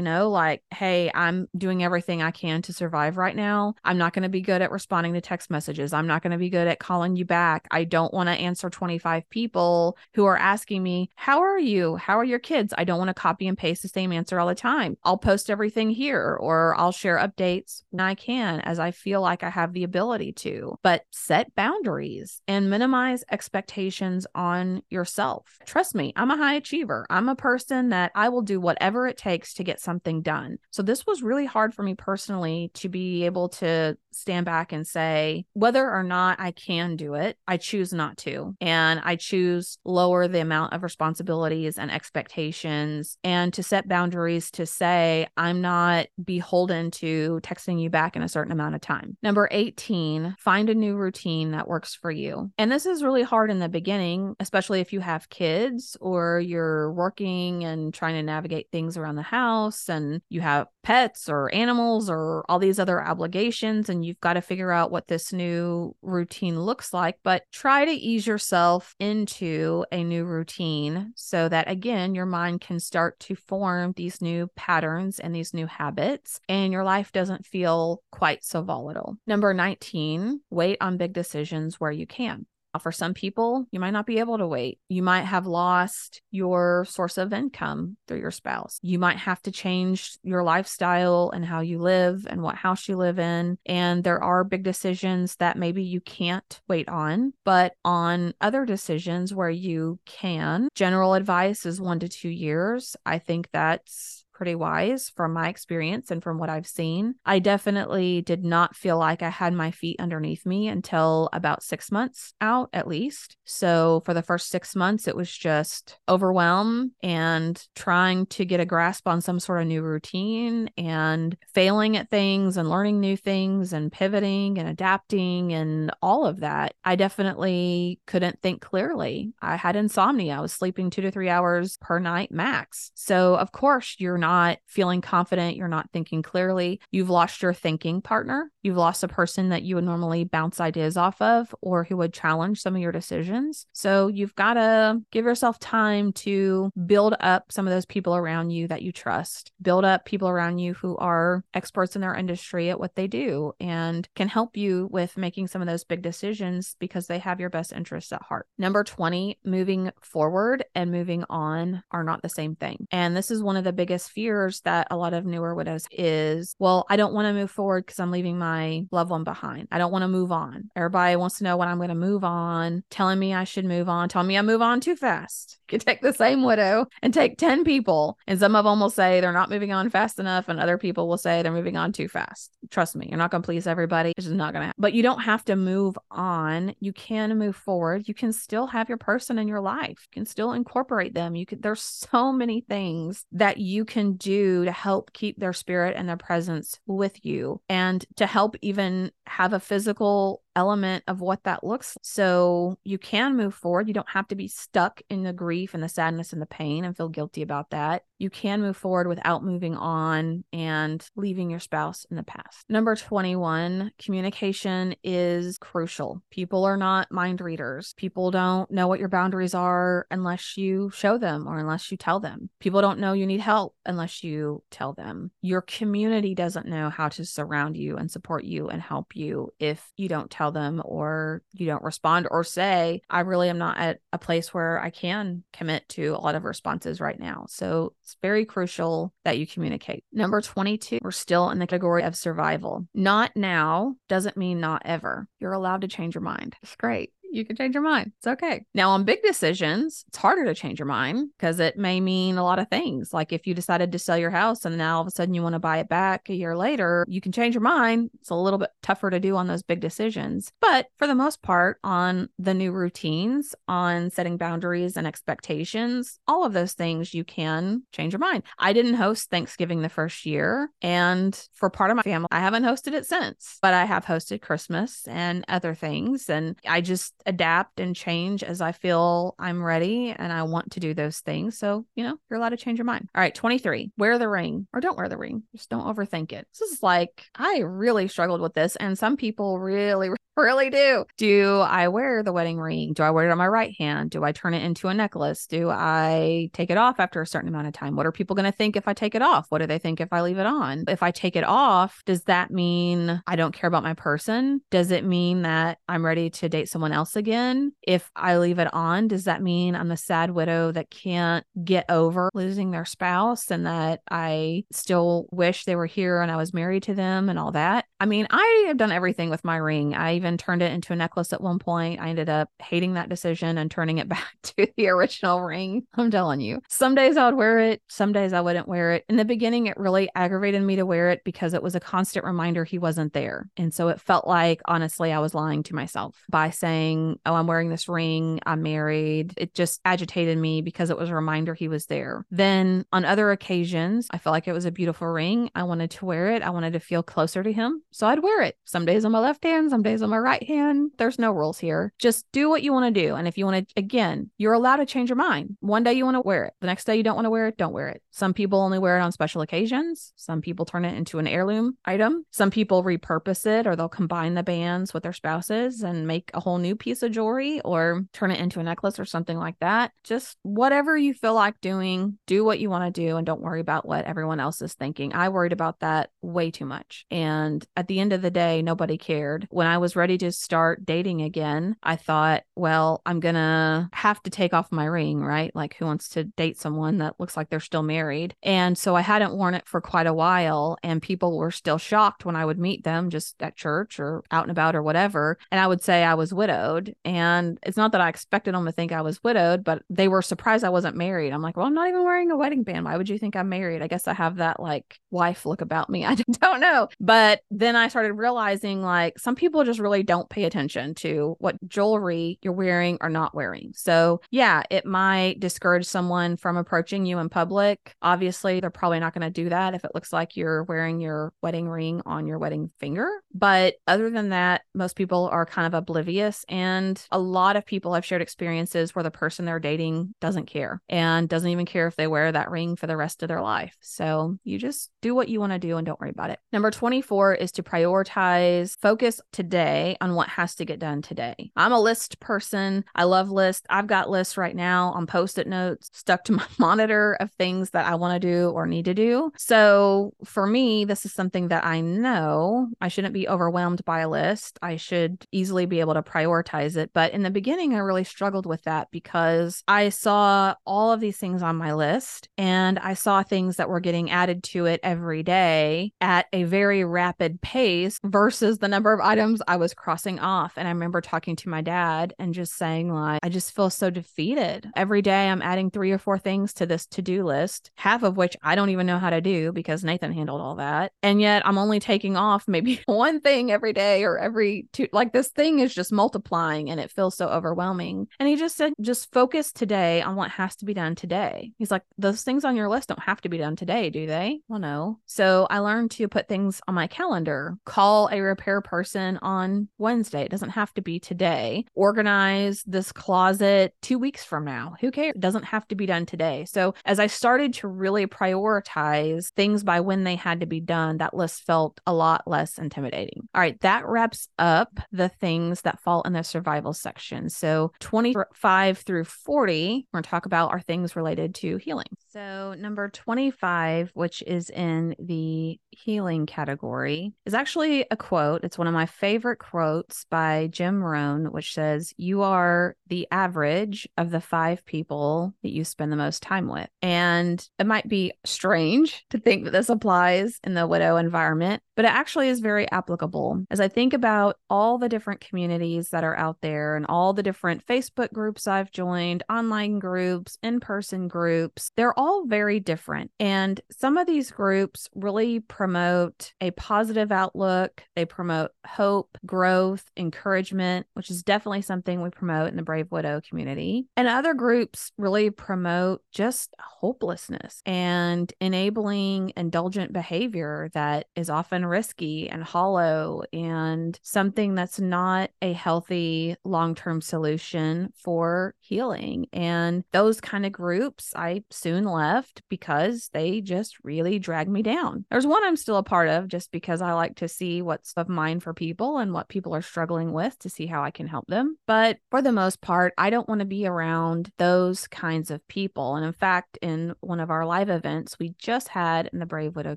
know, 0.00 0.30
like, 0.30 0.62
hey, 0.70 1.10
I'm 1.14 1.48
doing 1.56 1.82
everything 1.82 1.97
everything 1.98 2.22
I 2.22 2.30
can 2.30 2.62
to 2.62 2.72
survive 2.72 3.16
right 3.16 3.34
now. 3.34 3.74
I'm 3.82 3.98
not 3.98 4.12
going 4.12 4.22
to 4.22 4.28
be 4.28 4.40
good 4.40 4.62
at 4.62 4.70
responding 4.70 5.14
to 5.14 5.20
text 5.20 5.50
messages. 5.50 5.92
I'm 5.92 6.06
not 6.06 6.22
going 6.22 6.30
to 6.30 6.38
be 6.38 6.48
good 6.48 6.68
at 6.68 6.78
calling 6.78 7.16
you 7.16 7.24
back. 7.24 7.66
I 7.72 7.82
don't 7.82 8.14
want 8.14 8.28
to 8.28 8.34
answer 8.34 8.70
25 8.70 9.28
people 9.30 9.98
who 10.14 10.24
are 10.24 10.36
asking 10.36 10.84
me, 10.84 11.10
How 11.16 11.40
are 11.40 11.58
you? 11.58 11.96
How 11.96 12.16
are 12.16 12.24
your 12.24 12.38
kids? 12.38 12.72
I 12.78 12.84
don't 12.84 12.98
want 12.98 13.08
to 13.08 13.14
copy 13.14 13.48
and 13.48 13.58
paste 13.58 13.82
the 13.82 13.88
same 13.88 14.12
answer 14.12 14.38
all 14.38 14.46
the 14.46 14.54
time. 14.54 14.96
I'll 15.02 15.18
post 15.18 15.50
everything 15.50 15.90
here 15.90 16.38
or 16.40 16.76
I'll 16.78 16.92
share 16.92 17.18
updates 17.18 17.82
when 17.90 17.98
I 17.98 18.14
can 18.14 18.60
as 18.60 18.78
I 18.78 18.92
feel 18.92 19.20
like 19.20 19.42
I 19.42 19.50
have 19.50 19.72
the 19.72 19.82
ability 19.82 20.34
to. 20.34 20.78
But 20.84 21.02
set 21.10 21.52
boundaries 21.56 22.42
and 22.46 22.70
minimize 22.70 23.24
expectations 23.28 24.24
on 24.36 24.82
yourself. 24.88 25.58
Trust 25.66 25.96
me, 25.96 26.12
I'm 26.14 26.30
a 26.30 26.36
high 26.36 26.54
achiever. 26.54 27.08
I'm 27.10 27.28
a 27.28 27.34
person 27.34 27.88
that 27.88 28.12
I 28.14 28.28
will 28.28 28.42
do 28.42 28.60
whatever 28.60 29.08
it 29.08 29.16
takes 29.16 29.54
to 29.54 29.64
get 29.64 29.80
something 29.80 30.22
done. 30.22 30.58
So 30.70 30.84
this 30.84 31.04
was 31.04 31.22
really 31.22 31.48
hard 31.48 31.74
for 31.74 31.82
me 31.82 31.87
me 31.88 31.94
personally 31.94 32.70
to 32.74 32.88
be 32.88 33.24
able 33.24 33.48
to 33.48 33.96
stand 34.12 34.44
back 34.44 34.72
and 34.72 34.86
say 34.86 35.44
whether 35.52 35.90
or 35.90 36.02
not 36.02 36.40
I 36.40 36.50
can 36.50 36.96
do 36.96 37.14
it, 37.14 37.36
I 37.46 37.56
choose 37.56 37.92
not 37.92 38.16
to. 38.18 38.54
And 38.60 39.00
I 39.04 39.16
choose 39.16 39.78
lower 39.84 40.28
the 40.28 40.40
amount 40.40 40.72
of 40.72 40.82
responsibilities 40.82 41.78
and 41.78 41.90
expectations 41.90 43.18
and 43.22 43.52
to 43.54 43.62
set 43.62 43.88
boundaries 43.88 44.50
to 44.52 44.66
say 44.66 45.26
I'm 45.36 45.60
not 45.60 46.06
beholden 46.22 46.90
to 46.92 47.40
texting 47.42 47.80
you 47.80 47.90
back 47.90 48.16
in 48.16 48.22
a 48.22 48.28
certain 48.28 48.52
amount 48.52 48.74
of 48.74 48.80
time. 48.80 49.16
Number 49.22 49.48
18, 49.50 50.36
find 50.38 50.68
a 50.68 50.74
new 50.74 50.96
routine 50.96 51.52
that 51.52 51.68
works 51.68 51.94
for 51.94 52.10
you. 52.10 52.50
And 52.58 52.70
this 52.70 52.86
is 52.86 53.02
really 53.02 53.22
hard 53.22 53.50
in 53.50 53.58
the 53.58 53.68
beginning, 53.68 54.34
especially 54.40 54.80
if 54.80 54.92
you 54.92 55.00
have 55.00 55.28
kids 55.28 55.96
or 56.00 56.40
you're 56.40 56.92
working 56.92 57.64
and 57.64 57.94
trying 57.94 58.14
to 58.14 58.22
navigate 58.22 58.68
things 58.70 58.96
around 58.96 59.16
the 59.16 59.22
house 59.22 59.88
and 59.88 60.20
you 60.28 60.40
have 60.40 60.66
pets 60.88 61.28
or 61.28 61.54
animals 61.54 62.08
or 62.08 62.46
all 62.48 62.58
these 62.58 62.78
other 62.78 63.06
obligations 63.06 63.90
and 63.90 64.06
you've 64.06 64.20
got 64.20 64.32
to 64.32 64.40
figure 64.40 64.72
out 64.72 64.90
what 64.90 65.06
this 65.06 65.34
new 65.34 65.94
routine 66.00 66.58
looks 66.58 66.94
like 66.94 67.18
but 67.22 67.42
try 67.52 67.84
to 67.84 67.90
ease 67.90 68.26
yourself 68.26 68.96
into 68.98 69.84
a 69.92 70.02
new 70.02 70.24
routine 70.24 71.12
so 71.14 71.46
that 71.46 71.70
again 71.70 72.14
your 72.14 72.24
mind 72.24 72.62
can 72.62 72.80
start 72.80 73.20
to 73.20 73.34
form 73.34 73.92
these 73.96 74.22
new 74.22 74.46
patterns 74.56 75.18
and 75.18 75.34
these 75.34 75.52
new 75.52 75.66
habits 75.66 76.40
and 76.48 76.72
your 76.72 76.84
life 76.84 77.12
doesn't 77.12 77.44
feel 77.44 78.02
quite 78.10 78.42
so 78.42 78.62
volatile. 78.62 79.18
Number 79.26 79.52
19 79.52 80.40
wait 80.48 80.78
on 80.80 80.96
big 80.96 81.12
decisions 81.12 81.78
where 81.78 81.92
you 81.92 82.06
can 82.06 82.46
for 82.80 82.92
some 82.92 83.14
people, 83.14 83.66
you 83.70 83.80
might 83.80 83.92
not 83.92 84.06
be 84.06 84.18
able 84.18 84.38
to 84.38 84.46
wait. 84.46 84.78
You 84.88 85.02
might 85.02 85.22
have 85.22 85.46
lost 85.46 86.20
your 86.30 86.84
source 86.88 87.16
of 87.18 87.32
income 87.32 87.96
through 88.06 88.18
your 88.20 88.30
spouse. 88.30 88.78
You 88.82 88.98
might 88.98 89.18
have 89.18 89.40
to 89.42 89.50
change 89.50 90.18
your 90.22 90.42
lifestyle 90.42 91.30
and 91.32 91.44
how 91.44 91.60
you 91.60 91.78
live 91.78 92.26
and 92.28 92.42
what 92.42 92.56
house 92.56 92.88
you 92.88 92.96
live 92.96 93.18
in. 93.18 93.58
And 93.64 94.04
there 94.04 94.22
are 94.22 94.44
big 94.44 94.62
decisions 94.62 95.36
that 95.36 95.56
maybe 95.56 95.82
you 95.82 96.00
can't 96.00 96.60
wait 96.68 96.88
on, 96.88 97.32
but 97.44 97.72
on 97.84 98.34
other 98.40 98.64
decisions 98.64 99.32
where 99.32 99.50
you 99.50 99.98
can, 100.04 100.68
general 100.74 101.14
advice 101.14 101.64
is 101.64 101.80
one 101.80 102.00
to 102.00 102.08
two 102.08 102.28
years. 102.28 102.96
I 103.06 103.18
think 103.18 103.48
that's 103.52 104.17
pretty 104.38 104.54
wise 104.54 105.10
from 105.16 105.32
my 105.32 105.48
experience 105.48 106.12
and 106.12 106.22
from 106.22 106.38
what 106.38 106.48
I've 106.48 106.66
seen. 106.66 107.16
I 107.26 107.40
definitely 107.40 108.22
did 108.22 108.44
not 108.44 108.76
feel 108.76 108.96
like 108.96 109.20
I 109.20 109.30
had 109.30 109.52
my 109.52 109.72
feet 109.72 109.98
underneath 109.98 110.46
me 110.46 110.68
until 110.68 111.28
about 111.32 111.64
six 111.64 111.90
months 111.90 112.32
out, 112.40 112.70
at 112.72 112.86
least. 112.86 113.36
So 113.44 114.00
for 114.06 114.14
the 114.14 114.22
first 114.22 114.48
six 114.48 114.76
months, 114.76 115.08
it 115.08 115.16
was 115.16 115.36
just 115.36 115.98
overwhelm 116.08 116.92
and 117.02 117.60
trying 117.74 118.26
to 118.26 118.44
get 118.44 118.60
a 118.60 118.64
grasp 118.64 119.08
on 119.08 119.20
some 119.20 119.40
sort 119.40 119.60
of 119.60 119.66
new 119.66 119.82
routine 119.82 120.70
and 120.78 121.36
failing 121.52 121.96
at 121.96 122.08
things 122.08 122.56
and 122.56 122.70
learning 122.70 123.00
new 123.00 123.16
things 123.16 123.72
and 123.72 123.90
pivoting 123.90 124.56
and 124.56 124.68
adapting 124.68 125.52
and 125.52 125.90
all 126.00 126.24
of 126.24 126.40
that. 126.40 126.74
I 126.84 126.94
definitely 126.94 127.98
couldn't 128.06 128.40
think 128.40 128.60
clearly. 128.62 129.32
I 129.42 129.56
had 129.56 129.74
insomnia. 129.74 130.36
I 130.36 130.40
was 130.40 130.52
sleeping 130.52 130.90
two 130.90 131.02
to 131.02 131.10
three 131.10 131.28
hours 131.28 131.76
per 131.80 131.98
night 131.98 132.30
max. 132.30 132.92
So, 132.94 133.34
of 133.34 133.50
course, 133.50 133.96
you're 133.98 134.16
not 134.16 134.27
feeling 134.66 135.00
confident. 135.00 135.56
You're 135.56 135.68
not 135.68 135.90
thinking 135.92 136.22
clearly. 136.22 136.80
You've 136.90 137.10
lost 137.10 137.42
your 137.42 137.54
thinking 137.54 138.00
partner. 138.00 138.50
You've 138.62 138.76
lost 138.76 139.02
a 139.04 139.08
person 139.08 139.50
that 139.50 139.62
you 139.62 139.76
would 139.76 139.84
normally 139.84 140.24
bounce 140.24 140.60
ideas 140.60 140.96
off 140.96 141.20
of 141.22 141.54
or 141.60 141.84
who 141.84 141.96
would 141.96 142.12
challenge 142.12 142.60
some 142.60 142.74
of 142.74 142.82
your 142.82 142.92
decisions. 142.92 143.66
So, 143.72 144.08
you've 144.08 144.34
got 144.34 144.54
to 144.54 145.00
give 145.10 145.24
yourself 145.24 145.58
time 145.58 146.12
to 146.12 146.70
build 146.86 147.14
up 147.20 147.50
some 147.50 147.66
of 147.66 147.72
those 147.72 147.86
people 147.86 148.16
around 148.16 148.50
you 148.50 148.68
that 148.68 148.82
you 148.82 148.92
trust, 148.92 149.52
build 149.60 149.84
up 149.84 150.04
people 150.04 150.28
around 150.28 150.58
you 150.58 150.74
who 150.74 150.96
are 150.96 151.44
experts 151.54 151.94
in 151.94 152.02
their 152.02 152.14
industry 152.14 152.70
at 152.70 152.78
what 152.78 152.94
they 152.94 153.06
do 153.06 153.52
and 153.60 154.08
can 154.14 154.28
help 154.28 154.56
you 154.56 154.88
with 154.90 155.16
making 155.16 155.46
some 155.46 155.62
of 155.62 155.68
those 155.68 155.84
big 155.84 156.02
decisions 156.02 156.76
because 156.78 157.06
they 157.06 157.18
have 157.18 157.40
your 157.40 157.50
best 157.50 157.72
interests 157.72 158.12
at 158.12 158.22
heart. 158.22 158.46
Number 158.58 158.84
20, 158.84 159.38
moving 159.44 159.90
forward 160.00 160.64
and 160.74 160.90
moving 160.90 161.24
on 161.30 161.82
are 161.90 162.04
not 162.04 162.22
the 162.22 162.28
same 162.28 162.56
thing. 162.56 162.86
And 162.90 163.16
this 163.16 163.30
is 163.30 163.42
one 163.42 163.56
of 163.56 163.64
the 163.64 163.72
biggest 163.72 164.10
fears 164.18 164.60
that 164.62 164.88
a 164.90 164.96
lot 164.96 165.14
of 165.14 165.24
newer 165.24 165.54
widows 165.54 165.86
is, 165.92 166.56
well, 166.58 166.84
I 166.90 166.96
don't 166.96 167.14
want 167.14 167.26
to 167.26 167.32
move 167.32 167.52
forward 167.52 167.86
because 167.86 168.00
I'm 168.00 168.10
leaving 168.10 168.36
my 168.36 168.82
loved 168.90 169.10
one 169.12 169.22
behind. 169.22 169.68
I 169.70 169.78
don't 169.78 169.92
want 169.92 170.02
to 170.02 170.08
move 170.08 170.32
on. 170.32 170.70
Everybody 170.74 171.14
wants 171.14 171.38
to 171.38 171.44
know 171.44 171.56
when 171.56 171.68
I'm 171.68 171.76
going 171.76 171.90
to 171.90 171.94
move 171.94 172.24
on, 172.24 172.82
telling 172.90 173.20
me 173.20 173.32
I 173.32 173.44
should 173.44 173.64
move 173.64 173.88
on, 173.88 174.08
telling 174.08 174.26
me 174.26 174.36
I 174.36 174.42
move 174.42 174.60
on 174.60 174.80
too 174.80 174.96
fast. 174.96 175.54
You 175.68 175.78
could 175.78 175.86
take 175.86 176.00
the 176.00 176.14
same 176.14 176.44
widow 176.44 176.86
and 177.02 177.12
take 177.12 177.36
10 177.36 177.62
people, 177.62 178.16
and 178.26 178.40
some 178.40 178.56
of 178.56 178.64
them 178.64 178.80
will 178.80 178.88
say 178.88 179.20
they're 179.20 179.34
not 179.34 179.50
moving 179.50 179.70
on 179.70 179.90
fast 179.90 180.18
enough, 180.18 180.48
and 180.48 180.58
other 180.58 180.78
people 180.78 181.08
will 181.08 181.18
say 181.18 181.42
they're 181.42 181.52
moving 181.52 181.76
on 181.76 181.92
too 181.92 182.08
fast. 182.08 182.56
Trust 182.70 182.96
me, 182.96 183.06
you're 183.10 183.18
not 183.18 183.30
going 183.30 183.42
to 183.42 183.46
please 183.46 183.66
everybody. 183.66 184.14
It's 184.16 184.24
just 184.24 184.34
not 184.34 184.54
going 184.54 184.62
to 184.62 184.66
happen. 184.68 184.80
But 184.80 184.94
you 184.94 185.02
don't 185.02 185.20
have 185.20 185.44
to 185.44 185.56
move 185.56 185.98
on. 186.10 186.74
You 186.80 186.94
can 186.94 187.38
move 187.38 187.54
forward. 187.54 188.08
You 188.08 188.14
can 188.14 188.32
still 188.32 188.66
have 188.66 188.88
your 188.88 188.96
person 188.96 189.38
in 189.38 189.46
your 189.46 189.60
life. 189.60 190.06
You 190.10 190.14
can 190.14 190.24
still 190.24 190.52
incorporate 190.52 191.12
them. 191.12 191.36
You 191.36 191.44
can 191.44 191.60
there's 191.60 191.82
so 191.82 192.32
many 192.32 192.62
things 192.62 193.26
that 193.32 193.58
you 193.58 193.84
can 193.84 194.07
do 194.14 194.64
to 194.64 194.72
help 194.72 195.12
keep 195.12 195.38
their 195.38 195.52
spirit 195.52 195.94
and 195.96 196.08
their 196.08 196.16
presence 196.16 196.78
with 196.86 197.24
you 197.24 197.60
and 197.68 198.04
to 198.16 198.26
help 198.26 198.56
even 198.62 199.10
have 199.26 199.52
a 199.52 199.60
physical 199.60 200.42
element 200.58 201.04
of 201.06 201.20
what 201.20 201.44
that 201.44 201.62
looks 201.62 201.96
like. 201.96 202.00
So 202.02 202.78
you 202.84 202.98
can 202.98 203.36
move 203.36 203.54
forward. 203.54 203.86
You 203.86 203.94
don't 203.94 204.10
have 204.10 204.26
to 204.28 204.34
be 204.34 204.48
stuck 204.48 205.00
in 205.08 205.22
the 205.22 205.32
grief 205.32 205.72
and 205.72 205.82
the 205.82 205.88
sadness 205.88 206.32
and 206.32 206.42
the 206.42 206.46
pain 206.46 206.84
and 206.84 206.96
feel 206.96 207.08
guilty 207.08 207.42
about 207.42 207.70
that. 207.70 208.02
You 208.18 208.30
can 208.30 208.60
move 208.60 208.76
forward 208.76 209.06
without 209.06 209.44
moving 209.44 209.76
on 209.76 210.42
and 210.52 211.06
leaving 211.14 211.50
your 211.50 211.60
spouse 211.60 212.04
in 212.10 212.16
the 212.16 212.24
past. 212.24 212.64
Number 212.68 212.96
21, 212.96 213.92
communication 214.02 214.96
is 215.04 215.56
crucial. 215.58 216.20
People 216.30 216.64
are 216.64 216.76
not 216.76 217.12
mind 217.12 217.40
readers. 217.40 217.94
People 217.96 218.32
don't 218.32 218.68
know 218.72 218.88
what 218.88 218.98
your 218.98 219.08
boundaries 219.08 219.54
are 219.54 220.08
unless 220.10 220.56
you 220.56 220.90
show 220.92 221.16
them 221.16 221.46
or 221.46 221.60
unless 221.60 221.92
you 221.92 221.96
tell 221.96 222.18
them. 222.18 222.50
People 222.58 222.80
don't 222.80 222.98
know 222.98 223.12
you 223.12 223.26
need 223.26 223.40
help 223.40 223.76
unless 223.86 224.24
you 224.24 224.64
tell 224.72 224.94
them. 224.94 225.30
Your 225.40 225.62
community 225.62 226.34
doesn't 226.34 226.66
know 226.66 226.90
how 226.90 227.08
to 227.10 227.24
surround 227.24 227.76
you 227.76 227.96
and 227.96 228.10
support 228.10 228.42
you 228.42 228.68
and 228.68 228.82
help 228.82 229.14
you 229.14 229.50
if 229.60 229.92
you 229.96 230.08
don't 230.08 230.30
tell 230.48 230.62
them 230.62 230.82
or 230.84 231.42
you 231.52 231.66
don't 231.66 231.82
respond 231.82 232.26
or 232.30 232.44
say, 232.44 233.02
I 233.10 233.20
really 233.20 233.48
am 233.48 233.58
not 233.58 233.78
at 233.78 234.00
a 234.12 234.18
place 234.18 234.52
where 234.54 234.80
I 234.80 234.90
can 234.90 235.44
commit 235.52 235.88
to 235.90 236.08
a 236.08 236.20
lot 236.20 236.34
of 236.34 236.44
responses 236.44 237.00
right 237.00 237.18
now. 237.18 237.46
So 237.48 237.94
it's 238.02 238.16
very 238.22 238.44
crucial 238.44 239.12
that 239.24 239.38
you 239.38 239.46
communicate. 239.46 240.04
Number 240.12 240.40
22, 240.40 241.00
we're 241.02 241.10
still 241.10 241.50
in 241.50 241.58
the 241.58 241.66
category 241.66 242.02
of 242.02 242.16
survival. 242.16 242.86
Not 242.94 243.36
now 243.36 243.96
doesn't 244.08 244.36
mean 244.36 244.60
not 244.60 244.82
ever. 244.84 245.28
You're 245.38 245.52
allowed 245.52 245.82
to 245.82 245.88
change 245.88 246.14
your 246.14 246.22
mind. 246.22 246.56
It's 246.62 246.76
great 246.76 247.12
you 247.30 247.44
can 247.44 247.56
change 247.56 247.74
your 247.74 247.82
mind. 247.82 248.12
It's 248.18 248.26
okay. 248.26 248.64
Now, 248.74 248.90
on 248.90 249.04
big 249.04 249.22
decisions, 249.22 250.04
it's 250.08 250.16
harder 250.16 250.44
to 250.44 250.54
change 250.54 250.78
your 250.78 250.86
mind 250.86 251.30
because 251.36 251.60
it 251.60 251.76
may 251.76 252.00
mean 252.00 252.38
a 252.38 252.44
lot 252.44 252.58
of 252.58 252.68
things. 252.68 253.12
Like 253.12 253.32
if 253.32 253.46
you 253.46 253.54
decided 253.54 253.92
to 253.92 253.98
sell 253.98 254.18
your 254.18 254.30
house 254.30 254.64
and 254.64 254.76
now 254.76 254.96
all 254.96 255.02
of 255.02 255.06
a 255.06 255.10
sudden 255.10 255.34
you 255.34 255.42
want 255.42 255.54
to 255.54 255.58
buy 255.58 255.78
it 255.78 255.88
back 255.88 256.28
a 256.28 256.34
year 256.34 256.56
later, 256.56 257.04
you 257.08 257.20
can 257.20 257.32
change 257.32 257.54
your 257.54 257.62
mind. 257.62 258.10
It's 258.20 258.30
a 258.30 258.34
little 258.34 258.58
bit 258.58 258.70
tougher 258.82 259.10
to 259.10 259.20
do 259.20 259.36
on 259.36 259.46
those 259.46 259.62
big 259.62 259.80
decisions. 259.80 260.52
But 260.60 260.86
for 260.98 261.06
the 261.06 261.14
most 261.14 261.42
part, 261.42 261.78
on 261.84 262.28
the 262.38 262.54
new 262.54 262.72
routines, 262.72 263.54
on 263.66 264.10
setting 264.10 264.36
boundaries 264.36 264.96
and 264.96 265.06
expectations, 265.06 266.18
all 266.26 266.44
of 266.44 266.52
those 266.52 266.72
things, 266.72 267.14
you 267.14 267.24
can 267.24 267.82
change 267.92 268.12
your 268.12 268.20
mind. 268.20 268.42
I 268.58 268.72
didn't 268.72 268.94
host 268.94 269.30
Thanksgiving 269.30 269.82
the 269.82 269.88
first 269.88 270.26
year. 270.26 270.70
And 270.82 271.38
for 271.54 271.70
part 271.70 271.90
of 271.90 271.96
my 271.96 272.02
family, 272.02 272.28
I 272.30 272.40
haven't 272.40 272.64
hosted 272.64 272.92
it 272.92 273.06
since, 273.06 273.58
but 273.60 273.74
I 273.74 273.84
have 273.84 274.04
hosted 274.04 274.42
Christmas 274.42 275.06
and 275.06 275.44
other 275.48 275.74
things. 275.74 276.28
And 276.28 276.56
I 276.66 276.80
just 276.80 277.14
adapt 277.26 277.80
and 277.80 277.94
change 277.94 278.42
as 278.42 278.60
I 278.60 278.72
feel 278.72 279.34
I'm 279.38 279.62
ready 279.62 280.10
and 280.10 280.32
I 280.32 280.44
want 280.44 280.72
to 280.72 280.80
do 280.80 280.94
those 280.94 281.20
things. 281.20 281.58
So, 281.58 281.86
you 281.94 282.04
know, 282.04 282.16
you're 282.28 282.38
allowed 282.38 282.50
to 282.50 282.56
change 282.56 282.78
your 282.78 282.84
mind. 282.84 283.08
All 283.14 283.20
right, 283.20 283.34
23, 283.34 283.92
wear 283.96 284.18
the 284.18 284.28
ring 284.28 284.66
or 284.72 284.80
don't 284.80 284.96
wear 284.96 285.08
the 285.08 285.18
ring. 285.18 285.42
Just 285.54 285.70
don't 285.70 285.86
overthink 285.86 286.32
it. 286.32 286.46
This 286.58 286.70
is 286.70 286.82
like, 286.82 287.24
I 287.34 287.58
really 287.58 288.08
struggled 288.08 288.40
with 288.40 288.54
this. 288.54 288.76
And 288.76 288.98
some 288.98 289.16
people 289.16 289.58
really, 289.58 290.10
really 290.36 290.70
do. 290.70 291.04
Do 291.16 291.58
I 291.60 291.88
wear 291.88 292.22
the 292.22 292.32
wedding 292.32 292.58
ring? 292.58 292.92
Do 292.92 293.02
I 293.02 293.10
wear 293.10 293.28
it 293.28 293.32
on 293.32 293.38
my 293.38 293.48
right 293.48 293.74
hand? 293.78 294.10
Do 294.10 294.24
I 294.24 294.32
turn 294.32 294.54
it 294.54 294.62
into 294.62 294.88
a 294.88 294.94
necklace? 294.94 295.46
Do 295.46 295.68
I 295.70 296.50
take 296.52 296.70
it 296.70 296.78
off 296.78 297.00
after 297.00 297.20
a 297.20 297.26
certain 297.26 297.48
amount 297.48 297.66
of 297.66 297.72
time? 297.72 297.96
What 297.96 298.06
are 298.06 298.12
people 298.12 298.36
going 298.36 298.50
to 298.50 298.56
think 298.56 298.76
if 298.76 298.86
I 298.88 298.94
take 298.94 299.14
it 299.14 299.22
off? 299.22 299.46
What 299.48 299.58
do 299.58 299.66
they 299.66 299.78
think 299.78 300.00
if 300.00 300.12
I 300.12 300.22
leave 300.22 300.38
it 300.38 300.46
on? 300.46 300.84
If 300.88 301.02
I 301.02 301.10
take 301.10 301.36
it 301.36 301.44
off, 301.44 302.02
does 302.06 302.22
that 302.24 302.50
mean 302.50 303.22
I 303.26 303.36
don't 303.36 303.54
care 303.54 303.68
about 303.68 303.82
my 303.82 303.94
person? 303.94 304.60
Does 304.70 304.90
it 304.90 305.04
mean 305.04 305.42
that 305.42 305.78
I'm 305.88 306.06
ready 306.06 306.30
to 306.30 306.48
date 306.48 306.68
someone 306.68 306.92
else 306.92 307.07
again? 307.16 307.72
If 307.82 308.10
I 308.14 308.38
leave 308.38 308.58
it 308.58 308.72
on, 308.72 309.08
does 309.08 309.24
that 309.24 309.42
mean 309.42 309.74
I'm 309.74 309.88
the 309.88 309.96
sad 309.96 310.30
widow 310.30 310.72
that 310.72 310.90
can't 310.90 311.44
get 311.64 311.86
over 311.88 312.30
losing 312.34 312.70
their 312.70 312.84
spouse 312.84 313.50
and 313.50 313.66
that 313.66 314.00
I 314.10 314.64
still 314.72 315.26
wish 315.30 315.64
they 315.64 315.76
were 315.76 315.86
here 315.86 316.20
and 316.20 316.30
I 316.30 316.36
was 316.36 316.54
married 316.54 316.84
to 316.84 316.94
them 316.94 317.28
and 317.28 317.38
all 317.38 317.52
that? 317.52 317.84
I 318.00 318.06
mean, 318.06 318.26
I 318.30 318.64
have 318.68 318.76
done 318.76 318.92
everything 318.92 319.30
with 319.30 319.44
my 319.44 319.56
ring. 319.56 319.94
I 319.94 320.14
even 320.16 320.38
turned 320.38 320.62
it 320.62 320.72
into 320.72 320.92
a 320.92 320.96
necklace 320.96 321.32
at 321.32 321.40
one 321.40 321.58
point. 321.58 322.00
I 322.00 322.08
ended 322.08 322.28
up 322.28 322.50
hating 322.58 322.94
that 322.94 323.08
decision 323.08 323.58
and 323.58 323.70
turning 323.70 323.98
it 323.98 324.08
back 324.08 324.34
to 324.42 324.68
the 324.76 324.88
original 324.88 325.40
ring. 325.40 325.86
I'm 325.94 326.10
telling 326.10 326.40
you. 326.40 326.60
Some 326.68 326.94
days 326.94 327.16
I 327.16 327.26
would 327.26 327.36
wear 327.36 327.58
it, 327.58 327.82
some 327.88 328.12
days 328.12 328.32
I 328.32 328.40
wouldn't 328.40 328.68
wear 328.68 328.92
it. 328.92 329.04
In 329.08 329.16
the 329.16 329.24
beginning, 329.24 329.66
it 329.66 329.76
really 329.76 330.08
aggravated 330.14 330.62
me 330.62 330.76
to 330.76 330.86
wear 330.86 331.10
it 331.10 331.22
because 331.24 331.54
it 331.54 331.62
was 331.62 331.74
a 331.74 331.80
constant 331.80 332.24
reminder 332.24 332.64
he 332.64 332.78
wasn't 332.78 333.12
there. 333.12 333.48
And 333.56 333.72
so 333.72 333.88
it 333.88 334.00
felt 334.00 334.26
like, 334.26 334.60
honestly, 334.66 335.12
I 335.12 335.18
was 335.18 335.34
lying 335.34 335.62
to 335.64 335.74
myself 335.74 336.16
by 336.28 336.50
saying, 336.50 336.97
Oh, 337.26 337.34
I'm 337.34 337.46
wearing 337.46 337.70
this 337.70 337.88
ring. 337.88 338.40
I'm 338.46 338.62
married. 338.62 339.34
It 339.36 339.54
just 339.54 339.80
agitated 339.84 340.38
me 340.38 340.62
because 340.62 340.90
it 340.90 340.98
was 340.98 341.10
a 341.10 341.14
reminder 341.14 341.54
he 341.54 341.68
was 341.68 341.86
there. 341.86 342.24
Then 342.30 342.84
on 342.92 343.04
other 343.04 343.30
occasions, 343.30 344.08
I 344.10 344.18
felt 344.18 344.32
like 344.32 344.48
it 344.48 344.52
was 344.52 344.64
a 344.64 344.70
beautiful 344.70 345.08
ring. 345.08 345.50
I 345.54 345.62
wanted 345.64 345.90
to 345.92 346.04
wear 346.04 346.30
it. 346.32 346.42
I 346.42 346.50
wanted 346.50 346.72
to 346.74 346.80
feel 346.80 347.02
closer 347.02 347.42
to 347.42 347.52
him. 347.52 347.82
So 347.90 348.06
I'd 348.06 348.22
wear 348.22 348.42
it 348.42 348.56
some 348.64 348.84
days 348.84 349.04
on 349.04 349.12
my 349.12 349.20
left 349.20 349.44
hand, 349.44 349.70
some 349.70 349.82
days 349.82 350.02
on 350.02 350.10
my 350.10 350.18
right 350.18 350.42
hand. 350.42 350.92
There's 350.98 351.18
no 351.18 351.32
rules 351.32 351.58
here. 351.58 351.92
Just 351.98 352.26
do 352.32 352.48
what 352.48 352.62
you 352.62 352.72
want 352.72 352.92
to 352.92 353.00
do. 353.00 353.14
And 353.14 353.28
if 353.28 353.38
you 353.38 353.44
want 353.44 353.68
to, 353.68 353.74
again, 353.76 354.30
you're 354.38 354.52
allowed 354.52 354.76
to 354.76 354.86
change 354.86 355.08
your 355.08 355.16
mind. 355.16 355.56
One 355.60 355.84
day 355.84 355.92
you 355.92 356.04
want 356.04 356.16
to 356.16 356.20
wear 356.22 356.46
it. 356.46 356.54
The 356.60 356.66
next 356.66 356.84
day 356.84 356.96
you 356.96 357.02
don't 357.02 357.16
want 357.16 357.26
to 357.26 357.30
wear 357.30 357.48
it, 357.48 357.56
don't 357.56 357.72
wear 357.72 357.88
it. 357.88 358.02
Some 358.10 358.34
people 358.34 358.60
only 358.60 358.78
wear 358.78 358.98
it 358.98 359.02
on 359.02 359.12
special 359.12 359.42
occasions. 359.42 360.12
Some 360.16 360.40
people 360.40 360.64
turn 360.64 360.84
it 360.84 360.96
into 360.96 361.18
an 361.18 361.26
heirloom 361.26 361.76
item. 361.84 362.24
Some 362.30 362.50
people 362.50 362.82
repurpose 362.82 363.46
it 363.46 363.66
or 363.66 363.76
they'll 363.76 363.88
combine 363.88 364.34
the 364.34 364.42
bands 364.42 364.92
with 364.92 365.02
their 365.02 365.12
spouses 365.12 365.82
and 365.82 366.06
make 366.06 366.30
a 366.34 366.40
whole 366.40 366.58
new 366.58 366.74
piece 366.74 366.87
of 367.02 367.12
jewelry 367.12 367.60
or 367.60 368.02
turn 368.12 368.30
it 368.30 368.40
into 368.40 368.60
a 368.60 368.62
necklace 368.62 368.98
or 368.98 369.04
something 369.04 369.38
like 369.38 369.58
that. 369.60 369.92
Just 370.04 370.36
whatever 370.42 370.96
you 370.96 371.14
feel 371.14 371.34
like 371.34 371.60
doing, 371.60 372.18
do 372.26 372.44
what 372.44 372.60
you 372.60 372.70
want 372.70 372.92
to 372.92 373.00
do 373.00 373.16
and 373.16 373.26
don't 373.26 373.40
worry 373.40 373.60
about 373.60 373.86
what 373.86 374.04
everyone 374.04 374.40
else 374.40 374.62
is 374.62 374.74
thinking. 374.74 375.12
I 375.14 375.28
worried 375.28 375.52
about 375.52 375.80
that 375.80 376.10
way 376.22 376.50
too 376.50 376.66
much. 376.66 377.06
And 377.10 377.66
at 377.76 377.88
the 377.88 378.00
end 378.00 378.12
of 378.12 378.22
the 378.22 378.30
day, 378.30 378.62
nobody 378.62 378.98
cared. 378.98 379.46
When 379.50 379.66
I 379.66 379.78
was 379.78 379.96
ready 379.96 380.18
to 380.18 380.32
start 380.32 380.84
dating 380.84 381.22
again, 381.22 381.76
I 381.82 381.96
thought, 381.96 382.44
well, 382.54 383.02
I'm 383.04 383.20
going 383.20 383.34
to 383.34 383.88
have 383.92 384.22
to 384.22 384.30
take 384.30 384.54
off 384.54 384.72
my 384.72 384.84
ring, 384.84 385.20
right? 385.20 385.54
Like, 385.54 385.74
who 385.74 385.86
wants 385.86 386.10
to 386.10 386.24
date 386.24 386.58
someone 386.58 386.98
that 386.98 387.18
looks 387.18 387.36
like 387.36 387.50
they're 387.50 387.60
still 387.60 387.82
married? 387.82 388.34
And 388.42 388.76
so 388.76 388.94
I 388.94 389.00
hadn't 389.00 389.34
worn 389.34 389.54
it 389.54 389.66
for 389.66 389.80
quite 389.80 390.06
a 390.06 390.14
while, 390.14 390.78
and 390.82 391.02
people 391.02 391.36
were 391.36 391.50
still 391.50 391.78
shocked 391.78 392.24
when 392.24 392.36
I 392.36 392.44
would 392.44 392.58
meet 392.58 392.84
them 392.84 393.10
just 393.10 393.42
at 393.42 393.56
church 393.56 393.98
or 393.98 394.22
out 394.30 394.44
and 394.44 394.50
about 394.50 394.76
or 394.76 394.82
whatever. 394.82 395.38
And 395.50 395.60
I 395.60 395.66
would 395.66 395.82
say 395.82 396.04
I 396.04 396.14
was 396.14 396.32
widowed. 396.32 396.77
And 397.04 397.58
it's 397.62 397.76
not 397.76 397.92
that 397.92 398.00
I 398.00 398.08
expected 398.08 398.54
them 398.54 398.66
to 398.66 398.72
think 398.72 398.92
I 398.92 399.02
was 399.02 399.22
widowed, 399.22 399.64
but 399.64 399.82
they 399.90 400.08
were 400.08 400.22
surprised 400.22 400.64
I 400.64 400.68
wasn't 400.68 400.96
married. 400.96 401.32
I'm 401.32 401.42
like, 401.42 401.56
well, 401.56 401.66
I'm 401.66 401.74
not 401.74 401.88
even 401.88 402.04
wearing 402.04 402.30
a 402.30 402.36
wedding 402.36 402.62
band. 402.62 402.84
Why 402.84 402.96
would 402.96 403.08
you 403.08 403.18
think 403.18 403.36
I'm 403.36 403.48
married? 403.48 403.82
I 403.82 403.88
guess 403.88 404.06
I 404.06 404.14
have 404.14 404.36
that 404.36 404.60
like 404.60 404.98
wife 405.10 405.46
look 405.46 405.60
about 405.60 405.90
me. 405.90 406.04
I 406.06 406.14
don't 406.14 406.60
know. 406.60 406.88
But 407.00 407.40
then 407.50 407.76
I 407.76 407.88
started 407.88 408.12
realizing 408.14 408.82
like 408.82 409.18
some 409.18 409.34
people 409.34 409.64
just 409.64 409.80
really 409.80 410.02
don't 410.02 410.28
pay 410.28 410.44
attention 410.44 410.94
to 410.96 411.36
what 411.38 411.56
jewelry 411.68 412.38
you're 412.42 412.52
wearing 412.52 412.98
or 413.00 413.08
not 413.10 413.34
wearing. 413.34 413.72
So, 413.74 414.20
yeah, 414.30 414.62
it 414.70 414.86
might 414.86 415.40
discourage 415.40 415.86
someone 415.86 416.36
from 416.36 416.56
approaching 416.56 417.06
you 417.06 417.18
in 417.18 417.28
public. 417.28 417.94
Obviously, 418.02 418.60
they're 418.60 418.70
probably 418.70 419.00
not 419.00 419.14
going 419.14 419.26
to 419.26 419.42
do 419.42 419.48
that 419.48 419.74
if 419.74 419.84
it 419.84 419.92
looks 419.94 420.12
like 420.12 420.36
you're 420.36 420.64
wearing 420.64 421.00
your 421.00 421.32
wedding 421.42 421.68
ring 421.68 422.02
on 422.06 422.26
your 422.26 422.38
wedding 422.38 422.70
finger. 422.78 423.08
But 423.34 423.74
other 423.86 424.10
than 424.10 424.30
that, 424.30 424.62
most 424.74 424.96
people 424.96 425.28
are 425.30 425.46
kind 425.46 425.66
of 425.66 425.74
oblivious. 425.74 426.44
And 426.48 426.67
a 427.10 427.18
lot 427.18 427.56
of 427.56 427.66
people 427.66 427.94
have 427.94 428.04
shared 428.04 428.22
experiences 428.22 428.94
where 428.94 429.02
the 429.02 429.10
person 429.10 429.44
they're 429.44 429.60
dating 429.60 430.14
doesn't 430.20 430.46
care 430.46 430.80
and 430.88 431.28
doesn't 431.28 431.50
even 431.50 431.66
care 431.66 431.86
if 431.86 431.96
they 431.96 432.06
wear 432.06 432.32
that 432.32 432.50
ring 432.50 432.76
for 432.76 432.86
the 432.86 432.96
rest 432.96 433.22
of 433.22 433.28
their 433.28 433.42
life. 433.42 433.76
So 433.80 434.36
you 434.44 434.58
just 434.58 434.90
do 435.02 435.14
what 435.14 435.28
you 435.28 435.40
want 435.40 435.52
to 435.52 435.58
do 435.58 435.76
and 435.76 435.86
don't 435.86 436.00
worry 436.00 436.10
about 436.10 436.30
it. 436.30 436.38
Number 436.52 436.70
24 436.70 437.34
is 437.34 437.52
to 437.52 437.62
prioritize, 437.62 438.76
focus 438.80 439.20
today 439.32 439.96
on 440.00 440.14
what 440.14 440.28
has 440.28 440.54
to 440.56 440.64
get 440.64 440.78
done 440.78 441.02
today. 441.02 441.50
I'm 441.56 441.72
a 441.72 441.80
list 441.80 442.20
person. 442.20 442.84
I 442.94 443.04
love 443.04 443.30
lists. 443.30 443.66
I've 443.70 443.86
got 443.86 444.10
lists 444.10 444.36
right 444.36 444.54
now 444.54 444.92
on 444.92 445.06
post 445.06 445.38
it 445.38 445.46
notes 445.46 445.90
stuck 445.92 446.24
to 446.24 446.32
my 446.38 446.46
monitor 446.58 447.16
of 447.20 447.30
things 447.32 447.70
that 447.70 447.86
I 447.86 447.94
want 447.94 448.20
to 448.20 448.28
do 448.28 448.50
or 448.50 448.66
need 448.66 448.86
to 448.86 448.94
do. 448.94 449.32
So 449.38 450.12
for 450.24 450.46
me, 450.46 450.84
this 450.84 451.04
is 451.04 451.12
something 451.12 451.48
that 451.48 451.64
I 451.64 451.80
know 451.80 452.68
I 452.80 452.88
shouldn't 452.88 453.14
be 453.14 453.28
overwhelmed 453.28 453.84
by 453.84 454.00
a 454.00 454.08
list. 454.08 454.58
I 454.62 454.76
should 454.76 455.24
easily 455.32 455.66
be 455.66 455.80
able 455.80 455.94
to 455.94 456.02
prioritize 456.02 456.57
it. 456.76 456.90
But 456.92 457.12
in 457.12 457.22
the 457.22 457.30
beginning, 457.30 457.74
I 457.74 457.78
really 457.78 458.04
struggled 458.04 458.46
with 458.46 458.62
that 458.64 458.88
because 458.90 459.62
I 459.68 459.88
saw 459.88 460.54
all 460.66 460.92
of 460.92 461.00
these 461.00 461.16
things 461.16 461.42
on 461.42 461.56
my 461.56 461.72
list 461.72 462.28
and 462.36 462.78
I 462.78 462.94
saw 462.94 463.22
things 463.22 463.56
that 463.56 463.68
were 463.68 463.80
getting 463.80 464.10
added 464.10 464.42
to 464.44 464.66
it 464.66 464.80
every 464.82 465.22
day 465.22 465.92
at 466.00 466.26
a 466.32 466.44
very 466.44 466.84
rapid 466.84 467.40
pace 467.40 467.98
versus 468.04 468.58
the 468.58 468.68
number 468.68 468.92
of 468.92 469.00
items 469.00 469.42
I 469.46 469.56
was 469.56 469.74
crossing 469.74 470.18
off. 470.18 470.54
And 470.56 470.66
I 470.66 470.70
remember 470.70 471.00
talking 471.00 471.36
to 471.36 471.48
my 471.48 471.60
dad 471.60 472.14
and 472.18 472.34
just 472.34 472.54
saying, 472.54 472.92
like, 472.92 473.20
I 473.22 473.28
just 473.28 473.54
feel 473.54 473.70
so 473.70 473.90
defeated. 473.90 474.68
Every 474.76 475.02
day 475.02 475.28
I'm 475.28 475.42
adding 475.42 475.70
three 475.70 475.92
or 475.92 475.98
four 475.98 476.18
things 476.18 476.52
to 476.54 476.66
this 476.66 476.86
to 476.86 477.02
do 477.02 477.24
list, 477.24 477.70
half 477.76 478.02
of 478.02 478.16
which 478.16 478.36
I 478.42 478.54
don't 478.54 478.70
even 478.70 478.86
know 478.86 478.98
how 478.98 479.10
to 479.10 479.20
do 479.20 479.52
because 479.52 479.84
Nathan 479.84 480.12
handled 480.12 480.40
all 480.40 480.56
that. 480.56 480.92
And 481.02 481.20
yet 481.20 481.46
I'm 481.46 481.58
only 481.58 481.80
taking 481.80 482.16
off 482.16 482.46
maybe 482.46 482.80
one 482.86 483.20
thing 483.20 483.50
every 483.50 483.72
day 483.72 484.04
or 484.04 484.18
every 484.18 484.68
two. 484.72 484.88
Like 484.92 485.12
this 485.12 485.28
thing 485.28 485.58
is 485.60 485.74
just 485.74 485.92
multiplying 485.92 486.37
and 486.38 486.80
it 486.80 486.90
feels 486.90 487.16
so 487.16 487.28
overwhelming. 487.28 488.08
And 488.18 488.28
he 488.28 488.36
just 488.36 488.56
said, 488.56 488.72
just 488.80 489.12
focus 489.12 489.52
today 489.52 490.02
on 490.02 490.16
what 490.16 490.30
has 490.30 490.56
to 490.56 490.64
be 490.64 490.74
done 490.74 490.94
today. 490.94 491.52
He's 491.58 491.70
like, 491.70 491.82
those 491.96 492.22
things 492.22 492.44
on 492.44 492.56
your 492.56 492.68
list 492.68 492.88
don't 492.88 493.02
have 493.02 493.20
to 493.22 493.28
be 493.28 493.38
done 493.38 493.56
today, 493.56 493.90
do 493.90 494.06
they? 494.06 494.40
Well, 494.48 494.58
no. 494.58 494.98
So 495.06 495.46
I 495.50 495.58
learned 495.58 495.90
to 495.92 496.08
put 496.08 496.28
things 496.28 496.60
on 496.68 496.74
my 496.74 496.86
calendar, 496.86 497.56
call 497.64 498.08
a 498.12 498.20
repair 498.20 498.60
person 498.60 499.18
on 499.18 499.68
Wednesday. 499.78 500.22
It 500.22 500.30
doesn't 500.30 500.50
have 500.50 500.72
to 500.74 500.82
be 500.82 501.00
today. 501.00 501.64
Organize 501.74 502.62
this 502.66 502.92
closet 502.92 503.74
two 503.82 503.98
weeks 503.98 504.24
from 504.24 504.44
now. 504.44 504.74
Who 504.80 504.90
cares? 504.90 505.14
It 505.14 505.20
doesn't 505.20 505.44
have 505.44 505.66
to 505.68 505.74
be 505.74 505.86
done 505.86 506.06
today. 506.06 506.44
So 506.46 506.74
as 506.84 506.98
I 506.98 507.06
started 507.06 507.54
to 507.54 507.68
really 507.68 508.06
prioritize 508.06 509.32
things 509.32 509.64
by 509.64 509.80
when 509.80 510.04
they 510.04 510.16
had 510.16 510.40
to 510.40 510.46
be 510.46 510.60
done, 510.60 510.98
that 510.98 511.14
list 511.14 511.42
felt 511.42 511.80
a 511.86 511.92
lot 511.92 512.22
less 512.26 512.58
intimidating. 512.58 513.28
All 513.34 513.40
right, 513.40 513.60
that 513.60 513.86
wraps 513.86 514.28
up 514.38 514.78
the 514.92 515.08
things 515.08 515.62
that 515.62 515.80
fall 515.80 516.02
in 516.02 516.12
the 516.12 516.22
survival 516.28 516.72
section. 516.72 517.28
So 517.28 517.72
25 517.80 518.78
through 518.78 519.04
40, 519.04 519.86
we're 519.92 519.96
going 519.98 520.02
to 520.04 520.10
talk 520.10 520.26
about 520.26 520.50
our 520.50 520.60
things 520.60 520.94
related 520.96 521.34
to 521.36 521.56
healing. 521.56 521.88
So 522.10 522.54
number 522.56 522.88
25, 522.88 523.90
which 523.92 524.22
is 524.26 524.48
in 524.48 524.96
the 524.98 525.60
healing 525.70 526.24
category, 526.24 527.12
is 527.26 527.34
actually 527.34 527.84
a 527.90 527.96
quote. 527.96 528.44
It's 528.44 528.56
one 528.56 528.66
of 528.66 528.72
my 528.72 528.86
favorite 528.86 529.38
quotes 529.40 530.06
by 530.10 530.48
Jim 530.50 530.82
Rohn, 530.82 531.26
which 531.32 531.52
says, 531.52 531.92
You 531.98 532.22
are 532.22 532.76
the 532.86 533.06
average 533.10 533.86
of 533.98 534.10
the 534.10 534.22
five 534.22 534.64
people 534.64 535.34
that 535.42 535.52
you 535.52 535.64
spend 535.64 535.92
the 535.92 535.96
most 535.96 536.22
time 536.22 536.48
with. 536.48 536.70
And 536.80 537.46
it 537.58 537.66
might 537.66 537.88
be 537.88 538.12
strange 538.24 539.04
to 539.10 539.18
think 539.18 539.44
that 539.44 539.50
this 539.50 539.68
applies 539.68 540.40
in 540.42 540.54
the 540.54 540.66
widow 540.66 540.96
environment, 540.96 541.62
but 541.76 541.84
it 541.84 541.92
actually 541.92 542.28
is 542.28 542.40
very 542.40 542.70
applicable. 542.70 543.44
As 543.50 543.60
I 543.60 543.68
think 543.68 543.92
about 543.92 544.36
all 544.48 544.78
the 544.78 544.88
different 544.88 545.20
communities 545.20 545.90
that 545.90 546.04
are 546.04 546.16
out 546.16 546.38
there 546.40 546.74
and 546.74 546.86
all 546.86 547.12
the 547.12 547.22
different 547.22 547.66
Facebook 547.66 548.14
groups 548.14 548.48
I've 548.48 548.70
joined, 548.70 549.24
online 549.28 549.78
groups, 549.78 550.38
in 550.42 550.58
person 550.60 551.06
groups, 551.06 551.70
they're 551.76 551.97
all 551.98 552.24
very 552.26 552.60
different. 552.60 553.10
And 553.18 553.60
some 553.72 553.98
of 553.98 554.06
these 554.06 554.30
groups 554.30 554.88
really 554.94 555.40
promote 555.40 556.32
a 556.40 556.52
positive 556.52 557.10
outlook, 557.10 557.82
they 557.96 558.04
promote 558.04 558.52
hope, 558.64 559.18
growth, 559.26 559.90
encouragement, 559.96 560.86
which 560.94 561.10
is 561.10 561.24
definitely 561.24 561.62
something 561.62 562.00
we 562.00 562.10
promote 562.10 562.50
in 562.50 562.56
the 562.56 562.62
Brave 562.62 562.92
Widow 562.92 563.20
community. 563.28 563.88
And 563.96 564.06
other 564.06 564.32
groups 564.32 564.92
really 564.96 565.30
promote 565.30 566.02
just 566.12 566.54
hopelessness 566.60 567.62
and 567.66 568.32
enabling 568.40 569.32
indulgent 569.36 569.92
behavior 569.92 570.70
that 570.74 571.08
is 571.16 571.28
often 571.28 571.66
risky 571.66 572.30
and 572.30 572.44
hollow 572.44 573.24
and 573.32 573.98
something 574.04 574.54
that's 574.54 574.78
not 574.78 575.30
a 575.42 575.52
healthy 575.52 576.36
long 576.44 576.76
term 576.76 577.00
solution 577.00 577.92
for 577.96 578.54
healing. 578.60 579.26
And 579.32 579.82
those 579.90 580.20
kind 580.20 580.46
of 580.46 580.52
groups 580.52 581.12
I 581.16 581.42
soon 581.50 581.87
left 581.88 582.42
because 582.48 583.10
they 583.12 583.40
just 583.40 583.76
really 583.82 584.18
dragged 584.18 584.50
me 584.50 584.62
down. 584.62 585.04
There's 585.10 585.26
one 585.26 585.44
I'm 585.44 585.56
still 585.56 585.76
a 585.76 585.82
part 585.82 586.08
of 586.08 586.28
just 586.28 586.50
because 586.52 586.82
I 586.82 586.92
like 586.92 587.16
to 587.16 587.28
see 587.28 587.62
what's 587.62 587.92
of 587.96 588.08
mine 588.08 588.40
for 588.40 588.54
people 588.54 588.98
and 588.98 589.12
what 589.12 589.28
people 589.28 589.54
are 589.54 589.62
struggling 589.62 590.12
with 590.12 590.38
to 590.40 590.50
see 590.50 590.66
how 590.66 590.82
I 590.82 590.90
can 590.90 591.06
help 591.06 591.26
them. 591.26 591.56
But 591.66 591.98
for 592.10 592.22
the 592.22 592.32
most 592.32 592.60
part, 592.60 592.94
I 592.96 593.10
don't 593.10 593.28
want 593.28 593.40
to 593.40 593.44
be 593.44 593.66
around 593.66 594.30
those 594.38 594.86
kinds 594.86 595.30
of 595.30 595.46
people. 595.48 595.96
And 595.96 596.04
in 596.04 596.12
fact, 596.12 596.58
in 596.62 596.94
one 597.00 597.20
of 597.20 597.30
our 597.30 597.44
live 597.44 597.70
events 597.70 598.18
we 598.18 598.34
just 598.38 598.68
had 598.68 599.10
in 599.12 599.18
the 599.18 599.26
Brave 599.26 599.56
Widow 599.56 599.76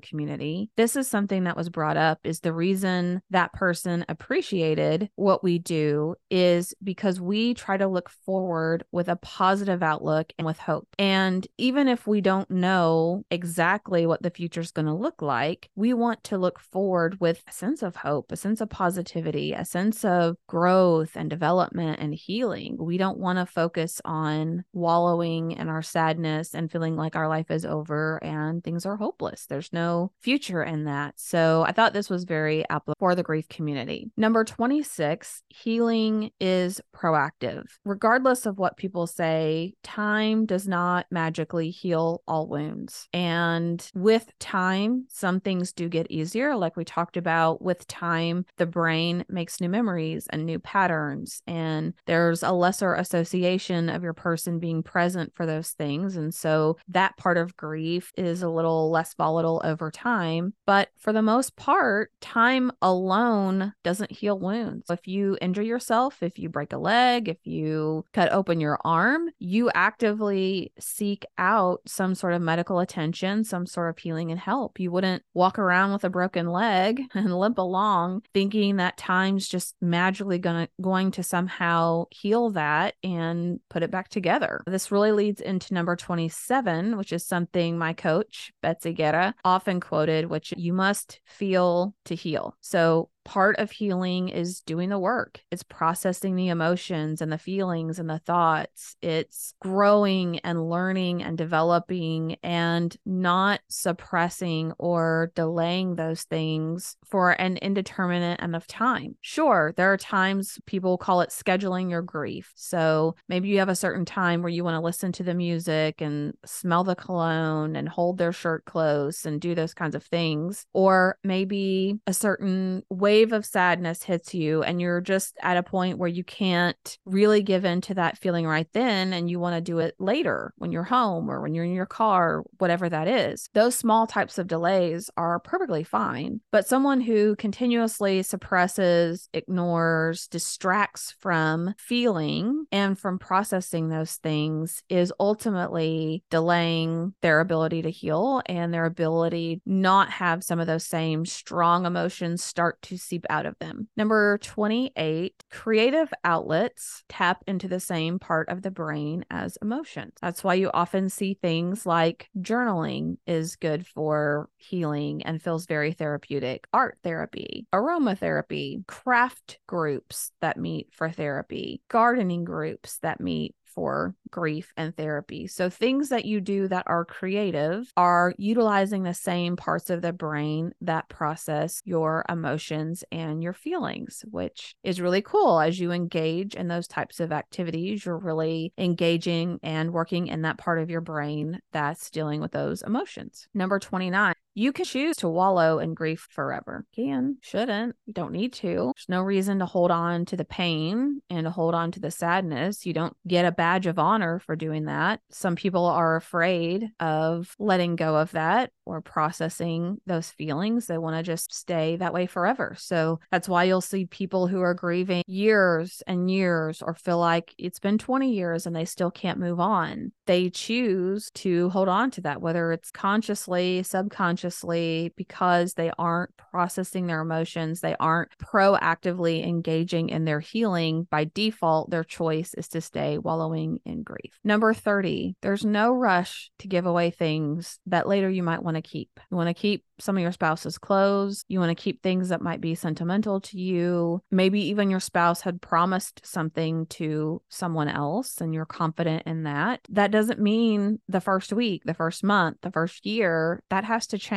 community, 0.00 0.70
this 0.76 0.96
is 0.96 1.08
something 1.08 1.44
that 1.44 1.56
was 1.56 1.68
brought 1.68 1.96
up 1.96 2.18
is 2.24 2.40
the 2.40 2.52
reason 2.52 3.22
that 3.30 3.52
person 3.52 4.04
appreciated 4.08 5.10
what 5.16 5.42
we 5.42 5.58
do 5.58 6.14
is 6.30 6.74
because 6.82 7.20
we 7.20 7.54
try 7.54 7.76
to 7.76 7.88
look 7.88 8.08
forward 8.08 8.84
with 8.92 9.08
a 9.08 9.16
positive 9.16 9.82
outlook 9.82 10.32
and 10.38 10.46
with 10.46 10.58
hope. 10.58 10.88
And 10.98 11.46
even 11.58 11.88
if 11.88 12.01
we 12.06 12.20
don't 12.20 12.50
know 12.50 13.24
exactly 13.30 14.06
what 14.06 14.22
the 14.22 14.30
future 14.30 14.60
is 14.60 14.70
going 14.70 14.86
to 14.86 14.94
look 14.94 15.22
like, 15.22 15.70
we 15.74 15.94
want 15.94 16.22
to 16.24 16.38
look 16.38 16.58
forward 16.58 17.20
with 17.20 17.42
a 17.48 17.52
sense 17.52 17.82
of 17.82 17.96
hope, 17.96 18.32
a 18.32 18.36
sense 18.36 18.60
of 18.60 18.70
positivity, 18.70 19.52
a 19.52 19.64
sense 19.64 20.04
of 20.04 20.36
growth 20.46 21.16
and 21.16 21.30
development 21.30 21.98
and 22.00 22.14
healing. 22.14 22.76
We 22.78 22.98
don't 22.98 23.18
want 23.18 23.38
to 23.38 23.46
focus 23.46 24.00
on 24.04 24.64
wallowing 24.72 25.52
in 25.52 25.68
our 25.68 25.82
sadness 25.82 26.54
and 26.54 26.70
feeling 26.70 26.96
like 26.96 27.16
our 27.16 27.28
life 27.28 27.50
is 27.50 27.64
over 27.64 28.22
and 28.22 28.62
things 28.62 28.86
are 28.86 28.96
hopeless. 28.96 29.46
There's 29.46 29.72
no 29.72 30.12
future 30.20 30.62
in 30.62 30.84
that. 30.84 31.14
So 31.16 31.64
I 31.66 31.72
thought 31.72 31.92
this 31.92 32.10
was 32.10 32.24
very 32.24 32.68
applicable 32.68 32.96
for 32.98 33.14
the 33.14 33.22
grief 33.22 33.48
community. 33.48 34.10
Number 34.16 34.44
26, 34.44 35.42
healing 35.48 36.30
is 36.40 36.80
proactive. 36.94 37.64
Regardless 37.84 38.46
of 38.46 38.58
what 38.58 38.76
people 38.76 39.06
say, 39.06 39.74
time 39.82 40.46
does 40.46 40.68
not 40.68 41.06
magically 41.10 41.70
heal 41.70 41.91
all 41.94 42.48
wounds. 42.48 43.08
And 43.12 43.84
with 43.94 44.30
time, 44.38 45.06
some 45.08 45.40
things 45.40 45.72
do 45.72 45.88
get 45.88 46.10
easier. 46.10 46.56
Like 46.56 46.76
we 46.76 46.84
talked 46.84 47.16
about, 47.16 47.62
with 47.62 47.86
time, 47.86 48.44
the 48.56 48.66
brain 48.66 49.24
makes 49.28 49.60
new 49.60 49.68
memories 49.68 50.26
and 50.30 50.44
new 50.44 50.58
patterns, 50.58 51.42
and 51.46 51.94
there's 52.06 52.42
a 52.42 52.52
lesser 52.52 52.94
association 52.94 53.88
of 53.88 54.02
your 54.02 54.14
person 54.14 54.58
being 54.58 54.82
present 54.82 55.32
for 55.34 55.46
those 55.46 55.70
things. 55.70 56.16
And 56.16 56.34
so 56.34 56.76
that 56.88 57.16
part 57.16 57.36
of 57.36 57.56
grief 57.56 58.12
is 58.16 58.42
a 58.42 58.48
little 58.48 58.90
less 58.90 59.14
volatile 59.14 59.60
over 59.64 59.90
time. 59.90 60.54
But 60.66 60.88
for 60.98 61.12
the 61.12 61.22
most 61.22 61.56
part, 61.56 62.10
time 62.20 62.72
alone 62.80 63.72
doesn't 63.82 64.12
heal 64.12 64.38
wounds. 64.38 64.90
If 64.90 65.06
you 65.06 65.36
injure 65.40 65.62
yourself, 65.62 66.22
if 66.22 66.38
you 66.38 66.48
break 66.48 66.72
a 66.72 66.78
leg, 66.78 67.28
if 67.28 67.38
you 67.44 68.04
cut 68.12 68.32
open 68.32 68.60
your 68.60 68.78
arm, 68.84 69.28
you 69.38 69.70
actively 69.74 70.72
seek 70.78 71.24
out 71.38 71.81
some 71.86 72.14
sort 72.14 72.34
of 72.34 72.42
medical 72.42 72.80
attention, 72.80 73.44
some 73.44 73.66
sort 73.66 73.90
of 73.90 73.98
healing 73.98 74.30
and 74.30 74.40
help. 74.40 74.78
You 74.78 74.90
wouldn't 74.90 75.22
walk 75.34 75.58
around 75.58 75.92
with 75.92 76.04
a 76.04 76.10
broken 76.10 76.48
leg 76.48 77.02
and 77.14 77.36
limp 77.38 77.58
along 77.58 78.22
thinking 78.34 78.76
that 78.76 78.96
time's 78.96 79.48
just 79.48 79.76
magically 79.80 80.38
gonna 80.38 80.68
going 80.80 81.10
to 81.12 81.22
somehow 81.22 82.04
heal 82.10 82.50
that 82.50 82.94
and 83.02 83.60
put 83.68 83.82
it 83.82 83.90
back 83.90 84.08
together. 84.08 84.62
This 84.66 84.90
really 84.90 85.12
leads 85.12 85.40
into 85.40 85.74
number 85.74 85.96
27, 85.96 86.96
which 86.96 87.12
is 87.12 87.26
something 87.26 87.78
my 87.78 87.92
coach, 87.92 88.52
Betsy 88.62 88.92
Guerra, 88.92 89.34
often 89.44 89.80
quoted, 89.80 90.26
which 90.26 90.52
you 90.56 90.72
must 90.72 91.20
feel 91.26 91.94
to 92.04 92.14
heal. 92.14 92.56
So 92.60 93.08
part 93.24 93.58
of 93.58 93.70
healing 93.70 94.28
is 94.28 94.60
doing 94.60 94.88
the 94.88 94.98
work. 94.98 95.40
It's 95.50 95.62
processing 95.62 96.36
the 96.36 96.48
emotions 96.48 97.20
and 97.20 97.32
the 97.32 97.38
feelings 97.38 97.98
and 97.98 98.08
the 98.08 98.18
thoughts. 98.18 98.96
It's 99.02 99.54
growing 99.60 100.38
and 100.40 100.68
learning 100.68 101.22
and 101.22 101.36
developing 101.36 102.36
and 102.42 102.96
not 103.06 103.60
suppressing 103.68 104.72
or 104.78 105.32
delaying 105.34 105.96
those 105.96 106.22
things 106.24 106.96
for 107.04 107.32
an 107.32 107.56
indeterminate 107.58 108.40
amount 108.40 108.62
of 108.62 108.66
time. 108.66 109.16
Sure, 109.20 109.72
there 109.76 109.92
are 109.92 109.96
times 109.96 110.58
people 110.66 110.98
call 110.98 111.20
it 111.20 111.30
scheduling 111.30 111.90
your 111.90 112.02
grief. 112.02 112.52
So 112.56 113.14
maybe 113.28 113.48
you 113.48 113.58
have 113.58 113.68
a 113.68 113.76
certain 113.76 114.04
time 114.04 114.42
where 114.42 114.50
you 114.50 114.64
want 114.64 114.76
to 114.76 114.84
listen 114.84 115.12
to 115.12 115.22
the 115.22 115.34
music 115.34 116.00
and 116.00 116.34
smell 116.44 116.84
the 116.84 116.96
cologne 116.96 117.76
and 117.76 117.88
hold 117.88 118.18
their 118.18 118.32
shirt 118.32 118.64
close 118.64 119.24
and 119.24 119.40
do 119.40 119.54
those 119.54 119.74
kinds 119.74 119.94
of 119.94 120.04
things. 120.04 120.66
Or 120.72 121.18
maybe 121.24 121.98
a 122.06 122.12
certain 122.12 122.82
way 122.88 123.11
wave 123.12 123.34
of 123.34 123.44
sadness 123.44 124.02
hits 124.02 124.32
you 124.32 124.62
and 124.62 124.80
you're 124.80 125.02
just 125.02 125.36
at 125.42 125.58
a 125.58 125.62
point 125.62 125.98
where 125.98 126.08
you 126.08 126.24
can't 126.24 126.96
really 127.04 127.42
give 127.42 127.62
in 127.62 127.78
to 127.78 127.92
that 127.92 128.16
feeling 128.16 128.46
right 128.46 128.68
then 128.72 129.12
and 129.12 129.28
you 129.28 129.38
want 129.38 129.54
to 129.54 129.60
do 129.60 129.80
it 129.80 129.94
later 129.98 130.54
when 130.56 130.72
you're 130.72 130.82
home 130.82 131.30
or 131.30 131.42
when 131.42 131.52
you're 131.52 131.66
in 131.66 131.74
your 131.74 131.84
car, 131.84 132.42
whatever 132.56 132.88
that 132.88 133.06
is. 133.06 133.50
Those 133.52 133.74
small 133.74 134.06
types 134.06 134.38
of 134.38 134.46
delays 134.46 135.10
are 135.18 135.40
perfectly 135.40 135.84
fine. 135.84 136.40
But 136.50 136.66
someone 136.66 137.02
who 137.02 137.36
continuously 137.36 138.22
suppresses, 138.22 139.28
ignores, 139.34 140.26
distracts 140.28 141.14
from 141.18 141.74
feeling 141.76 142.64
and 142.72 142.98
from 142.98 143.18
processing 143.18 143.90
those 143.90 144.14
things 144.14 144.82
is 144.88 145.12
ultimately 145.20 146.24
delaying 146.30 147.12
their 147.20 147.40
ability 147.40 147.82
to 147.82 147.90
heal 147.90 148.40
and 148.46 148.72
their 148.72 148.86
ability 148.86 149.60
not 149.66 150.08
have 150.08 150.42
some 150.42 150.58
of 150.58 150.66
those 150.66 150.86
same 150.86 151.26
strong 151.26 151.84
emotions 151.84 152.42
start 152.42 152.80
to 152.80 152.96
seep 153.02 153.26
out 153.30 153.46
of 153.46 153.58
them. 153.58 153.88
Number 153.96 154.38
28, 154.38 155.44
creative 155.50 156.12
outlets 156.24 157.04
tap 157.08 157.42
into 157.46 157.68
the 157.68 157.80
same 157.80 158.18
part 158.18 158.48
of 158.48 158.62
the 158.62 158.70
brain 158.70 159.24
as 159.30 159.58
emotions. 159.60 160.12
That's 160.20 160.44
why 160.44 160.54
you 160.54 160.70
often 160.72 161.08
see 161.08 161.34
things 161.34 161.86
like 161.86 162.28
journaling 162.38 163.16
is 163.26 163.56
good 163.56 163.86
for 163.86 164.48
healing 164.56 165.22
and 165.22 165.42
feels 165.42 165.66
very 165.66 165.92
therapeutic, 165.92 166.66
art 166.72 166.98
therapy, 167.02 167.66
aromatherapy, 167.72 168.86
craft 168.86 169.58
groups 169.66 170.32
that 170.40 170.56
meet 170.56 170.88
for 170.92 171.10
therapy, 171.10 171.82
gardening 171.88 172.44
groups 172.44 172.98
that 173.02 173.20
meet 173.20 173.54
for 173.74 174.14
grief 174.30 174.72
and 174.76 174.96
therapy. 174.96 175.46
So, 175.46 175.70
things 175.70 176.08
that 176.08 176.24
you 176.24 176.40
do 176.40 176.68
that 176.68 176.84
are 176.86 177.04
creative 177.04 177.92
are 177.96 178.34
utilizing 178.38 179.02
the 179.02 179.14
same 179.14 179.56
parts 179.56 179.90
of 179.90 180.02
the 180.02 180.12
brain 180.12 180.72
that 180.80 181.08
process 181.08 181.80
your 181.84 182.24
emotions 182.28 183.04
and 183.12 183.42
your 183.42 183.52
feelings, 183.52 184.24
which 184.30 184.74
is 184.82 185.00
really 185.00 185.22
cool. 185.22 185.60
As 185.60 185.78
you 185.78 185.92
engage 185.92 186.54
in 186.54 186.68
those 186.68 186.88
types 186.88 187.20
of 187.20 187.32
activities, 187.32 188.04
you're 188.04 188.18
really 188.18 188.72
engaging 188.78 189.58
and 189.62 189.92
working 189.92 190.28
in 190.28 190.42
that 190.42 190.58
part 190.58 190.78
of 190.78 190.90
your 190.90 191.00
brain 191.00 191.60
that's 191.72 192.10
dealing 192.10 192.40
with 192.40 192.52
those 192.52 192.82
emotions. 192.82 193.48
Number 193.54 193.78
29, 193.78 194.34
you 194.54 194.72
can 194.72 194.84
choose 194.84 195.16
to 195.18 195.28
wallow 195.28 195.78
in 195.78 195.94
grief 195.94 196.28
forever. 196.30 196.84
Can, 196.94 197.38
shouldn't, 197.40 197.96
don't 198.10 198.32
need 198.32 198.52
to. 198.54 198.92
There's 198.94 199.08
no 199.08 199.22
reason 199.22 199.58
to 199.60 199.66
hold 199.66 199.90
on 199.90 200.24
to 200.26 200.36
the 200.36 200.44
pain 200.44 201.22
and 201.30 201.44
to 201.44 201.50
hold 201.50 201.74
on 201.74 201.90
to 201.92 202.00
the 202.00 202.10
sadness. 202.10 202.84
You 202.84 202.92
don't 202.92 203.16
get 203.26 203.46
a 203.46 203.52
badge 203.52 203.86
of 203.86 203.98
honor 203.98 204.40
for 204.40 204.56
doing 204.56 204.84
that. 204.84 205.20
Some 205.30 205.56
people 205.56 205.86
are 205.86 206.16
afraid 206.16 206.88
of 207.00 207.54
letting 207.58 207.96
go 207.96 208.16
of 208.16 208.32
that 208.32 208.70
or 208.84 209.00
processing 209.00 209.98
those 210.06 210.30
feelings. 210.30 210.86
They 210.86 210.98
want 210.98 211.16
to 211.16 211.22
just 211.22 211.54
stay 211.54 211.96
that 211.96 212.12
way 212.12 212.26
forever. 212.26 212.76
So 212.78 213.20
that's 213.30 213.48
why 213.48 213.64
you'll 213.64 213.80
see 213.80 214.06
people 214.06 214.46
who 214.46 214.60
are 214.60 214.74
grieving 214.74 215.22
years 215.26 216.02
and 216.06 216.30
years 216.30 216.82
or 216.82 216.94
feel 216.94 217.18
like 217.18 217.54
it's 217.58 217.78
been 217.78 217.98
20 217.98 218.32
years 218.32 218.66
and 218.66 218.74
they 218.74 218.84
still 218.84 219.10
can't 219.10 219.38
move 219.38 219.60
on. 219.60 220.12
They 220.26 220.50
choose 220.50 221.30
to 221.36 221.70
hold 221.70 221.88
on 221.88 222.10
to 222.12 222.20
that, 222.22 222.40
whether 222.42 222.72
it's 222.72 222.90
consciously, 222.90 223.82
subconsciously, 223.82 224.41
because 224.50 225.74
they 225.74 225.90
aren't 225.98 226.36
processing 226.36 227.06
their 227.06 227.20
emotions, 227.20 227.80
they 227.80 227.96
aren't 227.98 228.36
proactively 228.38 229.46
engaging 229.46 230.08
in 230.08 230.24
their 230.24 230.40
healing. 230.40 231.06
By 231.10 231.30
default, 231.32 231.90
their 231.90 232.04
choice 232.04 232.54
is 232.54 232.68
to 232.68 232.80
stay 232.80 233.18
wallowing 233.18 233.80
in 233.84 234.02
grief. 234.02 234.38
Number 234.44 234.74
30, 234.74 235.36
there's 235.42 235.64
no 235.64 235.92
rush 235.92 236.50
to 236.58 236.68
give 236.68 236.86
away 236.86 237.10
things 237.10 237.78
that 237.86 238.08
later 238.08 238.30
you 238.30 238.42
might 238.42 238.62
want 238.62 238.76
to 238.76 238.82
keep. 238.82 239.08
You 239.30 239.36
want 239.36 239.48
to 239.48 239.54
keep 239.54 239.84
some 239.98 240.16
of 240.16 240.22
your 240.22 240.32
spouse's 240.32 240.78
clothes. 240.78 241.44
You 241.48 241.60
want 241.60 241.76
to 241.76 241.82
keep 241.82 242.02
things 242.02 242.30
that 242.30 242.42
might 242.42 242.60
be 242.60 242.74
sentimental 242.74 243.40
to 243.42 243.58
you. 243.58 244.22
Maybe 244.30 244.60
even 244.68 244.90
your 244.90 245.00
spouse 245.00 245.42
had 245.42 245.62
promised 245.62 246.20
something 246.24 246.86
to 246.86 247.40
someone 247.48 247.88
else 247.88 248.40
and 248.40 248.52
you're 248.52 248.66
confident 248.66 249.22
in 249.26 249.44
that. 249.44 249.80
That 249.88 250.10
doesn't 250.10 250.40
mean 250.40 251.00
the 251.08 251.20
first 251.20 251.52
week, 251.52 251.82
the 251.84 251.94
first 251.94 252.24
month, 252.24 252.58
the 252.62 252.72
first 252.72 253.06
year. 253.06 253.62
That 253.70 253.84
has 253.84 254.06
to 254.08 254.18
change. 254.18 254.31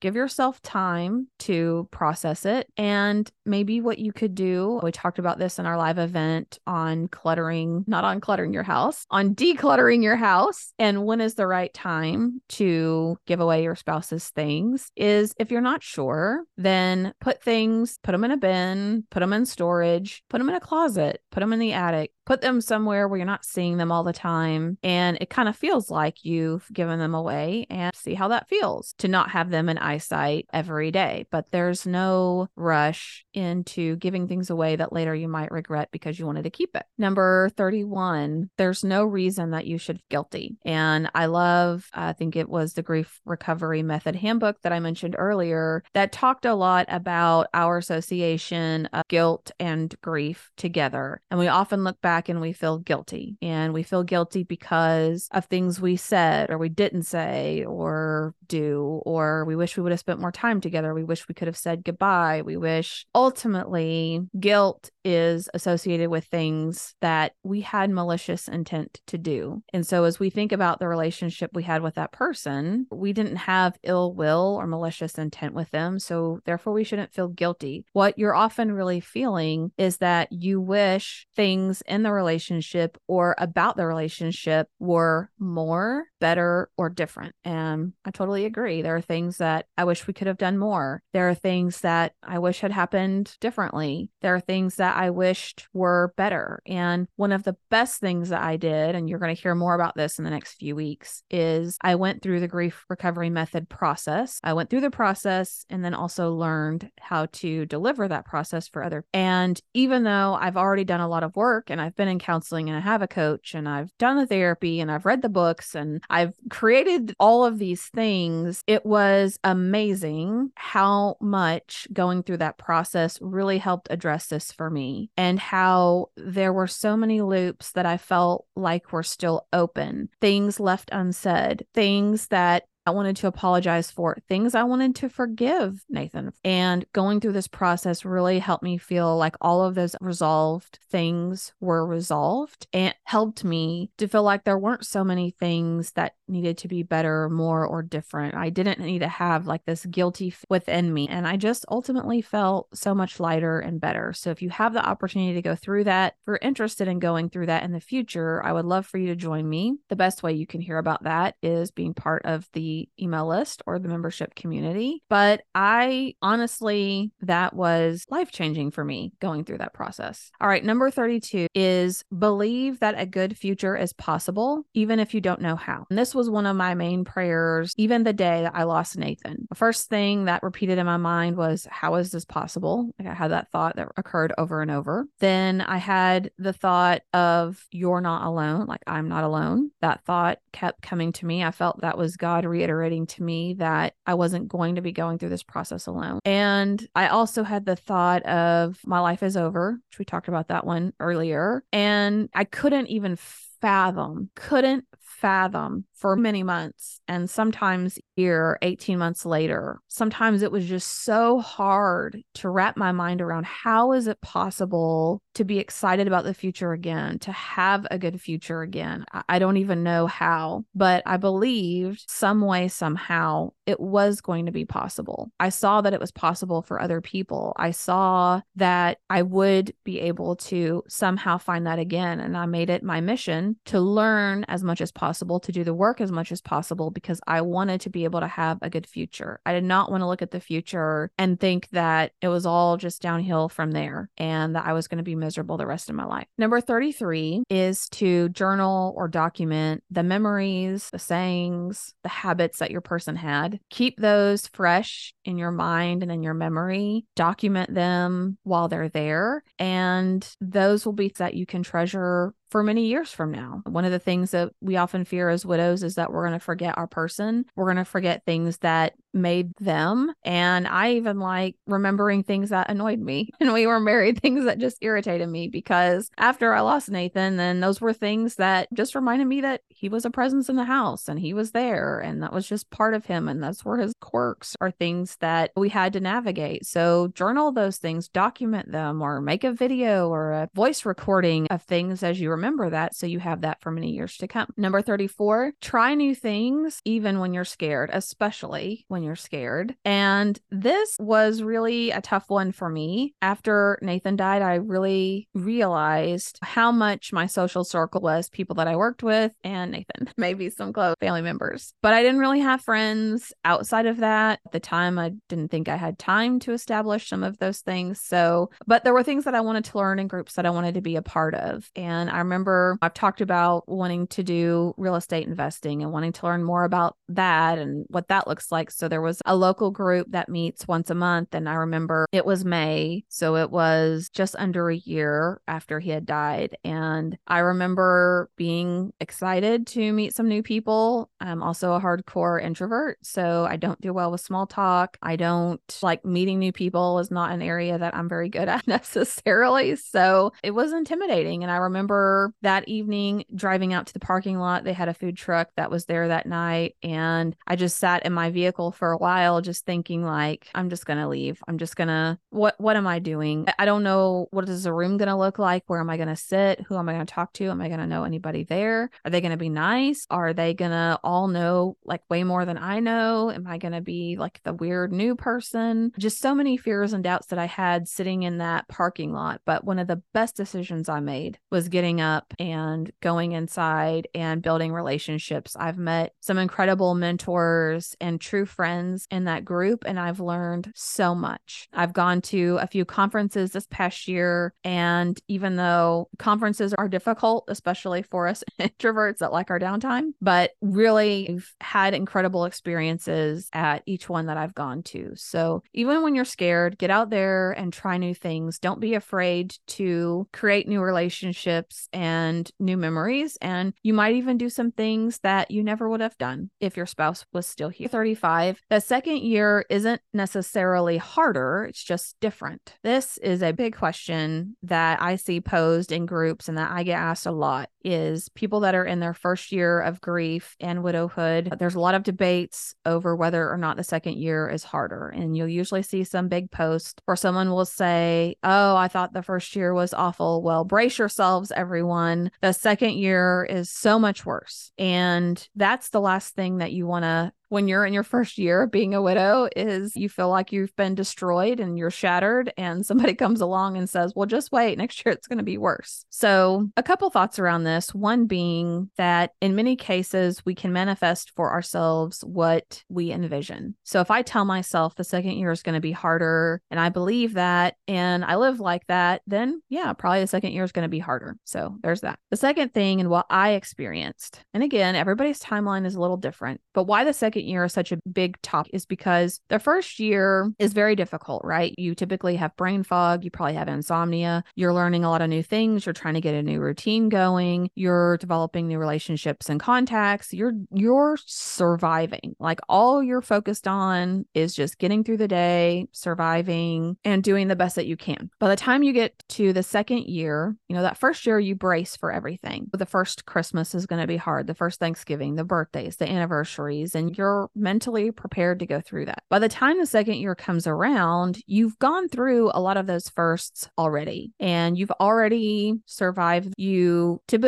Give 0.00 0.16
yourself 0.16 0.60
time 0.62 1.28
to 1.40 1.88
process 1.90 2.44
it. 2.44 2.68
And 2.76 3.30
maybe 3.44 3.80
what 3.80 3.98
you 3.98 4.12
could 4.12 4.34
do, 4.34 4.80
we 4.82 4.92
talked 4.92 5.18
about 5.18 5.38
this 5.38 5.58
in 5.58 5.66
our 5.66 5.76
live 5.76 5.98
event 5.98 6.58
on 6.66 7.08
cluttering, 7.08 7.84
not 7.86 8.04
on 8.04 8.20
cluttering 8.20 8.52
your 8.52 8.62
house, 8.62 9.06
on 9.10 9.34
decluttering 9.34 10.02
your 10.02 10.16
house. 10.16 10.72
And 10.78 11.04
when 11.04 11.20
is 11.20 11.34
the 11.34 11.46
right 11.46 11.72
time 11.72 12.42
to 12.50 13.16
give 13.26 13.40
away 13.40 13.62
your 13.62 13.76
spouse's 13.76 14.28
things? 14.30 14.90
is 14.96 15.34
if 15.38 15.50
you're 15.50 15.60
not 15.60 15.82
sure, 15.82 16.44
then 16.56 17.12
put 17.20 17.42
things, 17.42 17.98
put 18.02 18.12
them 18.12 18.24
in 18.24 18.30
a 18.30 18.36
bin, 18.36 19.04
put 19.10 19.20
them 19.20 19.32
in 19.32 19.46
storage, 19.46 20.22
put 20.28 20.38
them 20.38 20.48
in 20.48 20.54
a 20.54 20.60
closet, 20.60 21.20
put 21.30 21.40
them 21.40 21.52
in 21.52 21.58
the 21.58 21.72
attic, 21.72 22.12
put 22.28 22.42
them 22.42 22.60
somewhere 22.60 23.08
where 23.08 23.16
you're 23.16 23.24
not 23.24 23.42
seeing 23.42 23.78
them 23.78 23.90
all 23.90 24.04
the 24.04 24.12
time. 24.12 24.76
And 24.82 25.16
it 25.18 25.30
kind 25.30 25.48
of 25.48 25.56
feels 25.56 25.90
like 25.90 26.26
you've 26.26 26.68
given 26.70 26.98
them 26.98 27.14
away 27.14 27.66
and 27.70 27.94
see 27.96 28.12
how 28.12 28.28
that 28.28 28.50
feels 28.50 28.94
to 28.98 29.08
not 29.08 29.30
have 29.30 29.48
them 29.48 29.70
in 29.70 29.78
eyesight 29.78 30.46
every 30.52 30.90
day. 30.90 31.24
But 31.30 31.50
there's 31.52 31.86
no 31.86 32.48
rush 32.54 33.24
into 33.32 33.96
giving 33.96 34.28
things 34.28 34.50
away 34.50 34.76
that 34.76 34.92
later 34.92 35.14
you 35.14 35.26
might 35.26 35.50
regret 35.50 35.88
because 35.90 36.18
you 36.18 36.26
wanted 36.26 36.42
to 36.42 36.50
keep 36.50 36.76
it. 36.76 36.84
Number 36.98 37.48
31, 37.56 38.50
there's 38.58 38.84
no 38.84 39.04
reason 39.04 39.52
that 39.52 39.66
you 39.66 39.78
should 39.78 40.02
guilty. 40.10 40.58
And 40.66 41.10
I 41.14 41.26
love, 41.26 41.88
I 41.94 42.12
think 42.12 42.36
it 42.36 42.50
was 42.50 42.74
the 42.74 42.82
Grief 42.82 43.22
Recovery 43.24 43.82
Method 43.82 44.16
Handbook 44.16 44.60
that 44.60 44.72
I 44.74 44.80
mentioned 44.80 45.16
earlier 45.16 45.82
that 45.94 46.12
talked 46.12 46.44
a 46.44 46.54
lot 46.54 46.84
about 46.90 47.46
our 47.54 47.78
association 47.78 48.84
of 48.92 49.08
guilt 49.08 49.50
and 49.58 49.94
grief 50.02 50.50
together. 50.58 51.22
And 51.30 51.40
we 51.40 51.48
often 51.48 51.84
look 51.84 51.98
back 52.02 52.17
back 52.18 52.28
and 52.28 52.40
we 52.40 52.52
feel 52.52 52.78
guilty. 52.78 53.36
And 53.40 53.72
we 53.72 53.82
feel 53.82 54.02
guilty 54.02 54.42
because 54.42 55.28
of 55.32 55.44
things 55.44 55.80
we 55.80 55.96
said 55.96 56.50
or 56.50 56.58
we 56.58 56.68
didn't 56.68 57.04
say 57.04 57.64
or 57.64 58.34
do, 58.46 59.00
or 59.04 59.44
we 59.44 59.54
wish 59.54 59.76
we 59.76 59.82
would 59.82 59.92
have 59.92 60.00
spent 60.00 60.20
more 60.20 60.32
time 60.32 60.60
together. 60.60 60.94
We 60.94 61.04
wish 61.04 61.28
we 61.28 61.34
could 61.34 61.48
have 61.48 61.56
said 61.56 61.84
goodbye. 61.84 62.42
We 62.42 62.56
wish 62.56 63.06
ultimately 63.14 64.22
guilt 64.38 64.90
is 65.04 65.48
associated 65.54 66.10
with 66.10 66.24
things 66.24 66.94
that 67.00 67.32
we 67.42 67.60
had 67.60 67.90
malicious 67.90 68.48
intent 68.48 69.00
to 69.06 69.16
do. 69.16 69.62
And 69.72 69.86
so 69.86 70.04
as 70.04 70.18
we 70.18 70.28
think 70.28 70.52
about 70.52 70.80
the 70.80 70.88
relationship 70.88 71.50
we 71.54 71.62
had 71.62 71.82
with 71.82 71.94
that 71.94 72.12
person, 72.12 72.86
we 72.90 73.12
didn't 73.12 73.36
have 73.36 73.78
ill 73.82 74.12
will 74.12 74.56
or 74.58 74.66
malicious 74.66 75.16
intent 75.16 75.54
with 75.54 75.70
them. 75.70 75.98
So 75.98 76.40
therefore, 76.44 76.72
we 76.72 76.84
shouldn't 76.84 77.14
feel 77.14 77.28
guilty. 77.28 77.84
What 77.92 78.18
you're 78.18 78.34
often 78.34 78.72
really 78.72 79.00
feeling 79.00 79.72
is 79.78 79.98
that 79.98 80.30
you 80.30 80.60
wish 80.60 81.26
things 81.34 81.82
in 81.86 82.02
the 82.02 82.07
the 82.08 82.12
relationship 82.14 82.96
or 83.06 83.34
about 83.38 83.76
the 83.76 83.86
relationship 83.86 84.70
were 84.78 85.30
more, 85.38 86.06
better, 86.20 86.70
or 86.76 86.88
different. 86.88 87.34
And 87.44 87.92
I 88.04 88.10
totally 88.10 88.44
agree. 88.44 88.82
There 88.82 88.96
are 88.96 89.00
things 89.00 89.38
that 89.38 89.66
I 89.76 89.84
wish 89.84 90.06
we 90.06 90.14
could 90.14 90.26
have 90.26 90.38
done 90.38 90.58
more. 90.58 91.02
There 91.12 91.28
are 91.28 91.34
things 91.34 91.80
that 91.80 92.12
I 92.22 92.38
wish 92.38 92.60
had 92.60 92.72
happened 92.72 93.36
differently. 93.40 94.10
There 94.22 94.34
are 94.34 94.40
things 94.40 94.76
that 94.76 94.96
I 94.96 95.10
wished 95.10 95.68
were 95.72 96.12
better. 96.16 96.60
And 96.66 97.08
one 97.16 97.32
of 97.32 97.42
the 97.42 97.56
best 97.70 98.00
things 98.00 98.30
that 98.30 98.42
I 98.42 98.56
did, 98.56 98.94
and 98.94 99.08
you're 99.08 99.18
going 99.18 99.34
to 99.34 99.40
hear 99.40 99.54
more 99.54 99.74
about 99.74 99.94
this 99.94 100.18
in 100.18 100.24
the 100.24 100.30
next 100.30 100.54
few 100.54 100.74
weeks, 100.76 101.22
is 101.30 101.76
I 101.80 101.94
went 101.94 102.22
through 102.22 102.40
the 102.40 102.48
grief 102.48 102.84
recovery 102.88 103.30
method 103.30 103.68
process. 103.68 104.38
I 104.42 104.52
went 104.52 104.70
through 104.70 104.80
the 104.82 104.90
process 104.90 105.64
and 105.70 105.84
then 105.84 105.94
also 105.94 106.32
learned 106.32 106.90
how 107.00 107.26
to 107.26 107.66
deliver 107.66 108.08
that 108.08 108.26
process 108.26 108.68
for 108.68 108.82
other. 108.82 109.04
And 109.12 109.60
even 109.74 110.04
though 110.04 110.36
I've 110.38 110.56
already 110.56 110.84
done 110.84 111.00
a 111.00 111.08
lot 111.08 111.22
of 111.22 111.36
work 111.36 111.70
and 111.70 111.80
I've 111.80 111.96
been 111.96 112.08
in 112.08 112.18
counseling 112.18 112.68
and 112.68 112.76
I 112.76 112.80
have 112.80 113.02
a 113.02 113.08
coach 113.08 113.54
and 113.54 113.68
I've 113.68 113.90
done 113.98 114.16
the 114.16 114.26
therapy 114.26 114.80
and 114.80 114.90
I've 114.90 115.06
read 115.06 115.22
the 115.22 115.28
books 115.28 115.74
and 115.74 116.02
I've 116.10 116.34
created 116.50 117.14
all 117.18 117.44
of 117.44 117.58
these 117.58 117.86
things. 117.86 118.62
It 118.66 118.84
was 118.86 119.38
amazing 119.44 120.52
how 120.56 121.16
much 121.20 121.86
going 121.92 122.22
through 122.22 122.38
that 122.38 122.58
process 122.58 123.18
really 123.20 123.58
helped 123.58 123.88
address 123.90 124.26
this 124.26 124.52
for 124.52 124.70
me 124.70 125.10
and 125.16 125.38
how 125.38 126.10
there 126.16 126.52
were 126.52 126.66
so 126.66 126.96
many 126.96 127.20
loops 127.20 127.72
that 127.72 127.86
I 127.86 127.96
felt 127.96 128.46
like 128.56 128.92
were 128.92 129.02
still 129.02 129.46
open, 129.52 130.08
things 130.20 130.58
left 130.58 130.90
unsaid, 130.92 131.66
things 131.74 132.28
that 132.28 132.64
I 132.88 132.90
wanted 132.90 133.16
to 133.16 133.26
apologize 133.26 133.90
for, 133.90 134.16
things 134.28 134.54
I 134.54 134.62
wanted 134.62 134.96
to 134.96 135.10
forgive 135.10 135.84
Nathan. 135.90 136.32
And 136.42 136.86
going 136.94 137.20
through 137.20 137.32
this 137.32 137.46
process 137.46 138.02
really 138.02 138.38
helped 138.38 138.64
me 138.64 138.78
feel 138.78 139.14
like 139.18 139.36
all 139.42 139.62
of 139.62 139.74
those 139.74 139.94
resolved 140.00 140.78
things 140.90 141.52
were 141.60 141.86
resolved 141.86 142.66
and 142.72 142.94
helped 143.04 143.44
me 143.44 143.90
to 143.98 144.08
feel 144.08 144.22
like 144.22 144.44
there 144.44 144.58
weren't 144.58 144.86
so 144.86 145.04
many 145.04 145.32
things 145.32 145.92
that 145.92 146.14
needed 146.28 146.56
to 146.58 146.68
be 146.68 146.82
better, 146.82 147.28
more, 147.28 147.66
or 147.66 147.82
different. 147.82 148.34
I 148.34 148.48
didn't 148.48 148.80
need 148.80 149.00
to 149.00 149.08
have 149.08 149.46
like 149.46 149.66
this 149.66 149.84
guilty 149.84 150.34
within 150.48 150.94
me. 150.94 151.08
And 151.08 151.26
I 151.26 151.36
just 151.36 151.66
ultimately 151.70 152.22
felt 152.22 152.68
so 152.74 152.94
much 152.94 153.20
lighter 153.20 153.60
and 153.60 153.80
better. 153.80 154.14
So 154.14 154.30
if 154.30 154.40
you 154.40 154.48
have 154.50 154.72
the 154.72 154.86
opportunity 154.86 155.34
to 155.34 155.42
go 155.42 155.54
through 155.54 155.84
that, 155.84 156.14
if 156.20 156.26
you're 156.26 156.38
interested 156.40 156.88
in 156.88 157.00
going 157.00 157.28
through 157.28 157.46
that 157.46 157.64
in 157.64 157.72
the 157.72 157.80
future, 157.80 158.42
I 158.42 158.52
would 158.52 158.64
love 158.64 158.86
for 158.86 158.96
you 158.96 159.08
to 159.08 159.16
join 159.16 159.46
me. 159.48 159.76
The 159.88 159.96
best 159.96 160.22
way 160.22 160.32
you 160.32 160.46
can 160.46 160.60
hear 160.60 160.78
about 160.78 161.04
that 161.04 161.34
is 161.42 161.70
being 161.70 161.94
part 161.94 162.22
of 162.24 162.48
the 162.52 162.77
email 163.00 163.26
list 163.26 163.62
or 163.66 163.78
the 163.78 163.88
membership 163.88 164.34
community. 164.34 165.02
But 165.08 165.42
I 165.54 166.14
honestly, 166.22 167.12
that 167.20 167.54
was 167.54 168.04
life 168.10 168.30
changing 168.30 168.70
for 168.70 168.84
me 168.84 169.12
going 169.20 169.44
through 169.44 169.58
that 169.58 169.74
process. 169.74 170.30
All 170.40 170.48
right, 170.48 170.64
number 170.64 170.90
32 170.90 171.46
is 171.54 172.04
believe 172.16 172.80
that 172.80 172.94
a 172.98 173.06
good 173.06 173.36
future 173.36 173.76
is 173.76 173.92
possible, 173.92 174.64
even 174.74 174.98
if 174.98 175.14
you 175.14 175.20
don't 175.20 175.40
know 175.40 175.56
how. 175.56 175.86
And 175.90 175.98
this 175.98 176.14
was 176.14 176.30
one 176.30 176.46
of 176.46 176.56
my 176.56 176.74
main 176.74 177.04
prayers, 177.04 177.72
even 177.76 178.04
the 178.04 178.12
day 178.12 178.42
that 178.42 178.54
I 178.54 178.64
lost 178.64 178.98
Nathan. 178.98 179.46
The 179.48 179.54
first 179.54 179.88
thing 179.88 180.26
that 180.26 180.42
repeated 180.42 180.78
in 180.78 180.86
my 180.86 180.96
mind 180.96 181.36
was, 181.36 181.66
How 181.70 181.94
is 181.96 182.10
this 182.10 182.24
possible? 182.24 182.90
Like 182.98 183.08
I 183.08 183.14
had 183.14 183.30
that 183.30 183.50
thought 183.50 183.76
that 183.76 183.88
occurred 183.96 184.32
over 184.38 184.62
and 184.62 184.70
over. 184.70 185.06
Then 185.18 185.60
I 185.60 185.78
had 185.78 186.30
the 186.38 186.52
thought 186.52 187.02
of, 187.12 187.64
You're 187.70 188.00
not 188.00 188.26
alone. 188.26 188.66
Like 188.66 188.82
I'm 188.86 189.08
not 189.08 189.24
alone. 189.24 189.70
That 189.80 190.04
thought 190.04 190.38
kept 190.52 190.82
coming 190.82 191.12
to 191.12 191.26
me. 191.26 191.42
I 191.42 191.50
felt 191.50 191.80
that 191.80 191.98
was 191.98 192.16
God 192.16 192.44
reiterating 192.44 192.67
reiterating 192.68 193.06
to 193.06 193.22
me 193.22 193.54
that 193.54 193.94
I 194.06 194.14
wasn't 194.14 194.48
going 194.48 194.74
to 194.74 194.82
be 194.82 194.92
going 194.92 195.18
through 195.18 195.30
this 195.30 195.42
process 195.42 195.86
alone. 195.86 196.20
And 196.24 196.86
I 196.94 197.08
also 197.08 197.42
had 197.42 197.64
the 197.64 197.76
thought 197.76 198.22
of 198.24 198.78
my 198.84 199.00
life 199.00 199.22
is 199.22 199.36
over, 199.36 199.80
which 199.90 199.98
we 199.98 200.04
talked 200.04 200.28
about 200.28 200.48
that 200.48 200.66
one 200.66 200.92
earlier. 201.00 201.64
And 201.72 202.28
I 202.34 202.44
couldn't 202.44 202.88
even 202.88 203.16
fathom, 203.60 204.30
couldn't 204.36 204.84
fathom 205.18 205.84
for 205.94 206.14
many 206.14 206.44
months 206.44 207.00
and 207.08 207.28
sometimes 207.28 207.98
year 208.14 208.56
18 208.62 208.98
months 208.98 209.26
later. 209.26 209.80
Sometimes 209.88 210.42
it 210.42 210.52
was 210.52 210.64
just 210.64 211.02
so 211.02 211.40
hard 211.40 212.22
to 212.34 212.48
wrap 212.48 212.76
my 212.76 212.92
mind 212.92 213.20
around 213.20 213.44
how 213.44 213.92
is 213.92 214.06
it 214.06 214.20
possible 214.20 215.20
to 215.34 215.44
be 215.44 215.58
excited 215.58 216.06
about 216.06 216.22
the 216.22 216.34
future 216.34 216.72
again 216.72 217.18
to 217.18 217.32
have 217.32 217.86
a 217.90 217.98
good 217.98 218.20
future 218.20 218.62
again. 218.62 219.04
I 219.28 219.40
don't 219.40 219.56
even 219.56 219.82
know 219.82 220.06
how 220.06 220.64
but 220.74 221.02
i 221.06 221.16
believed 221.16 222.04
some 222.08 222.40
way 222.40 222.68
somehow 222.68 223.50
it 223.66 223.80
was 223.80 224.20
going 224.20 224.46
to 224.46 224.52
be 224.52 224.64
possible. 224.64 225.30
I 225.40 225.48
saw 225.48 225.80
that 225.80 225.92
it 225.92 226.00
was 226.00 226.10
possible 226.10 226.62
for 226.62 226.80
other 226.80 227.00
people. 227.00 227.52
I 227.56 227.72
saw 227.72 228.40
that 228.56 228.98
i 229.10 229.22
would 229.22 229.74
be 229.84 230.00
able 230.00 230.36
to 230.36 230.84
somehow 230.88 231.38
find 231.38 231.66
that 231.66 231.78
again 231.78 232.20
and 232.20 232.36
i 232.36 232.46
made 232.46 232.70
it 232.70 232.82
my 232.82 233.00
mission 233.00 233.56
to 233.66 233.80
learn 233.80 234.44
as 234.44 234.62
much 234.62 234.80
as 234.80 234.92
possible 234.92 235.07
to 235.12 235.52
do 235.52 235.64
the 235.64 235.74
work 235.74 235.88
work 235.88 236.02
as 236.02 236.12
much 236.12 236.30
as 236.32 236.42
possible 236.42 236.90
because 236.90 237.18
I 237.26 237.40
wanted 237.40 237.80
to 237.82 237.90
be 237.90 238.04
able 238.04 238.20
to 238.20 238.28
have 238.28 238.58
a 238.60 238.68
good 238.68 238.86
future. 238.86 239.40
I 239.46 239.54
did 239.54 239.64
not 239.64 239.90
want 239.90 240.02
to 240.02 240.06
look 240.06 240.20
at 240.20 240.30
the 240.30 240.40
future 240.40 241.10
and 241.16 241.40
think 241.40 241.68
that 241.70 242.12
it 242.20 242.28
was 242.28 242.44
all 242.44 242.76
just 242.76 243.00
downhill 243.00 243.48
from 243.48 243.70
there 243.70 244.10
and 244.18 244.54
that 244.54 244.66
I 244.66 244.74
was 244.74 244.86
going 244.86 244.98
to 244.98 245.04
be 245.04 245.14
miserable 245.14 245.56
the 245.56 245.66
rest 245.66 245.88
of 245.88 245.96
my 245.96 246.04
life. 246.04 246.26
Number 246.36 246.60
33 246.60 247.44
is 247.48 247.88
to 247.90 248.28
journal 248.28 248.92
or 248.96 249.08
document 249.08 249.82
the 249.90 250.02
memories, 250.02 250.90
the 250.90 250.98
sayings, 250.98 251.94
the 252.02 252.10
habits 252.10 252.58
that 252.58 252.70
your 252.70 252.82
person 252.82 253.16
had. 253.16 253.58
Keep 253.70 253.98
those 253.98 254.46
fresh 254.48 255.14
in 255.24 255.38
your 255.38 255.52
mind 255.52 256.02
and 256.02 256.12
in 256.12 256.22
your 256.22 256.34
memory. 256.34 257.06
Document 257.16 257.74
them 257.74 258.36
while 258.42 258.68
they're 258.68 258.90
there. 258.90 259.42
And 259.58 260.28
those 260.40 260.84
will 260.84 260.92
be 260.92 261.08
that 261.16 261.34
you 261.34 261.46
can 261.46 261.62
treasure 261.62 262.34
for 262.50 262.62
many 262.62 262.86
years 262.86 263.12
from 263.12 263.30
now. 263.30 263.62
One 263.66 263.84
of 263.84 263.92
the 263.92 263.98
things 263.98 264.30
that 264.30 264.52
we 264.60 264.76
often 264.76 265.04
fear 265.04 265.28
as 265.28 265.44
widows 265.44 265.82
is 265.82 265.96
that 265.96 266.12
we're 266.12 266.26
going 266.26 266.38
to 266.38 266.44
forget 266.44 266.78
our 266.78 266.86
person. 266.86 267.44
We're 267.56 267.66
going 267.66 267.76
to 267.76 267.84
forget 267.84 268.24
things 268.24 268.58
that 268.58 268.94
made 269.12 269.54
them. 269.58 270.12
And 270.24 270.66
I 270.66 270.92
even 270.92 271.18
like 271.18 271.56
remembering 271.66 272.22
things 272.22 272.50
that 272.50 272.70
annoyed 272.70 273.00
me. 273.00 273.30
And 273.40 273.52
we 273.54 273.66
were 273.66 273.80
married, 273.80 274.20
things 274.20 274.44
that 274.44 274.58
just 274.58 274.78
irritated 274.82 275.28
me 275.28 275.48
because 275.48 276.10
after 276.18 276.52
I 276.52 276.60
lost 276.60 276.90
Nathan, 276.90 277.36
then 277.36 277.60
those 277.60 277.80
were 277.80 277.92
things 277.92 278.34
that 278.34 278.68
just 278.74 278.94
reminded 278.94 279.26
me 279.26 279.40
that 279.40 279.62
he 279.68 279.88
was 279.88 280.04
a 280.04 280.10
presence 280.10 280.48
in 280.48 280.56
the 280.56 280.64
house 280.64 281.08
and 281.08 281.18
he 281.18 281.32
was 281.32 281.52
there. 281.52 282.00
And 282.00 282.22
that 282.22 282.32
was 282.32 282.46
just 282.46 282.70
part 282.70 282.94
of 282.94 283.06
him. 283.06 283.28
And 283.28 283.42
that's 283.42 283.64
where 283.64 283.78
his 283.78 283.94
quirks 284.00 284.56
are 284.60 284.70
things 284.70 285.16
that 285.20 285.52
we 285.56 285.68
had 285.68 285.92
to 285.94 286.00
navigate. 286.00 286.66
So 286.66 287.08
journal 287.14 287.52
those 287.52 287.78
things, 287.78 288.08
document 288.08 288.70
them, 288.70 289.00
or 289.00 289.20
make 289.20 289.44
a 289.44 289.52
video 289.52 290.08
or 290.08 290.32
a 290.32 290.50
voice 290.54 290.84
recording 290.84 291.46
of 291.48 291.62
things 291.62 292.02
as 292.02 292.20
you 292.20 292.30
remember 292.30 292.70
that. 292.70 292.94
So 292.94 293.06
you 293.06 293.20
have 293.20 293.42
that 293.42 293.62
for 293.62 293.70
many 293.70 293.92
years 293.92 294.16
to 294.18 294.28
come. 294.28 294.52
Number 294.56 294.82
34, 294.82 295.54
try 295.60 295.94
new 295.94 296.14
things 296.14 296.80
even 296.84 297.18
when 297.18 297.32
you're 297.32 297.44
scared, 297.44 297.90
especially 297.92 298.84
when 298.88 298.97
you're 299.02 299.08
you're 299.08 299.16
scared. 299.16 299.74
And 299.84 300.38
this 300.50 300.96
was 301.00 301.42
really 301.42 301.90
a 301.90 302.02
tough 302.02 302.26
one 302.28 302.52
for 302.52 302.68
me. 302.68 303.14
After 303.22 303.78
Nathan 303.80 304.16
died, 304.16 304.42
I 304.42 304.56
really 304.56 305.28
realized 305.34 306.38
how 306.42 306.70
much 306.70 307.12
my 307.12 307.26
social 307.26 307.64
circle 307.64 308.02
was 308.02 308.28
people 308.28 308.54
that 308.56 308.68
I 308.68 308.76
worked 308.76 309.02
with 309.02 309.32
and 309.42 309.72
Nathan, 309.72 310.10
maybe 310.16 310.50
some 310.50 310.72
close 310.72 310.94
family 311.00 311.22
members. 311.22 311.72
But 311.82 311.94
I 311.94 312.02
didn't 312.02 312.20
really 312.20 312.40
have 312.40 312.60
friends 312.60 313.32
outside 313.44 313.86
of 313.86 313.96
that. 313.98 314.40
At 314.44 314.52
the 314.52 314.60
time, 314.60 314.98
I 314.98 315.12
didn't 315.28 315.50
think 315.50 315.68
I 315.68 315.76
had 315.76 315.98
time 315.98 316.38
to 316.40 316.52
establish 316.52 317.08
some 317.08 317.24
of 317.24 317.38
those 317.38 317.60
things. 317.60 318.00
So, 318.00 318.50
but 318.66 318.84
there 318.84 318.92
were 318.92 319.02
things 319.02 319.24
that 319.24 319.34
I 319.34 319.40
wanted 319.40 319.64
to 319.64 319.78
learn 319.78 319.98
in 319.98 320.06
groups 320.06 320.34
that 320.34 320.44
I 320.44 320.50
wanted 320.50 320.74
to 320.74 320.82
be 320.82 320.96
a 320.96 321.02
part 321.02 321.34
of. 321.34 321.70
And 321.74 322.10
I 322.10 322.18
remember 322.18 322.78
I've 322.82 322.94
talked 322.94 323.22
about 323.22 323.66
wanting 323.66 324.06
to 324.08 324.22
do 324.22 324.74
real 324.76 324.96
estate 324.96 325.26
investing 325.26 325.82
and 325.82 325.92
wanting 325.92 326.12
to 326.12 326.26
learn 326.26 326.44
more 326.44 326.64
about 326.64 326.96
that 327.08 327.58
and 327.58 327.86
what 327.88 328.08
that 328.08 328.28
looks 328.28 328.52
like. 328.52 328.70
So 328.70 328.87
there 328.88 329.00
was 329.02 329.20
a 329.26 329.36
local 329.36 329.70
group 329.70 330.08
that 330.10 330.28
meets 330.28 330.66
once 330.66 330.90
a 330.90 330.94
month. 330.94 331.34
And 331.34 331.48
I 331.48 331.54
remember 331.54 332.06
it 332.12 332.26
was 332.26 332.44
May. 332.44 333.04
So 333.08 333.36
it 333.36 333.50
was 333.50 334.08
just 334.12 334.34
under 334.38 334.70
a 334.70 334.76
year 334.76 335.40
after 335.46 335.80
he 335.80 335.90
had 335.90 336.06
died. 336.06 336.56
And 336.64 337.18
I 337.26 337.38
remember 337.38 338.30
being 338.36 338.92
excited 339.00 339.66
to 339.68 339.92
meet 339.92 340.14
some 340.14 340.28
new 340.28 340.42
people. 340.42 341.10
I'm 341.20 341.42
also 341.42 341.72
a 341.72 341.80
hardcore 341.80 342.42
introvert. 342.42 342.98
So 343.02 343.46
I 343.48 343.56
don't 343.56 343.80
do 343.80 343.92
well 343.92 344.10
with 344.10 344.20
small 344.20 344.46
talk. 344.46 344.96
I 345.02 345.16
don't 345.16 345.60
like 345.82 346.04
meeting 346.04 346.38
new 346.38 346.52
people, 346.52 346.98
is 346.98 347.10
not 347.10 347.32
an 347.32 347.42
area 347.42 347.78
that 347.78 347.94
I'm 347.94 348.08
very 348.08 348.28
good 348.28 348.48
at 348.48 348.66
necessarily. 348.66 349.76
So 349.76 350.32
it 350.42 350.52
was 350.52 350.72
intimidating. 350.72 351.42
And 351.42 351.52
I 351.52 351.56
remember 351.56 352.32
that 352.42 352.68
evening 352.68 353.24
driving 353.34 353.72
out 353.72 353.86
to 353.86 353.92
the 353.92 354.00
parking 354.00 354.38
lot. 354.38 354.64
They 354.64 354.72
had 354.72 354.88
a 354.88 354.94
food 354.94 355.16
truck 355.16 355.48
that 355.56 355.70
was 355.70 355.86
there 355.86 356.08
that 356.08 356.26
night. 356.26 356.76
And 356.82 357.36
I 357.46 357.56
just 357.56 357.78
sat 357.78 358.04
in 358.04 358.12
my 358.12 358.30
vehicle 358.30 358.72
for 358.78 358.92
a 358.92 358.96
while 358.96 359.40
just 359.40 359.66
thinking 359.66 360.04
like 360.04 360.48
I'm 360.54 360.70
just 360.70 360.86
going 360.86 360.98
to 360.98 361.08
leave. 361.08 361.42
I'm 361.48 361.58
just 361.58 361.74
going 361.76 361.88
to 361.88 362.18
what 362.30 362.54
what 362.58 362.76
am 362.76 362.86
I 362.86 363.00
doing? 363.00 363.46
I 363.58 363.64
don't 363.64 363.82
know 363.82 364.28
what 364.30 364.48
is 364.48 364.62
the 364.62 364.72
room 364.72 364.96
going 364.96 365.08
to 365.08 365.16
look 365.16 365.38
like? 365.38 365.64
Where 365.66 365.80
am 365.80 365.90
I 365.90 365.96
going 365.96 366.08
to 366.08 366.16
sit? 366.16 366.60
Who 366.68 366.76
am 366.76 366.88
I 366.88 366.94
going 366.94 367.04
to 367.04 367.12
talk 367.12 367.32
to? 367.34 367.50
Am 367.50 367.60
I 367.60 367.68
going 367.68 367.80
to 367.80 367.86
know 367.86 368.04
anybody 368.04 368.44
there? 368.44 368.90
Are 369.04 369.10
they 369.10 369.20
going 369.20 369.32
to 369.32 369.36
be 369.36 369.48
nice? 369.48 370.06
Are 370.10 370.32
they 370.32 370.54
going 370.54 370.70
to 370.70 371.00
all 371.02 371.26
know 371.26 371.76
like 371.84 372.02
way 372.08 372.22
more 372.22 372.44
than 372.44 372.56
I 372.56 372.78
know? 372.78 373.32
Am 373.32 373.46
I 373.46 373.58
going 373.58 373.72
to 373.72 373.80
be 373.80 374.16
like 374.16 374.40
the 374.44 374.54
weird 374.54 374.92
new 374.92 375.16
person? 375.16 375.92
Just 375.98 376.20
so 376.20 376.34
many 376.34 376.56
fears 376.56 376.92
and 376.92 377.02
doubts 377.02 377.26
that 377.28 377.38
I 377.38 377.46
had 377.46 377.88
sitting 377.88 378.22
in 378.22 378.38
that 378.38 378.68
parking 378.68 379.12
lot, 379.12 379.40
but 379.44 379.64
one 379.64 379.80
of 379.80 379.88
the 379.88 380.02
best 380.14 380.36
decisions 380.36 380.88
I 380.88 381.00
made 381.00 381.38
was 381.50 381.68
getting 381.68 382.00
up 382.00 382.32
and 382.38 382.90
going 383.00 383.32
inside 383.32 384.06
and 384.14 384.40
building 384.40 384.72
relationships. 384.72 385.56
I've 385.58 385.78
met 385.78 386.14
some 386.20 386.38
incredible 386.38 386.94
mentors 386.94 387.96
and 388.00 388.20
true 388.20 388.46
friends 388.46 388.67
friends 388.68 389.06
in 389.10 389.24
that 389.24 389.46
group, 389.46 389.84
and 389.86 389.98
I've 389.98 390.20
learned 390.20 390.72
so 390.74 391.14
much. 391.14 391.68
I've 391.72 391.94
gone 391.94 392.20
to 392.22 392.58
a 392.60 392.66
few 392.66 392.84
conferences 392.84 393.52
this 393.52 393.66
past 393.70 394.06
year, 394.06 394.52
and 394.62 395.18
even 395.26 395.56
though 395.56 396.10
conferences 396.18 396.74
are 396.74 396.86
difficult, 396.86 397.44
especially 397.48 398.02
for 398.02 398.28
us 398.28 398.44
introverts 398.60 399.18
that 399.18 399.32
like 399.32 399.50
our 399.50 399.58
downtime, 399.58 400.10
but 400.20 400.50
really 400.60 401.30
I've 401.30 401.54
had 401.62 401.94
incredible 401.94 402.44
experiences 402.44 403.48
at 403.54 403.82
each 403.86 404.06
one 404.10 404.26
that 404.26 404.36
I've 404.36 404.54
gone 404.54 404.82
to. 404.82 405.12
So 405.16 405.62
even 405.72 406.02
when 406.02 406.14
you're 406.14 406.26
scared, 406.26 406.76
get 406.76 406.90
out 406.90 407.08
there 407.08 407.52
and 407.52 407.72
try 407.72 407.96
new 407.96 408.14
things. 408.14 408.58
Don't 408.58 408.80
be 408.80 408.94
afraid 408.94 409.56
to 409.78 410.28
create 410.34 410.68
new 410.68 410.82
relationships 410.82 411.88
and 411.94 412.50
new 412.60 412.76
memories. 412.76 413.38
And 413.40 413.72
you 413.82 413.94
might 413.94 414.16
even 414.16 414.36
do 414.36 414.50
some 414.50 414.72
things 414.72 415.20
that 415.20 415.50
you 415.50 415.62
never 415.62 415.88
would 415.88 416.02
have 416.02 416.18
done 416.18 416.50
if 416.60 416.76
your 416.76 416.86
spouse 416.86 417.24
was 417.32 417.46
still 417.46 417.70
here. 417.70 417.88
35. 417.88 418.57
The 418.70 418.80
second 418.80 419.18
year 419.18 419.64
isn't 419.70 420.02
necessarily 420.12 420.98
harder, 420.98 421.66
it's 421.68 421.82
just 421.82 422.16
different. 422.20 422.74
This 422.82 423.18
is 423.18 423.42
a 423.42 423.52
big 423.52 423.76
question 423.76 424.56
that 424.62 425.00
I 425.00 425.16
see 425.16 425.40
posed 425.40 425.92
in 425.92 426.06
groups 426.06 426.48
and 426.48 426.58
that 426.58 426.70
I 426.70 426.82
get 426.82 426.98
asked 426.98 427.26
a 427.26 427.32
lot 427.32 427.70
is 427.88 428.28
people 428.28 428.60
that 428.60 428.74
are 428.74 428.84
in 428.84 429.00
their 429.00 429.14
first 429.14 429.50
year 429.50 429.80
of 429.80 430.00
grief 430.00 430.56
and 430.60 430.82
widowhood. 430.82 431.54
There's 431.58 431.74
a 431.74 431.80
lot 431.80 431.94
of 431.94 432.02
debates 432.02 432.74
over 432.84 433.16
whether 433.16 433.50
or 433.50 433.56
not 433.56 433.78
the 433.78 433.84
second 433.84 434.18
year 434.18 434.48
is 434.48 434.62
harder. 434.62 435.08
And 435.08 435.34
you'll 435.34 435.48
usually 435.48 435.82
see 435.82 436.04
some 436.04 436.28
big 436.28 436.50
post 436.50 437.00
where 437.06 437.16
someone 437.16 437.50
will 437.50 437.64
say, 437.64 438.36
Oh, 438.44 438.76
I 438.76 438.88
thought 438.88 439.14
the 439.14 439.22
first 439.22 439.56
year 439.56 439.72
was 439.72 439.94
awful. 439.94 440.42
Well, 440.42 440.64
brace 440.64 440.98
yourselves, 440.98 441.50
everyone. 441.50 442.30
The 442.42 442.52
second 442.52 442.92
year 442.98 443.46
is 443.48 443.70
so 443.70 443.98
much 443.98 444.26
worse. 444.26 444.70
And 444.76 445.48
that's 445.56 445.88
the 445.88 446.00
last 446.00 446.34
thing 446.34 446.58
that 446.58 446.72
you 446.72 446.86
want 446.86 447.04
to 447.04 447.32
when 447.48 447.66
you're 447.66 447.86
in 447.86 447.92
your 447.92 448.02
first 448.02 448.38
year 448.38 448.62
of 448.62 448.70
being 448.70 448.94
a 448.94 449.02
widow 449.02 449.48
is 449.56 449.96
you 449.96 450.08
feel 450.08 450.28
like 450.28 450.52
you've 450.52 450.74
been 450.76 450.94
destroyed 450.94 451.60
and 451.60 451.78
you're 451.78 451.90
shattered 451.90 452.52
and 452.56 452.84
somebody 452.84 453.14
comes 453.14 453.40
along 453.40 453.76
and 453.76 453.88
says 453.88 454.12
well 454.14 454.26
just 454.26 454.52
wait 454.52 454.78
next 454.78 455.04
year 455.04 455.12
it's 455.12 455.26
going 455.26 455.38
to 455.38 455.44
be 455.44 455.58
worse 455.58 456.04
so 456.10 456.68
a 456.76 456.82
couple 456.82 457.08
thoughts 457.10 457.38
around 457.38 457.64
this 457.64 457.77
one 457.94 458.26
being 458.26 458.90
that 458.96 459.32
in 459.40 459.54
many 459.54 459.76
cases 459.76 460.44
we 460.44 460.54
can 460.54 460.72
manifest 460.72 461.32
for 461.34 461.52
ourselves 461.52 462.22
what 462.22 462.82
we 462.88 463.10
envision. 463.10 463.76
So 463.84 464.00
if 464.00 464.10
i 464.10 464.22
tell 464.22 464.44
myself 464.44 464.94
the 464.94 465.04
second 465.04 465.32
year 465.32 465.50
is 465.50 465.62
going 465.62 465.74
to 465.74 465.80
be 465.80 465.92
harder 465.92 466.60
and 466.70 466.80
i 466.80 466.88
believe 466.88 467.34
that 467.34 467.74
and 467.86 468.24
i 468.24 468.36
live 468.36 468.60
like 468.60 468.86
that 468.88 469.22
then 469.26 469.62
yeah 469.68 469.92
probably 469.92 470.20
the 470.20 470.26
second 470.26 470.52
year 470.52 470.64
is 470.64 470.72
going 470.72 470.84
to 470.84 470.88
be 470.88 470.98
harder. 470.98 471.36
So 471.44 471.76
there's 471.82 472.02
that. 472.02 472.18
The 472.30 472.36
second 472.36 472.74
thing 472.74 473.00
and 473.00 473.10
what 473.10 473.26
i 473.30 473.50
experienced 473.52 474.42
and 474.54 474.62
again 474.62 474.94
everybody's 474.94 475.40
timeline 475.40 475.86
is 475.86 475.94
a 475.94 476.00
little 476.00 476.16
different 476.16 476.60
but 476.78 476.84
why 476.84 477.04
the 477.04 477.12
second 477.12 477.44
year 477.44 477.64
is 477.64 477.72
such 477.72 477.92
a 477.92 477.98
big 478.12 478.40
topic 478.42 478.70
is 478.72 478.86
because 478.86 479.40
the 479.48 479.58
first 479.58 479.98
year 479.98 480.52
is 480.58 480.72
very 480.72 480.94
difficult, 480.94 481.42
right? 481.44 481.74
You 481.76 481.94
typically 481.94 482.36
have 482.36 482.56
brain 482.56 482.84
fog, 482.84 483.24
you 483.24 483.30
probably 483.30 483.54
have 483.54 483.66
insomnia, 483.66 484.44
you're 484.54 484.72
learning 484.72 485.04
a 485.04 485.10
lot 485.10 485.22
of 485.22 485.28
new 485.28 485.42
things, 485.42 485.86
you're 485.86 485.92
trying 485.92 486.14
to 486.14 486.20
get 486.20 486.34
a 486.34 486.42
new 486.42 486.60
routine 486.60 487.08
going, 487.08 487.57
you're 487.74 488.16
developing 488.18 488.68
new 488.68 488.78
relationships 488.78 489.48
and 489.48 489.60
contacts, 489.60 490.32
you're 490.32 490.52
you're 490.72 491.16
surviving. 491.24 492.34
Like 492.40 492.60
all 492.68 493.02
you're 493.02 493.22
focused 493.22 493.68
on 493.68 494.26
is 494.34 494.54
just 494.54 494.78
getting 494.78 495.04
through 495.04 495.18
the 495.18 495.28
day, 495.28 495.86
surviving 495.92 496.96
and 497.04 497.22
doing 497.22 497.48
the 497.48 497.56
best 497.56 497.76
that 497.76 497.86
you 497.86 497.96
can. 497.96 498.30
By 498.40 498.48
the 498.48 498.56
time 498.56 498.82
you 498.82 498.92
get 498.92 499.22
to 499.30 499.52
the 499.52 499.62
second 499.62 500.06
year, 500.06 500.56
you 500.68 500.74
know, 500.74 500.82
that 500.82 500.98
first 500.98 501.24
year 501.24 501.38
you 501.38 501.54
brace 501.54 501.96
for 501.96 502.12
everything. 502.12 502.68
The 502.72 502.86
first 502.86 503.26
Christmas 503.26 503.74
is 503.74 503.86
going 503.86 504.00
to 504.00 504.06
be 504.06 504.16
hard, 504.16 504.46
the 504.46 504.54
first 504.54 504.80
Thanksgiving, 504.80 505.36
the 505.36 505.44
birthdays, 505.44 505.96
the 505.96 506.08
anniversaries, 506.08 506.94
and 506.94 507.16
you're 507.16 507.28
you're 507.28 507.50
mentally 507.54 508.10
prepared 508.10 508.58
to 508.60 508.66
go 508.66 508.80
through 508.80 509.06
that. 509.06 509.22
By 509.28 509.38
the 509.38 509.48
time 509.48 509.78
the 509.78 509.86
second 509.86 510.14
year 510.14 510.34
comes 510.34 510.66
around, 510.66 511.38
you've 511.46 511.78
gone 511.78 512.08
through 512.08 512.50
a 512.54 512.60
lot 512.60 512.76
of 512.76 512.86
those 512.86 513.08
firsts 513.08 513.68
already 513.76 514.32
and 514.40 514.78
you've 514.78 514.92
already 514.92 515.74
survived. 515.86 516.54
You 516.56 517.20
typically 517.28 517.47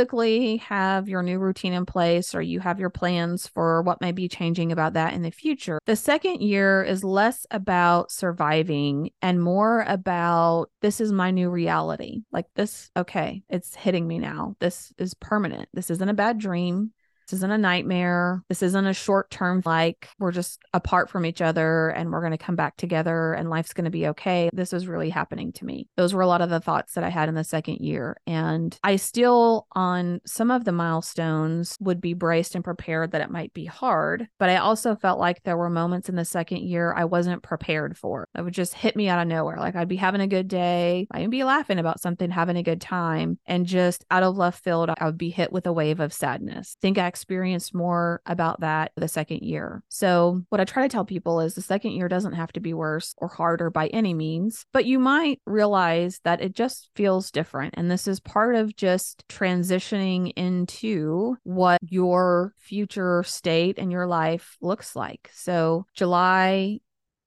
have 0.58 1.08
your 1.08 1.22
new 1.22 1.38
routine 1.38 1.72
in 1.72 1.86
place 1.86 2.34
or 2.34 2.42
you 2.42 2.60
have 2.60 2.80
your 2.80 2.90
plans 2.90 3.46
for 3.46 3.82
what 3.82 4.00
may 4.00 4.12
be 4.12 4.28
changing 4.28 4.72
about 4.72 4.94
that 4.94 5.14
in 5.14 5.22
the 5.22 5.30
future. 5.30 5.78
The 5.86 5.96
second 5.96 6.40
year 6.40 6.82
is 6.82 7.04
less 7.04 7.46
about 7.50 8.10
surviving 8.10 9.10
and 9.22 9.42
more 9.42 9.84
about 9.86 10.70
this 10.80 11.00
is 11.00 11.12
my 11.12 11.30
new 11.30 11.50
reality. 11.50 12.22
Like 12.32 12.46
this, 12.54 12.90
okay, 12.96 13.42
it's 13.48 13.74
hitting 13.74 14.06
me 14.06 14.18
now. 14.18 14.56
This 14.60 14.92
is 14.98 15.14
permanent. 15.14 15.68
This 15.72 15.90
isn't 15.90 16.08
a 16.08 16.14
bad 16.14 16.38
dream. 16.38 16.92
This 17.30 17.38
isn't 17.38 17.50
a 17.52 17.58
nightmare. 17.58 18.42
This 18.48 18.60
isn't 18.60 18.86
a 18.86 18.92
short 18.92 19.30
term, 19.30 19.62
like 19.64 20.08
we're 20.18 20.32
just 20.32 20.60
apart 20.74 21.08
from 21.08 21.24
each 21.24 21.40
other 21.40 21.90
and 21.90 22.10
we're 22.10 22.22
going 22.22 22.32
to 22.32 22.38
come 22.38 22.56
back 22.56 22.76
together 22.76 23.34
and 23.34 23.48
life's 23.48 23.72
going 23.72 23.84
to 23.84 23.90
be 23.90 24.08
okay. 24.08 24.50
This 24.52 24.72
is 24.72 24.88
really 24.88 25.10
happening 25.10 25.52
to 25.52 25.64
me. 25.64 25.88
Those 25.96 26.12
were 26.12 26.22
a 26.22 26.26
lot 26.26 26.42
of 26.42 26.50
the 26.50 26.58
thoughts 26.58 26.94
that 26.94 27.04
I 27.04 27.08
had 27.08 27.28
in 27.28 27.36
the 27.36 27.44
second 27.44 27.76
year. 27.76 28.16
And 28.26 28.76
I 28.82 28.96
still, 28.96 29.68
on 29.76 30.20
some 30.26 30.50
of 30.50 30.64
the 30.64 30.72
milestones, 30.72 31.76
would 31.78 32.00
be 32.00 32.14
braced 32.14 32.56
and 32.56 32.64
prepared 32.64 33.12
that 33.12 33.20
it 33.20 33.30
might 33.30 33.52
be 33.52 33.64
hard. 33.64 34.26
But 34.40 34.50
I 34.50 34.56
also 34.56 34.96
felt 34.96 35.20
like 35.20 35.44
there 35.44 35.56
were 35.56 35.70
moments 35.70 36.08
in 36.08 36.16
the 36.16 36.24
second 36.24 36.64
year 36.64 36.92
I 36.92 37.04
wasn't 37.04 37.44
prepared 37.44 37.96
for. 37.96 38.26
That 38.34 38.42
would 38.42 38.54
just 38.54 38.74
hit 38.74 38.96
me 38.96 39.08
out 39.08 39.20
of 39.20 39.28
nowhere. 39.28 39.58
Like 39.58 39.76
I'd 39.76 39.86
be 39.86 39.96
having 39.96 40.20
a 40.20 40.26
good 40.26 40.48
day, 40.48 41.06
I'd 41.12 41.30
be 41.30 41.44
laughing 41.44 41.78
about 41.78 42.00
something, 42.00 42.28
having 42.28 42.56
a 42.56 42.64
good 42.64 42.80
time. 42.80 43.38
And 43.46 43.66
just 43.66 44.04
out 44.10 44.24
of 44.24 44.36
left 44.36 44.64
field, 44.64 44.90
I 44.98 45.04
would 45.06 45.16
be 45.16 45.30
hit 45.30 45.52
with 45.52 45.68
a 45.68 45.72
wave 45.72 46.00
of 46.00 46.12
sadness. 46.12 46.76
Think 46.82 46.98
I 46.98 47.06
experienced 47.20 47.74
more 47.74 48.22
about 48.24 48.60
that 48.60 48.92
the 48.96 49.06
second 49.08 49.40
year. 49.42 49.82
So, 49.90 50.42
what 50.48 50.60
I 50.60 50.64
try 50.64 50.84
to 50.84 50.88
tell 50.88 51.04
people 51.04 51.40
is 51.40 51.54
the 51.54 51.60
second 51.60 51.92
year 51.92 52.08
doesn't 52.08 52.32
have 52.32 52.50
to 52.52 52.60
be 52.60 52.72
worse 52.72 53.14
or 53.18 53.28
harder 53.28 53.68
by 53.68 53.88
any 53.88 54.14
means, 54.14 54.64
but 54.72 54.86
you 54.86 54.98
might 54.98 55.38
realize 55.44 56.20
that 56.24 56.40
it 56.40 56.54
just 56.54 56.88
feels 56.94 57.30
different. 57.30 57.74
And 57.76 57.90
this 57.90 58.08
is 58.08 58.20
part 58.20 58.54
of 58.54 58.74
just 58.74 59.28
transitioning 59.28 60.32
into 60.34 61.36
what 61.42 61.78
your 61.82 62.54
future 62.56 63.22
state 63.24 63.78
and 63.78 63.92
your 63.92 64.06
life 64.06 64.56
looks 64.62 64.96
like. 64.96 65.30
So, 65.34 65.84
July 65.94 66.80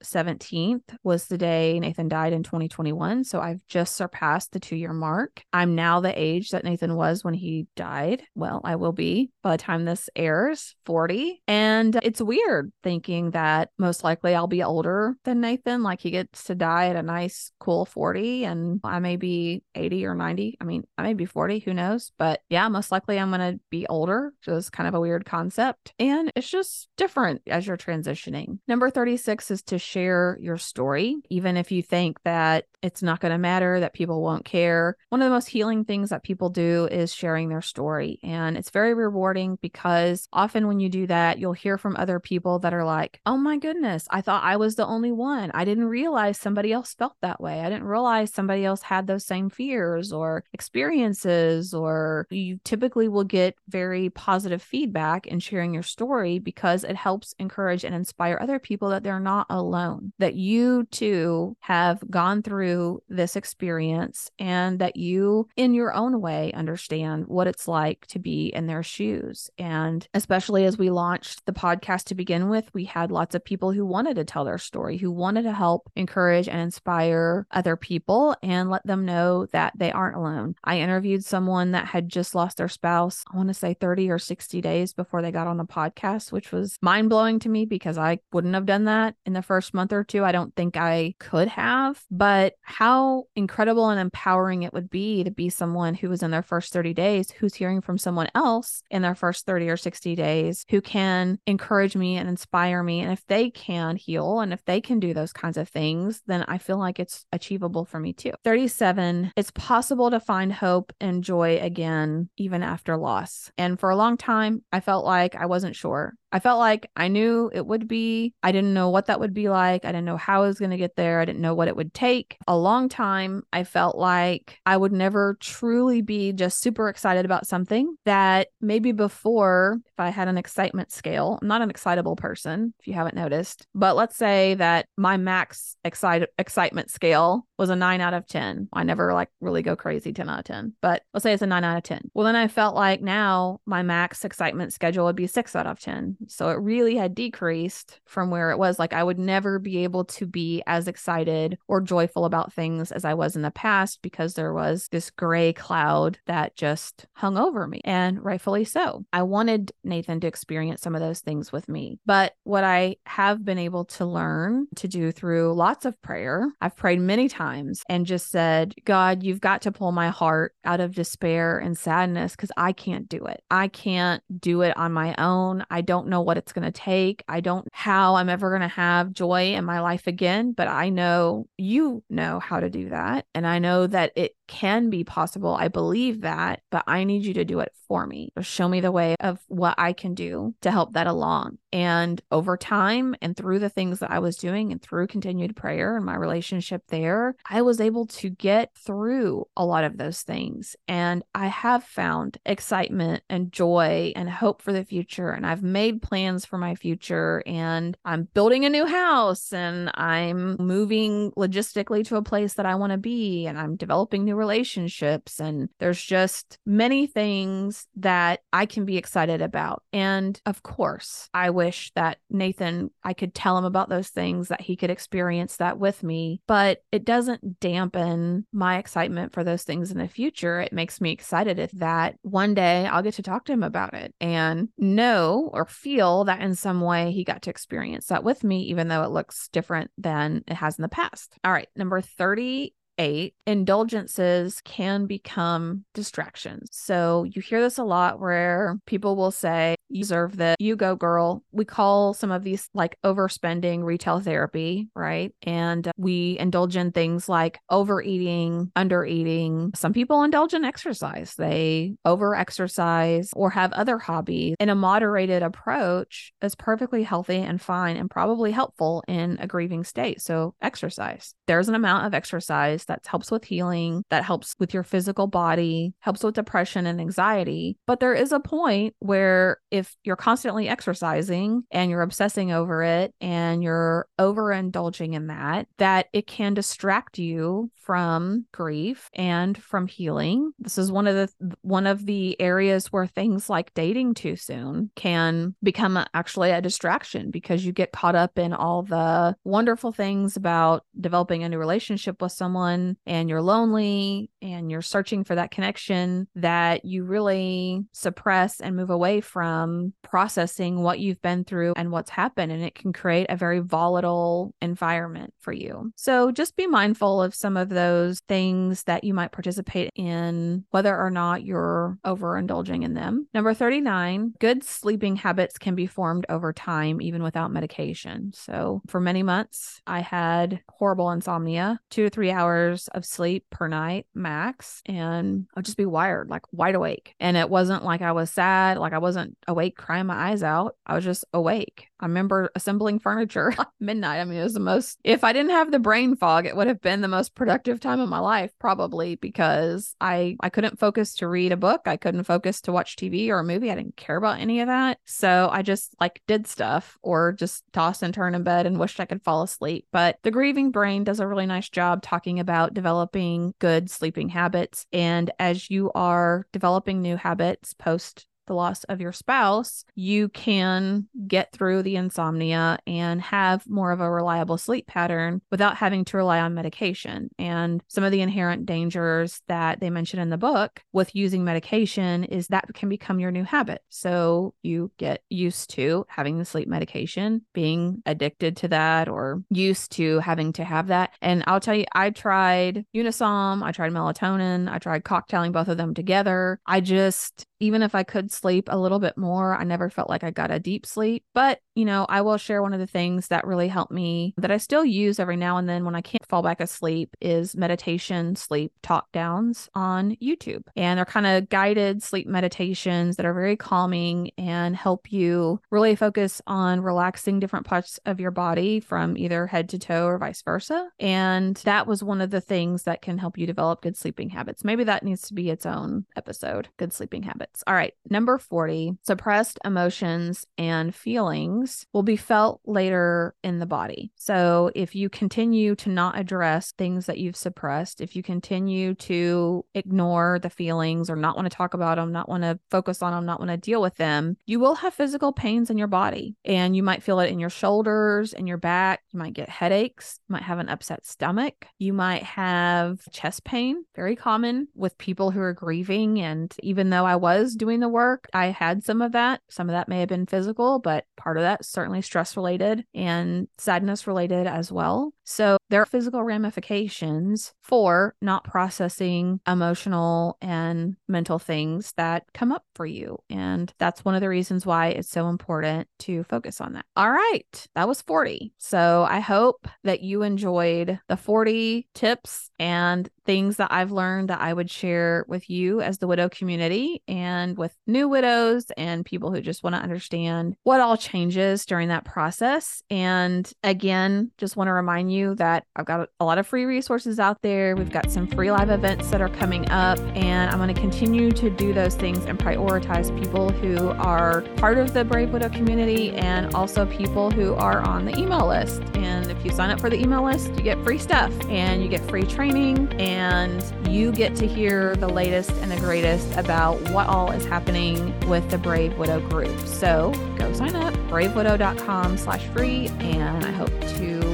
17th 0.03 0.83
was 1.03 1.25
the 1.25 1.37
day 1.37 1.79
Nathan 1.79 2.07
died 2.07 2.33
in 2.33 2.43
2021. 2.43 3.23
So 3.23 3.39
I've 3.39 3.65
just 3.67 3.95
surpassed 3.95 4.51
the 4.51 4.59
two 4.59 4.75
year 4.75 4.93
mark. 4.93 5.43
I'm 5.51 5.75
now 5.75 5.99
the 5.99 6.19
age 6.19 6.51
that 6.51 6.63
Nathan 6.63 6.95
was 6.95 7.23
when 7.23 7.33
he 7.33 7.67
died. 7.75 8.23
Well, 8.35 8.61
I 8.63 8.75
will 8.75 8.91
be 8.91 9.31
by 9.41 9.51
the 9.51 9.63
time 9.63 9.85
this 9.85 10.09
airs 10.15 10.75
40. 10.85 11.41
And 11.47 11.99
it's 12.03 12.21
weird 12.21 12.71
thinking 12.83 13.31
that 13.31 13.69
most 13.77 14.03
likely 14.03 14.35
I'll 14.35 14.47
be 14.47 14.63
older 14.63 15.15
than 15.23 15.41
Nathan. 15.41 15.83
Like 15.83 16.01
he 16.01 16.11
gets 16.11 16.45
to 16.45 16.55
die 16.55 16.87
at 16.87 16.95
a 16.95 17.03
nice, 17.03 17.51
cool 17.59 17.85
40, 17.85 18.45
and 18.45 18.79
I 18.83 18.99
may 18.99 19.15
be 19.15 19.63
80 19.75 20.05
or 20.05 20.15
90. 20.15 20.57
I 20.59 20.63
mean, 20.63 20.83
I 20.97 21.03
may 21.03 21.13
be 21.13 21.25
40, 21.25 21.59
who 21.59 21.73
knows? 21.73 22.11
But 22.17 22.41
yeah, 22.49 22.67
most 22.69 22.91
likely 22.91 23.19
I'm 23.19 23.29
going 23.29 23.53
to 23.53 23.59
be 23.69 23.87
older, 23.87 24.33
So 24.41 24.55
it's 24.55 24.69
kind 24.69 24.87
of 24.87 24.95
a 24.95 24.99
weird 24.99 25.25
concept. 25.25 25.93
And 25.99 26.31
it's 26.35 26.49
just 26.49 26.89
different 26.97 27.41
as 27.47 27.67
you're 27.67 27.77
transitioning. 27.77 28.59
Number 28.67 28.89
36 28.89 29.51
is 29.51 29.63
to 29.63 29.77
share 29.93 30.37
your 30.41 30.57
story, 30.57 31.17
even 31.29 31.57
if 31.57 31.71
you 31.71 31.83
think 31.83 32.21
that 32.23 32.65
it's 32.81 33.01
not 33.01 33.21
going 33.21 33.31
to 33.31 33.37
matter, 33.37 33.79
that 33.79 33.93
people 33.93 34.21
won't 34.21 34.43
care. 34.43 34.97
One 35.09 35.21
of 35.21 35.25
the 35.25 35.33
most 35.33 35.47
healing 35.47 35.85
things 35.85 36.09
that 36.09 36.23
people 36.23 36.49
do 36.49 36.87
is 36.91 37.13
sharing 37.13 37.47
their 37.47 37.61
story. 37.61 38.19
And 38.23 38.57
it's 38.57 38.71
very 38.71 38.93
rewarding 38.93 39.57
because 39.61 40.27
often 40.33 40.67
when 40.67 40.81
you 40.81 40.89
do 40.89 41.07
that, 41.07 41.39
you'll 41.39 41.53
hear 41.53 41.77
from 41.77 41.95
other 41.95 42.19
people 42.19 42.59
that 42.59 42.73
are 42.73 42.83
like, 42.83 43.21
oh 43.25 43.37
my 43.37 43.57
goodness, 43.57 44.05
I 44.09 44.21
thought 44.21 44.43
I 44.43 44.57
was 44.57 44.75
the 44.75 44.85
only 44.85 45.13
one. 45.13 45.51
I 45.53 45.63
didn't 45.63 45.85
realize 45.85 46.37
somebody 46.37 46.73
else 46.73 46.93
felt 46.93 47.15
that 47.21 47.39
way. 47.39 47.61
I 47.61 47.69
didn't 47.69 47.85
realize 47.85 48.33
somebody 48.33 48.65
else 48.65 48.81
had 48.81 49.07
those 49.07 49.25
same 49.25 49.49
fears 49.49 50.11
or 50.11 50.43
experiences, 50.51 51.73
or 51.73 52.27
you 52.29 52.59
typically 52.65 53.07
will 53.07 53.23
get 53.23 53.55
very 53.69 54.09
positive 54.09 54.61
feedback 54.61 55.25
in 55.27 55.39
sharing 55.39 55.73
your 55.73 55.83
story 55.83 56.39
because 56.39 56.83
it 56.83 56.97
helps 56.97 57.33
encourage 57.39 57.85
and 57.85 57.95
inspire 57.95 58.37
other 58.41 58.59
people 58.59 58.89
that 58.89 59.03
they're 59.03 59.19
not 59.19 59.45
alone 59.49 59.82
alone, 59.83 60.13
that 60.19 60.35
you 60.35 60.85
too 60.85 61.55
have 61.61 62.03
gone 62.09 62.41
through 62.41 63.01
this 63.09 63.35
experience 63.35 64.31
and 64.39 64.79
that 64.79 64.95
you, 64.95 65.47
in 65.55 65.73
your 65.73 65.93
own 65.93 66.21
way, 66.21 66.51
understand 66.53 67.25
what 67.27 67.47
it's 67.47 67.67
like 67.67 68.05
to 68.07 68.19
be 68.19 68.47
in 68.47 68.67
their 68.67 68.83
shoes. 68.83 69.49
And 69.57 70.07
especially 70.13 70.65
as 70.65 70.77
we 70.77 70.89
launched 70.89 71.45
the 71.45 71.53
podcast 71.53 72.05
to 72.05 72.15
begin 72.15 72.49
with, 72.49 72.73
we 72.73 72.85
had 72.85 73.11
lots 73.11 73.35
of 73.35 73.45
people 73.45 73.71
who 73.71 73.85
wanted 73.85 74.15
to 74.15 74.25
tell 74.25 74.45
their 74.45 74.57
story, 74.57 74.97
who 74.97 75.11
wanted 75.11 75.43
to 75.43 75.53
help 75.53 75.89
encourage 75.95 76.47
and 76.47 76.59
inspire 76.59 77.45
other 77.51 77.75
people 77.75 78.35
and 78.41 78.69
let 78.69 78.85
them 78.85 79.05
know 79.05 79.45
that 79.47 79.73
they 79.77 79.91
aren't 79.91 80.17
alone. 80.17 80.55
I 80.63 80.79
interviewed 80.79 81.23
someone 81.23 81.71
that 81.71 81.87
had 81.87 82.09
just 82.09 82.35
lost 82.35 82.57
their 82.57 82.67
spouse, 82.67 83.23
I 83.31 83.37
want 83.37 83.49
to 83.49 83.53
say 83.53 83.73
30 83.73 84.09
or 84.09 84.19
60 84.19 84.61
days 84.61 84.93
before 84.93 85.21
they 85.21 85.31
got 85.31 85.47
on 85.47 85.57
the 85.57 85.65
podcast, 85.65 86.31
which 86.31 86.51
was 86.51 86.77
mind 86.81 87.09
blowing 87.09 87.39
to 87.39 87.49
me 87.49 87.65
because 87.65 87.97
I 87.97 88.19
wouldn't 88.31 88.53
have 88.53 88.65
done 88.65 88.85
that 88.85 89.15
in 89.25 89.33
the 89.33 89.41
first 89.41 89.72
month 89.73 89.93
or 89.93 90.03
two, 90.03 90.23
I 90.23 90.31
don't 90.31 90.55
think 90.55 90.77
I 90.77 91.15
could 91.19 91.47
have, 91.47 92.01
but 92.11 92.53
how 92.61 93.25
incredible 93.35 93.89
and 93.89 93.99
empowering 93.99 94.63
it 94.63 94.73
would 94.73 94.89
be 94.89 95.23
to 95.23 95.31
be 95.31 95.49
someone 95.49 95.93
who 95.93 96.09
was 96.09 96.23
in 96.23 96.31
their 96.31 96.41
first 96.41 96.73
30 96.73 96.93
days 96.93 97.31
who's 97.31 97.53
hearing 97.53 97.81
from 97.81 97.97
someone 97.97 98.29
else 98.35 98.83
in 98.89 99.01
their 99.01 99.15
first 99.15 99.45
30 99.45 99.69
or 99.69 99.77
60 99.77 100.15
days 100.15 100.65
who 100.69 100.81
can 100.81 101.39
encourage 101.47 101.95
me 101.95 102.17
and 102.17 102.29
inspire 102.29 102.83
me. 102.83 103.01
And 103.01 103.11
if 103.11 103.25
they 103.27 103.49
can 103.49 103.95
heal 103.95 104.39
and 104.39 104.53
if 104.53 104.63
they 104.65 104.81
can 104.81 104.99
do 104.99 105.13
those 105.13 105.33
kinds 105.33 105.57
of 105.57 105.69
things, 105.69 106.21
then 106.27 106.43
I 106.47 106.57
feel 106.57 106.77
like 106.77 106.99
it's 106.99 107.25
achievable 107.31 107.85
for 107.85 107.99
me 107.99 108.13
too. 108.13 108.33
37, 108.43 109.31
it's 109.35 109.51
possible 109.51 110.11
to 110.11 110.19
find 110.19 110.51
hope 110.51 110.93
and 110.99 111.23
joy 111.23 111.59
again, 111.61 112.29
even 112.37 112.63
after 112.63 112.97
loss. 112.97 113.51
And 113.57 113.79
for 113.79 113.89
a 113.89 113.95
long 113.95 114.17
time, 114.17 114.63
I 114.71 114.79
felt 114.79 115.05
like 115.05 115.35
I 115.35 115.45
wasn't 115.45 115.75
sure. 115.75 116.13
I 116.33 116.39
felt 116.39 116.57
like 116.57 116.89
I 116.95 117.09
knew 117.09 117.51
it 117.53 117.65
would 117.65 117.87
be. 117.87 118.33
I 118.41 118.51
didn't 118.51 118.73
know 118.73 118.89
what 118.89 119.05
that 119.05 119.19
would 119.19 119.35
be 119.35 119.49
like. 119.49 119.85
I 119.85 119.89
didn't 119.89 120.05
know 120.05 120.17
how 120.17 120.41
I 120.43 120.47
was 120.47 120.57
going 120.57 120.71
to 120.71 120.77
get 120.77 120.95
there. 120.95 121.19
I 121.19 121.25
didn't 121.25 121.43
know 121.43 121.53
what 121.53 121.67
it 121.67 121.75
would 121.75 121.93
take. 121.93 122.37
A 122.47 122.57
long 122.57 122.89
time, 122.89 123.43
I 123.53 123.63
felt 123.63 123.95
like 123.95 124.59
I 124.65 124.75
would 124.75 124.91
never 124.91 125.37
truly 125.39 126.01
be 126.01 126.33
just 126.33 126.59
super 126.59 126.89
excited 126.89 127.23
about 127.23 127.45
something 127.45 127.95
that 128.05 128.47
maybe 128.59 128.93
before, 128.93 129.77
I 129.99 130.09
had 130.09 130.27
an 130.27 130.37
excitement 130.37 130.91
scale, 130.91 131.39
I'm 131.41 131.47
not 131.47 131.61
an 131.61 131.69
excitable 131.69 132.15
person, 132.15 132.73
if 132.79 132.87
you 132.87 132.93
haven't 132.93 133.15
noticed, 133.15 133.67
but 133.73 133.95
let's 133.95 134.15
say 134.15 134.55
that 134.55 134.87
my 134.97 135.17
max 135.17 135.75
excite- 135.83 136.29
excitement 136.37 136.89
scale 136.89 137.47
was 137.57 137.69
a 137.69 137.75
nine 137.75 138.01
out 138.01 138.13
of 138.13 138.27
10. 138.27 138.69
I 138.73 138.83
never 138.83 139.13
like 139.13 139.29
really 139.39 139.61
go 139.61 139.75
crazy 139.75 140.13
10 140.13 140.29
out 140.29 140.39
of 140.39 140.45
10, 140.45 140.73
but 140.81 141.03
let's 141.13 141.23
say 141.23 141.33
it's 141.33 141.41
a 141.41 141.47
nine 141.47 141.63
out 141.63 141.77
of 141.77 141.83
10. 141.83 142.11
Well, 142.13 142.25
then 142.25 142.35
I 142.35 142.47
felt 142.47 142.75
like 142.75 143.01
now 143.01 143.59
my 143.65 143.83
max 143.83 144.25
excitement 144.25 144.73
schedule 144.73 145.05
would 145.05 145.15
be 145.15 145.27
six 145.27 145.55
out 145.55 145.67
of 145.67 145.79
10 145.79 146.17
so 146.27 146.49
it 146.49 146.59
really 146.59 146.95
had 146.95 147.15
decreased 147.15 147.99
from 148.05 148.29
where 148.29 148.51
it 148.51 148.57
was. 148.57 148.79
Like 148.79 148.93
I 148.93 149.03
would 149.03 149.19
never 149.19 149.59
be 149.59 149.83
able 149.83 150.05
to 150.05 150.25
be 150.25 150.63
as 150.67 150.87
excited 150.87 151.57
or 151.67 151.81
joyful 151.81 152.25
about 152.25 152.53
things 152.53 152.91
as 152.91 153.05
I 153.05 153.13
was 153.13 153.35
in 153.35 153.41
the 153.41 153.51
past 153.51 153.99
because 154.01 154.33
there 154.33 154.53
was 154.53 154.87
this 154.91 155.09
gray 155.09 155.53
cloud 155.53 156.19
that 156.25 156.55
just 156.55 157.05
hung 157.13 157.37
over 157.37 157.67
me. 157.67 157.81
And 157.83 158.23
rightfully 158.23 158.65
so. 158.65 159.05
I 159.13 159.23
wanted 159.23 159.71
Nathan 159.83 160.19
to 160.21 160.27
experience 160.27 160.81
some 160.81 160.95
of 160.95 161.01
those 161.01 161.19
things 161.19 161.51
with 161.51 161.67
me. 161.69 161.99
But 162.05 162.33
what 162.43 162.63
I 162.63 162.97
have 163.05 163.43
been 163.45 163.57
able 163.57 163.85
to 163.85 164.05
learn 164.05 164.67
to 164.75 164.87
do 164.87 165.11
through 165.11 165.53
lots 165.53 165.85
of 165.85 166.01
prayer, 166.01 166.47
I've 166.61 166.75
prayed 166.75 166.99
many 166.99 167.27
times 167.27 167.81
and 167.89 168.05
just 168.05 168.29
said, 168.29 168.73
God, 168.85 169.23
you've 169.23 169.41
got 169.41 169.61
to 169.63 169.71
pull 169.71 169.91
my 169.91 170.09
heart 170.09 170.53
out 170.65 170.79
of 170.79 170.95
despair 170.95 171.59
and 171.59 171.77
sadness 171.77 172.35
because 172.35 172.51
I 172.57 172.71
can't 172.71 173.07
do 173.09 173.25
it. 173.25 173.41
I 173.49 173.67
can't 173.67 174.23
do 174.39 174.61
it 174.61 174.75
on 174.77 174.93
my 174.93 175.15
own. 175.17 175.65
I 175.69 175.81
don't 175.81 176.07
know 176.07 176.21
what 176.21 176.37
it's 176.37 176.53
going 176.53 176.65
to 176.65 176.71
take. 176.71 177.23
I 177.27 177.39
don't 177.39 177.67
how 177.71 178.15
I'm 178.15 178.29
ever 178.29 178.49
going 178.49 178.61
to 178.61 178.67
have 178.67 179.13
joy 179.13 179.53
in 179.53 179.65
my 179.65 179.79
life 179.81 180.07
again, 180.07 180.53
but 180.53 180.67
I 180.67 180.89
know 180.89 181.47
you 181.57 182.03
know 182.09 182.39
how 182.39 182.59
to 182.59 182.69
do 182.69 182.89
that. 182.89 183.25
And 183.33 183.45
I 183.45 183.59
know 183.59 183.87
that 183.87 184.11
it 184.15 184.35
can 184.47 184.89
be 184.89 185.03
possible. 185.03 185.55
I 185.55 185.67
believe 185.67 186.21
that, 186.21 186.61
but 186.69 186.83
I 186.87 187.03
need 187.03 187.25
you 187.25 187.33
to 187.35 187.45
do 187.45 187.59
it 187.59 187.71
for 187.87 188.05
me. 188.05 188.31
Show 188.41 188.67
me 188.67 188.81
the 188.81 188.91
way 188.91 189.15
of 189.19 189.39
what 189.47 189.72
I 189.77 189.93
can 189.93 190.13
do 190.13 190.55
to 190.61 190.71
help 190.71 190.93
that 190.93 191.07
along. 191.07 191.57
And 191.73 192.21
over 192.31 192.55
time 192.55 193.15
and 193.19 193.35
through 193.35 193.57
the 193.57 193.67
things 193.67 193.99
that 193.99 194.11
I 194.11 194.19
was 194.19 194.37
doing 194.37 194.71
and 194.71 194.79
through 194.79 195.07
continued 195.07 195.55
prayer 195.55 195.97
and 195.97 196.05
my 196.05 196.15
relationship 196.15 196.83
there, 196.89 197.35
I 197.49 197.63
was 197.63 197.81
able 197.81 198.05
to 198.05 198.29
get 198.29 198.69
through 198.75 199.45
a 199.57 199.65
lot 199.65 199.83
of 199.83 199.97
those 199.97 200.21
things. 200.21 200.75
And 200.87 201.23
I 201.33 201.47
have 201.47 201.83
found 201.83 202.37
excitement 202.45 203.23
and 203.27 203.51
joy 203.51 204.13
and 204.15 204.29
hope 204.29 204.61
for 204.61 204.71
the 204.71 204.85
future. 204.85 205.31
And 205.31 205.47
I've 205.47 205.63
made 205.63 206.03
plans 206.03 206.45
for 206.45 206.59
my 206.59 206.75
future 206.75 207.41
and 207.47 207.97
I'm 208.05 208.27
building 208.35 208.65
a 208.65 208.69
new 208.69 208.85
house 208.85 209.51
and 209.51 209.89
I'm 209.95 210.57
moving 210.59 211.31
logistically 211.31 212.05
to 212.05 212.17
a 212.17 212.21
place 212.21 212.53
that 212.53 212.67
I 212.67 212.75
want 212.75 212.91
to 212.91 212.97
be 212.99 213.47
and 213.47 213.57
I'm 213.57 213.77
developing 213.77 214.25
new 214.25 214.35
relationships. 214.35 215.39
And 215.39 215.69
there's 215.79 216.01
just 216.01 216.59
many 216.67 217.07
things 217.07 217.87
that 217.95 218.41
I 218.53 218.67
can 218.67 218.85
be 218.85 218.97
excited 218.97 219.41
about. 219.41 219.81
And 219.91 220.39
of 220.45 220.61
course, 220.61 221.29
I 221.33 221.49
wish 221.63 221.91
that 221.95 222.17
Nathan, 222.29 222.91
I 223.03 223.13
could 223.13 223.33
tell 223.33 223.57
him 223.57 223.65
about 223.65 223.89
those 223.89 224.09
things, 224.09 224.49
that 224.49 224.61
he 224.61 224.75
could 224.75 224.89
experience 224.89 225.57
that 225.57 225.79
with 225.79 226.03
me, 226.03 226.41
but 226.47 226.83
it 226.91 227.05
doesn't 227.05 227.59
dampen 227.59 228.45
my 228.51 228.77
excitement 228.77 229.33
for 229.33 229.43
those 229.43 229.63
things 229.63 229.91
in 229.91 229.97
the 229.97 230.07
future. 230.07 230.59
It 230.59 230.73
makes 230.73 230.99
me 230.99 231.11
excited 231.11 231.69
that 231.73 232.15
one 232.21 232.53
day 232.53 232.85
I'll 232.85 233.01
get 233.01 233.13
to 233.15 233.23
talk 233.23 233.45
to 233.45 233.53
him 233.53 233.63
about 233.63 233.93
it 233.93 234.13
and 234.19 234.69
know 234.77 235.49
or 235.53 235.65
feel 235.65 236.25
that 236.25 236.41
in 236.41 236.55
some 236.55 236.81
way 236.81 237.11
he 237.11 237.23
got 237.23 237.43
to 237.43 237.49
experience 237.49 238.07
that 238.07 238.23
with 238.23 238.43
me, 238.43 238.63
even 238.63 238.89
though 238.89 239.03
it 239.03 239.11
looks 239.11 239.47
different 239.49 239.91
than 239.97 240.43
it 240.47 240.55
has 240.55 240.77
in 240.77 240.81
the 240.81 240.89
past. 240.89 241.37
All 241.43 241.51
right, 241.51 241.69
number 241.75 242.01
30 242.01 242.73
eight, 242.97 243.33
indulgences 243.45 244.61
can 244.61 245.05
become 245.05 245.85
distractions. 245.93 246.69
So 246.71 247.23
you 247.23 247.41
hear 247.41 247.61
this 247.61 247.77
a 247.77 247.83
lot 247.83 248.19
where 248.19 248.77
people 248.85 249.15
will 249.15 249.31
say, 249.31 249.75
You 249.89 250.01
deserve 250.01 250.37
this, 250.37 250.55
you 250.59 250.75
go, 250.75 250.95
girl. 250.95 251.43
We 251.51 251.65
call 251.65 252.13
some 252.13 252.31
of 252.31 252.43
these 252.43 252.69
like 252.73 252.97
overspending 253.03 253.83
retail 253.83 254.19
therapy, 254.19 254.89
right? 254.95 255.33
And 255.43 255.89
we 255.97 256.37
indulge 256.39 256.75
in 256.75 256.91
things 256.91 257.27
like 257.27 257.59
overeating, 257.69 258.71
undereating. 258.75 259.75
Some 259.75 259.93
people 259.93 260.23
indulge 260.23 260.53
in 260.53 260.65
exercise, 260.65 261.35
they 261.35 261.95
over 262.05 262.35
exercise 262.35 263.29
or 263.35 263.49
have 263.51 263.73
other 263.73 263.97
hobbies. 263.97 264.55
In 264.59 264.69
a 264.69 264.75
moderated 264.75 265.43
approach 265.43 266.33
is 266.41 266.55
perfectly 266.55 267.03
healthy 267.03 267.37
and 267.37 267.61
fine 267.61 267.97
and 267.97 268.09
probably 268.09 268.51
helpful 268.51 269.03
in 269.07 269.37
a 269.39 269.47
grieving 269.47 269.83
state. 269.83 270.21
So 270.21 270.55
exercise. 270.61 271.33
There's 271.47 271.69
an 271.69 271.75
amount 271.75 272.05
of 272.05 272.13
exercise 272.13 272.82
that 272.85 273.05
helps 273.05 273.31
with 273.31 273.45
healing, 273.45 274.03
that 274.09 274.23
helps 274.23 274.55
with 274.59 274.73
your 274.73 274.83
physical 274.83 275.27
body, 275.27 275.93
helps 275.99 276.23
with 276.23 276.35
depression 276.35 276.85
and 276.85 276.99
anxiety. 276.99 277.77
But 277.87 277.99
there 277.99 278.13
is 278.13 278.31
a 278.31 278.39
point 278.39 278.95
where 278.99 279.57
if 279.71 279.95
you're 280.03 280.15
constantly 280.15 280.67
exercising 280.67 281.63
and 281.71 281.89
you're 281.89 282.01
obsessing 282.01 282.51
over 282.51 282.83
it 282.83 283.13
and 283.21 283.63
you're 283.63 284.07
overindulging 284.19 285.13
in 285.13 285.27
that, 285.27 285.67
that 285.77 286.07
it 286.13 286.27
can 286.27 286.53
distract 286.53 287.17
you 287.17 287.71
from 287.83 288.45
grief 288.51 289.09
and 289.13 289.61
from 289.61 289.87
healing. 289.87 290.51
This 290.57 290.77
is 290.77 290.91
one 290.91 291.07
of 291.07 291.15
the 291.15 291.55
one 291.61 291.85
of 291.85 292.05
the 292.05 292.39
areas 292.39 292.87
where 292.87 293.05
things 293.05 293.49
like 293.49 293.73
dating 293.73 294.13
too 294.13 294.35
soon 294.35 294.89
can 294.95 295.55
become 295.61 296.03
actually 296.13 296.51
a 296.51 296.61
distraction 296.61 297.29
because 297.29 297.65
you 297.65 297.71
get 297.71 297.91
caught 297.91 298.15
up 298.15 298.39
in 298.39 298.53
all 298.53 298.83
the 298.83 299.35
wonderful 299.43 299.91
things 299.91 300.37
about 300.37 300.85
developing 300.99 301.43
a 301.43 301.49
new 301.49 301.57
relationship 301.57 302.21
with 302.21 302.31
someone 302.31 302.72
someone 302.73 302.97
and 303.05 303.29
you're 303.29 303.41
lonely 303.41 304.29
and 304.41 304.69
you're 304.69 304.81
searching 304.81 305.23
for 305.23 305.35
that 305.35 305.51
connection 305.51 306.27
that 306.35 306.85
you 306.85 307.03
really 307.03 307.81
suppress 307.91 308.59
and 308.59 308.75
move 308.75 308.89
away 308.89 309.21
from 309.21 309.93
processing 310.01 310.81
what 310.81 310.99
you've 310.99 311.21
been 311.21 311.43
through 311.43 311.73
and 311.75 311.91
what's 311.91 312.09
happened. 312.09 312.51
And 312.51 312.63
it 312.63 312.75
can 312.75 312.93
create 312.93 313.27
a 313.29 313.37
very 313.37 313.59
volatile 313.59 314.53
environment 314.61 315.33
for 315.39 315.53
you. 315.53 315.91
So 315.95 316.31
just 316.31 316.55
be 316.55 316.67
mindful 316.67 317.21
of 317.21 317.35
some 317.35 317.57
of 317.57 317.69
those 317.69 318.19
things 318.27 318.83
that 318.83 319.03
you 319.03 319.13
might 319.13 319.31
participate 319.31 319.91
in, 319.95 320.65
whether 320.71 320.95
or 320.95 321.09
not 321.09 321.43
you're 321.43 321.97
overindulging 322.05 322.83
in 322.83 322.93
them. 322.93 323.27
Number 323.33 323.53
39, 323.53 324.33
good 324.39 324.63
sleeping 324.63 325.15
habits 325.15 325.57
can 325.57 325.75
be 325.75 325.87
formed 325.87 326.25
over 326.29 326.53
time, 326.53 327.01
even 327.01 327.23
without 327.23 327.51
medication. 327.51 328.31
So 328.33 328.81
for 328.87 328.99
many 328.99 329.23
months, 329.23 329.81
I 329.87 330.01
had 330.01 330.61
horrible 330.69 331.11
insomnia, 331.11 331.79
two 331.89 332.03
to 332.03 332.09
three 332.09 332.31
hours 332.31 332.62
hours 332.63 332.87
of 332.89 333.05
sleep 333.05 333.45
per 333.49 333.67
night 333.67 334.05
max 334.13 334.81
and 334.85 335.47
I'd 335.55 335.65
just 335.65 335.77
be 335.77 335.85
wired, 335.85 336.29
like 336.29 336.41
wide 336.51 336.75
awake. 336.75 337.15
And 337.19 337.37
it 337.37 337.49
wasn't 337.49 337.83
like 337.83 338.01
I 338.01 338.11
was 338.11 338.29
sad, 338.29 338.77
like 338.77 338.93
I 338.93 338.97
wasn't 338.97 339.37
awake 339.47 339.77
crying 339.77 340.07
my 340.07 340.31
eyes 340.31 340.43
out. 340.43 340.75
I 340.85 340.95
was 340.95 341.03
just 341.03 341.25
awake. 341.33 341.87
I 342.03 342.07
remember 342.07 342.51
assembling 342.53 342.99
furniture 342.99 343.53
midnight. 343.79 344.19
I 344.19 344.25
mean, 344.25 344.37
it 344.37 344.43
was 344.43 344.53
the 344.53 344.59
most, 344.59 344.99
if 345.05 345.23
I 345.23 345.31
didn't 345.31 345.51
have 345.51 345.71
the 345.71 345.79
brain 345.79 346.17
fog, 346.17 346.45
it 346.45 346.53
would 346.53 346.67
have 346.67 346.81
been 346.81 346.99
the 346.99 347.07
most 347.07 347.33
productive 347.33 347.79
time 347.79 348.01
of 348.01 348.09
my 348.09 348.19
life, 348.19 348.51
probably 348.59 349.15
because 349.15 349.95
I, 350.01 350.35
I 350.41 350.49
couldn't 350.49 350.79
focus 350.79 351.15
to 351.15 351.29
read 351.29 351.53
a 351.53 351.57
book. 351.57 351.83
I 351.85 351.95
couldn't 351.95 352.25
focus 352.25 352.59
to 352.61 352.73
watch 352.73 352.97
TV 352.97 353.29
or 353.29 353.39
a 353.39 353.43
movie. 353.43 353.71
I 353.71 353.75
didn't 353.75 353.95
care 353.95 354.17
about 354.17 354.41
any 354.41 354.59
of 354.59 354.67
that. 354.67 354.99
So 355.05 355.47
I 355.49 355.61
just 355.61 355.95
like 356.01 356.21
did 356.27 356.45
stuff 356.45 356.97
or 357.01 357.31
just 357.31 357.63
toss 357.71 358.01
and 358.01 358.13
turn 358.13 358.35
in 358.35 358.43
bed 358.43 358.65
and 358.65 358.77
wished 358.77 358.99
I 358.99 359.05
could 359.05 359.23
fall 359.23 359.41
asleep. 359.41 359.87
But 359.93 360.17
the 360.23 360.31
grieving 360.31 360.71
brain 360.71 361.05
does 361.05 361.21
a 361.21 361.27
really 361.27 361.45
nice 361.45 361.69
job 361.69 362.03
talking 362.03 362.41
about 362.41 362.73
developing 362.73 363.53
good 363.59 363.89
sleeping 363.89 364.27
habits. 364.27 364.85
And 364.91 365.31
as 365.39 365.69
you 365.69 365.89
are 365.95 366.47
developing 366.51 367.01
new 367.01 367.15
habits 367.15 367.73
post 367.73 368.27
the 368.45 368.53
loss 368.53 368.83
of 368.85 369.01
your 369.01 369.11
spouse, 369.11 369.85
you 369.95 370.29
can 370.29 371.07
get 371.27 371.51
through 371.51 371.83
the 371.83 371.95
insomnia 371.95 372.77
and 372.85 373.21
have 373.21 373.67
more 373.67 373.91
of 373.91 374.01
a 374.01 374.09
reliable 374.09 374.57
sleep 374.57 374.87
pattern 374.87 375.41
without 375.51 375.77
having 375.77 376.05
to 376.05 376.17
rely 376.17 376.39
on 376.39 376.53
medication. 376.53 377.29
And 377.37 377.81
some 377.87 378.03
of 378.03 378.11
the 378.11 378.21
inherent 378.21 378.65
dangers 378.65 379.41
that 379.47 379.79
they 379.79 379.89
mention 379.89 380.19
in 380.19 380.29
the 380.29 380.37
book 380.37 380.81
with 380.91 381.15
using 381.15 381.43
medication 381.43 382.23
is 382.23 382.47
that 382.47 382.65
can 382.73 382.89
become 382.89 383.19
your 383.19 383.31
new 383.31 383.43
habit. 383.43 383.81
So 383.89 384.53
you 384.61 384.91
get 384.97 385.21
used 385.29 385.69
to 385.71 386.05
having 386.09 386.37
the 386.37 386.45
sleep 386.45 386.67
medication, 386.67 387.45
being 387.53 388.01
addicted 388.05 388.57
to 388.57 388.67
that, 388.69 389.07
or 389.07 389.43
used 389.49 389.91
to 389.93 390.19
having 390.19 390.53
to 390.53 390.63
have 390.63 390.87
that. 390.87 391.11
And 391.21 391.43
I'll 391.47 391.59
tell 391.59 391.75
you, 391.75 391.85
I 391.93 392.09
tried 392.09 392.85
Unisom, 392.95 393.63
I 393.63 393.71
tried 393.71 393.91
melatonin, 393.91 394.71
I 394.71 394.79
tried 394.79 395.03
cocktailing 395.03 395.51
both 395.51 395.67
of 395.67 395.77
them 395.77 395.93
together. 395.93 396.59
I 396.65 396.81
just 396.81 397.45
even 397.63 397.81
if 397.81 397.95
I 397.95 398.03
could 398.03 398.29
sleep 398.33 398.67
a 398.71 398.77
little 398.77 398.99
bit 398.99 399.17
more, 399.17 399.55
I 399.55 399.63
never 399.63 399.89
felt 399.89 400.09
like 400.09 400.23
I 400.23 400.31
got 400.31 400.51
a 400.51 400.59
deep 400.59 400.85
sleep. 400.85 401.23
But, 401.33 401.59
you 401.75 401.85
know, 401.85 402.05
I 402.09 402.21
will 402.21 402.37
share 402.37 402.61
one 402.61 402.73
of 402.73 402.79
the 402.79 402.87
things 402.87 403.27
that 403.27 403.45
really 403.45 403.67
helped 403.67 403.91
me 403.91 404.33
that 404.37 404.51
I 404.51 404.57
still 404.57 404.85
use 404.85 405.19
every 405.19 405.37
now 405.37 405.57
and 405.57 405.67
then 405.67 405.85
when 405.85 405.95
I 405.95 406.01
can't 406.01 406.25
fall 406.27 406.41
back 406.41 406.61
asleep 406.61 407.15
is 407.21 407.55
meditation 407.55 408.35
sleep 408.35 408.71
talk 408.81 409.11
downs 409.11 409.69
on 409.75 410.15
YouTube. 410.21 410.63
And 410.75 410.97
they're 410.97 411.05
kind 411.05 411.25
of 411.25 411.49
guided 411.49 412.01
sleep 412.01 412.27
meditations 412.27 413.17
that 413.17 413.25
are 413.25 413.33
very 413.33 413.55
calming 413.55 414.31
and 414.37 414.75
help 414.75 415.11
you 415.11 415.61
really 415.69 415.95
focus 415.95 416.41
on 416.47 416.81
relaxing 416.81 417.39
different 417.39 417.65
parts 417.65 417.99
of 418.05 418.19
your 418.19 418.31
body 418.31 418.79
from 418.79 419.17
either 419.17 419.47
head 419.47 419.69
to 419.69 419.79
toe 419.79 420.05
or 420.05 420.17
vice 420.17 420.41
versa. 420.41 420.89
And 420.99 421.55
that 421.57 421.87
was 421.87 422.03
one 422.03 422.21
of 422.21 422.29
the 422.29 422.41
things 422.41 422.83
that 422.83 423.01
can 423.01 423.17
help 423.17 423.37
you 423.37 423.45
develop 423.45 423.81
good 423.81 423.97
sleeping 423.97 424.29
habits. 424.29 424.63
Maybe 424.63 424.83
that 424.85 425.03
needs 425.03 425.27
to 425.27 425.33
be 425.33 425.49
its 425.49 425.65
own 425.65 426.05
episode, 426.15 426.69
good 426.77 426.93
sleeping 426.93 427.23
habits. 427.23 427.63
All 427.67 427.73
right. 427.73 427.93
Number 428.09 428.22
40 428.25 428.97
suppressed 429.03 429.59
emotions 429.65 430.45
and 430.57 430.93
feelings 430.93 431.85
will 431.93 432.03
be 432.03 432.15
felt 432.15 432.61
later 432.65 433.35
in 433.43 433.59
the 433.59 433.65
body. 433.65 434.11
So 434.15 434.71
if 434.75 434.95
you 434.95 435.09
continue 435.09 435.75
to 435.75 435.89
not 435.89 436.17
address 436.17 436.71
things 436.71 437.05
that 437.05 437.17
you've 437.17 437.35
suppressed, 437.35 438.01
if 438.01 438.15
you 438.15 438.23
continue 438.23 438.95
to 438.95 439.65
ignore 439.73 440.39
the 440.41 440.49
feelings 440.49 441.09
or 441.09 441.15
not 441.15 441.35
want 441.35 441.49
to 441.49 441.55
talk 441.55 441.73
about 441.73 441.97
them, 441.97 442.11
not 442.11 442.29
want 442.29 442.43
to 442.43 442.59
focus 442.69 443.01
on 443.01 443.13
them, 443.13 443.25
not 443.25 443.39
want 443.39 443.51
to 443.51 443.57
deal 443.57 443.81
with 443.81 443.95
them, 443.95 444.37
you 444.45 444.59
will 444.59 444.75
have 444.75 444.93
physical 444.93 445.33
pains 445.33 445.69
in 445.69 445.77
your 445.77 445.87
body. 445.87 446.35
And 446.45 446.75
you 446.75 446.83
might 446.83 447.03
feel 447.03 447.19
it 447.19 447.29
in 447.29 447.39
your 447.39 447.49
shoulders 447.49 448.33
and 448.33 448.47
your 448.47 448.57
back. 448.57 449.01
You 449.11 449.19
might 449.19 449.33
get 449.33 449.49
headaches. 449.49 450.19
You 450.27 450.33
might 450.33 450.43
have 450.43 450.59
an 450.59 450.69
upset 450.69 451.05
stomach. 451.05 451.67
You 451.77 451.93
might 451.93 452.23
have 452.23 452.99
chest 453.11 453.43
pain, 453.43 453.83
very 453.95 454.15
common 454.15 454.67
with 454.75 454.97
people 454.97 455.31
who 455.31 455.41
are 455.41 455.53
grieving. 455.53 456.19
And 456.19 456.53
even 456.61 456.89
though 456.89 457.05
I 457.05 457.15
was 457.15 457.55
doing 457.55 457.79
the 457.79 457.89
work, 457.89 458.12
I 458.33 458.47
had 458.47 458.83
some 458.83 459.01
of 459.01 459.11
that. 459.13 459.41
Some 459.49 459.69
of 459.69 459.73
that 459.73 459.87
may 459.87 459.99
have 459.99 460.09
been 460.09 460.25
physical, 460.25 460.79
but 460.79 461.05
part 461.15 461.37
of 461.37 461.43
that 461.43 461.65
certainly 461.65 462.01
stress 462.01 462.35
related 462.35 462.85
and 462.93 463.47
sadness 463.57 464.07
related 464.07 464.47
as 464.47 464.71
well. 464.71 465.13
So 465.23 465.57
there 465.69 465.81
are 465.81 465.85
physical 465.85 466.23
ramifications 466.23 467.53
for 467.61 468.15
not 468.21 468.43
processing 468.43 469.39
emotional 469.47 470.37
and 470.41 470.95
mental 471.07 471.39
things 471.39 471.93
that 471.97 472.25
come 472.33 472.51
up 472.51 472.63
for 472.75 472.85
you. 472.85 473.17
And 473.29 473.73
that's 473.79 474.05
one 474.05 474.15
of 474.15 474.21
the 474.21 474.29
reasons 474.29 474.65
why 474.65 474.87
it's 474.89 475.09
so 475.09 475.29
important 475.29 475.87
to 475.99 476.23
focus 476.25 476.59
on 476.61 476.73
that. 476.73 476.85
All 476.95 477.09
right, 477.09 477.67
that 477.75 477.87
was 477.87 478.01
40. 478.01 478.53
So 478.57 479.07
I 479.09 479.19
hope 479.19 479.67
that 479.83 480.01
you 480.01 480.23
enjoyed 480.23 480.99
the 481.07 481.17
40 481.17 481.87
tips 481.93 482.51
and 482.59 483.09
things 483.25 483.57
that 483.57 483.71
I've 483.71 483.91
learned 483.91 484.29
that 484.29 484.41
I 484.41 484.53
would 484.53 484.69
share 484.69 485.25
with 485.27 485.49
you 485.49 485.81
as 485.81 485.97
the 485.97 486.07
widow 486.07 486.27
community 486.27 487.01
and 487.07 487.57
with 487.57 487.73
new 487.87 488.09
widows 488.09 488.65
and 488.75 489.05
people 489.05 489.31
who 489.31 489.39
just 489.39 489.63
want 489.63 489.75
to 489.75 489.81
understand 489.81 490.55
what 490.63 490.81
all 490.81 490.97
changes 490.97 491.65
during 491.65 491.87
that 491.87 492.05
process. 492.05 492.83
And 492.89 493.49
again, 493.63 494.31
just 494.37 494.57
want 494.57 494.67
to 494.67 494.73
remind 494.73 495.11
you 495.11 495.12
that 495.35 495.65
I've 495.75 495.85
got 495.85 496.09
a 496.19 496.25
lot 496.25 496.37
of 496.37 496.47
free 496.47 496.65
resources 496.65 497.19
out 497.19 497.41
there. 497.41 497.75
We've 497.75 497.91
got 497.91 498.11
some 498.11 498.27
free 498.27 498.51
live 498.51 498.69
events 498.69 499.09
that 499.11 499.21
are 499.21 499.29
coming 499.29 499.69
up, 499.69 499.99
and 500.15 500.49
I'm 500.49 500.57
going 500.57 500.73
to 500.73 500.79
continue 500.79 501.31
to 501.31 501.49
do 501.49 501.73
those 501.73 501.95
things 501.95 502.25
and 502.25 502.37
prioritize 502.37 503.17
people 503.19 503.49
who 503.49 503.89
are 503.89 504.41
part 504.57 504.77
of 504.77 504.93
the 504.93 505.03
Brave 505.03 505.31
Widow 505.31 505.49
community 505.49 506.11
and 506.11 506.53
also 506.55 506.85
people 506.85 507.31
who 507.31 507.53
are 507.53 507.79
on 507.81 508.05
the 508.05 508.17
email 508.17 508.47
list. 508.47 508.81
And 508.95 509.29
if 509.29 509.45
you 509.45 509.51
sign 509.51 509.69
up 509.69 509.79
for 509.79 509.89
the 509.89 509.99
email 509.99 510.23
list, 510.23 510.49
you 510.55 510.61
get 510.61 510.83
free 510.83 510.97
stuff 510.97 511.31
and 511.49 511.83
you 511.83 511.89
get 511.89 512.01
free 512.09 512.23
training 512.23 512.91
and 512.99 513.63
you 513.87 514.11
get 514.11 514.35
to 514.37 514.47
hear 514.47 514.95
the 514.95 515.09
latest 515.09 515.51
and 515.61 515.71
the 515.71 515.77
greatest 515.77 516.35
about 516.37 516.81
what 516.89 517.07
all 517.07 517.31
is 517.31 517.45
happening 517.45 518.17
with 518.27 518.49
the 518.49 518.57
Brave 518.57 518.97
Widow 518.97 519.19
group. 519.29 519.57
So 519.67 520.11
go 520.37 520.51
sign 520.53 520.75
up, 520.75 520.93
bravewidow.com 521.09 522.17
slash 522.17 522.43
free, 522.47 522.87
and 522.99 523.45
I 523.45 523.51
hope 523.51 523.71
to 523.97 524.32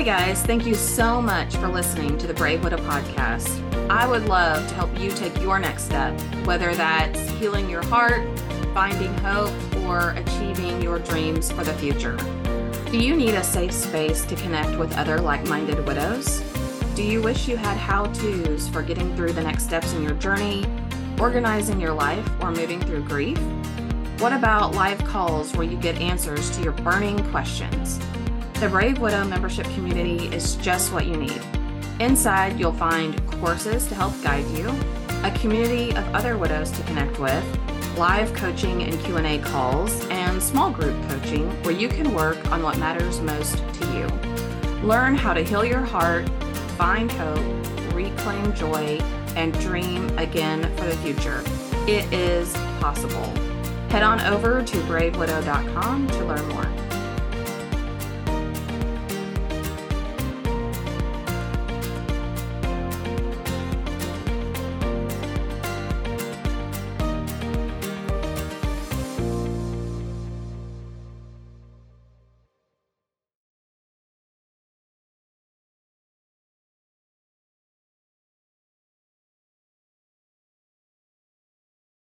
Hey 0.00 0.06
guys, 0.06 0.40
thank 0.40 0.64
you 0.64 0.74
so 0.74 1.20
much 1.20 1.56
for 1.56 1.68
listening 1.68 2.16
to 2.16 2.26
the 2.26 2.32
Brave 2.32 2.64
Widow 2.64 2.78
podcast. 2.78 3.60
I 3.90 4.06
would 4.06 4.24
love 4.24 4.66
to 4.66 4.74
help 4.74 4.98
you 4.98 5.10
take 5.10 5.38
your 5.42 5.58
next 5.58 5.82
step, 5.82 6.18
whether 6.46 6.74
that's 6.74 7.20
healing 7.32 7.68
your 7.68 7.84
heart, 7.84 8.26
finding 8.72 9.12
hope, 9.18 9.52
or 9.84 10.12
achieving 10.12 10.80
your 10.80 11.00
dreams 11.00 11.52
for 11.52 11.64
the 11.64 11.74
future. 11.74 12.16
Do 12.90 12.96
you 12.96 13.14
need 13.14 13.34
a 13.34 13.44
safe 13.44 13.72
space 13.72 14.24
to 14.24 14.36
connect 14.36 14.78
with 14.78 14.96
other 14.96 15.20
like 15.20 15.46
minded 15.46 15.86
widows? 15.86 16.40
Do 16.94 17.02
you 17.02 17.20
wish 17.20 17.46
you 17.46 17.58
had 17.58 17.76
how 17.76 18.06
to's 18.06 18.70
for 18.70 18.80
getting 18.80 19.14
through 19.16 19.34
the 19.34 19.42
next 19.42 19.64
steps 19.64 19.92
in 19.92 20.02
your 20.02 20.14
journey, 20.14 20.64
organizing 21.18 21.78
your 21.78 21.92
life, 21.92 22.26
or 22.40 22.50
moving 22.52 22.80
through 22.80 23.04
grief? 23.04 23.38
What 24.16 24.32
about 24.32 24.74
live 24.74 25.04
calls 25.04 25.54
where 25.54 25.66
you 25.66 25.76
get 25.76 26.00
answers 26.00 26.48
to 26.56 26.62
your 26.62 26.72
burning 26.72 27.22
questions? 27.30 28.00
The 28.60 28.68
Brave 28.68 28.98
Widow 28.98 29.24
membership 29.24 29.64
community 29.68 30.26
is 30.36 30.56
just 30.56 30.92
what 30.92 31.06
you 31.06 31.16
need. 31.16 31.40
Inside, 31.98 32.60
you'll 32.60 32.74
find 32.74 33.18
courses 33.40 33.86
to 33.86 33.94
help 33.94 34.12
guide 34.22 34.44
you, 34.50 34.68
a 35.24 35.30
community 35.38 35.96
of 35.96 36.06
other 36.14 36.36
widows 36.36 36.70
to 36.72 36.82
connect 36.82 37.18
with, 37.18 37.42
live 37.96 38.34
coaching 38.34 38.82
and 38.82 39.00
Q&A 39.00 39.38
calls, 39.38 40.06
and 40.08 40.42
small 40.42 40.70
group 40.70 40.94
coaching 41.08 41.50
where 41.62 41.72
you 41.72 41.88
can 41.88 42.12
work 42.12 42.52
on 42.52 42.62
what 42.62 42.76
matters 42.76 43.18
most 43.22 43.56
to 43.56 43.86
you. 43.94 44.06
Learn 44.86 45.14
how 45.14 45.32
to 45.32 45.42
heal 45.42 45.64
your 45.64 45.80
heart, 45.80 46.28
find 46.76 47.10
hope, 47.12 47.94
reclaim 47.94 48.52
joy, 48.52 48.98
and 49.36 49.58
dream 49.60 50.06
again 50.18 50.60
for 50.76 50.84
the 50.84 50.96
future. 50.98 51.42
It 51.88 52.12
is 52.12 52.52
possible. 52.78 53.24
Head 53.88 54.02
on 54.02 54.20
over 54.20 54.62
to 54.62 54.76
bravewidow.com 54.80 56.08
to 56.08 56.24
learn 56.26 56.46
more. 56.48 56.89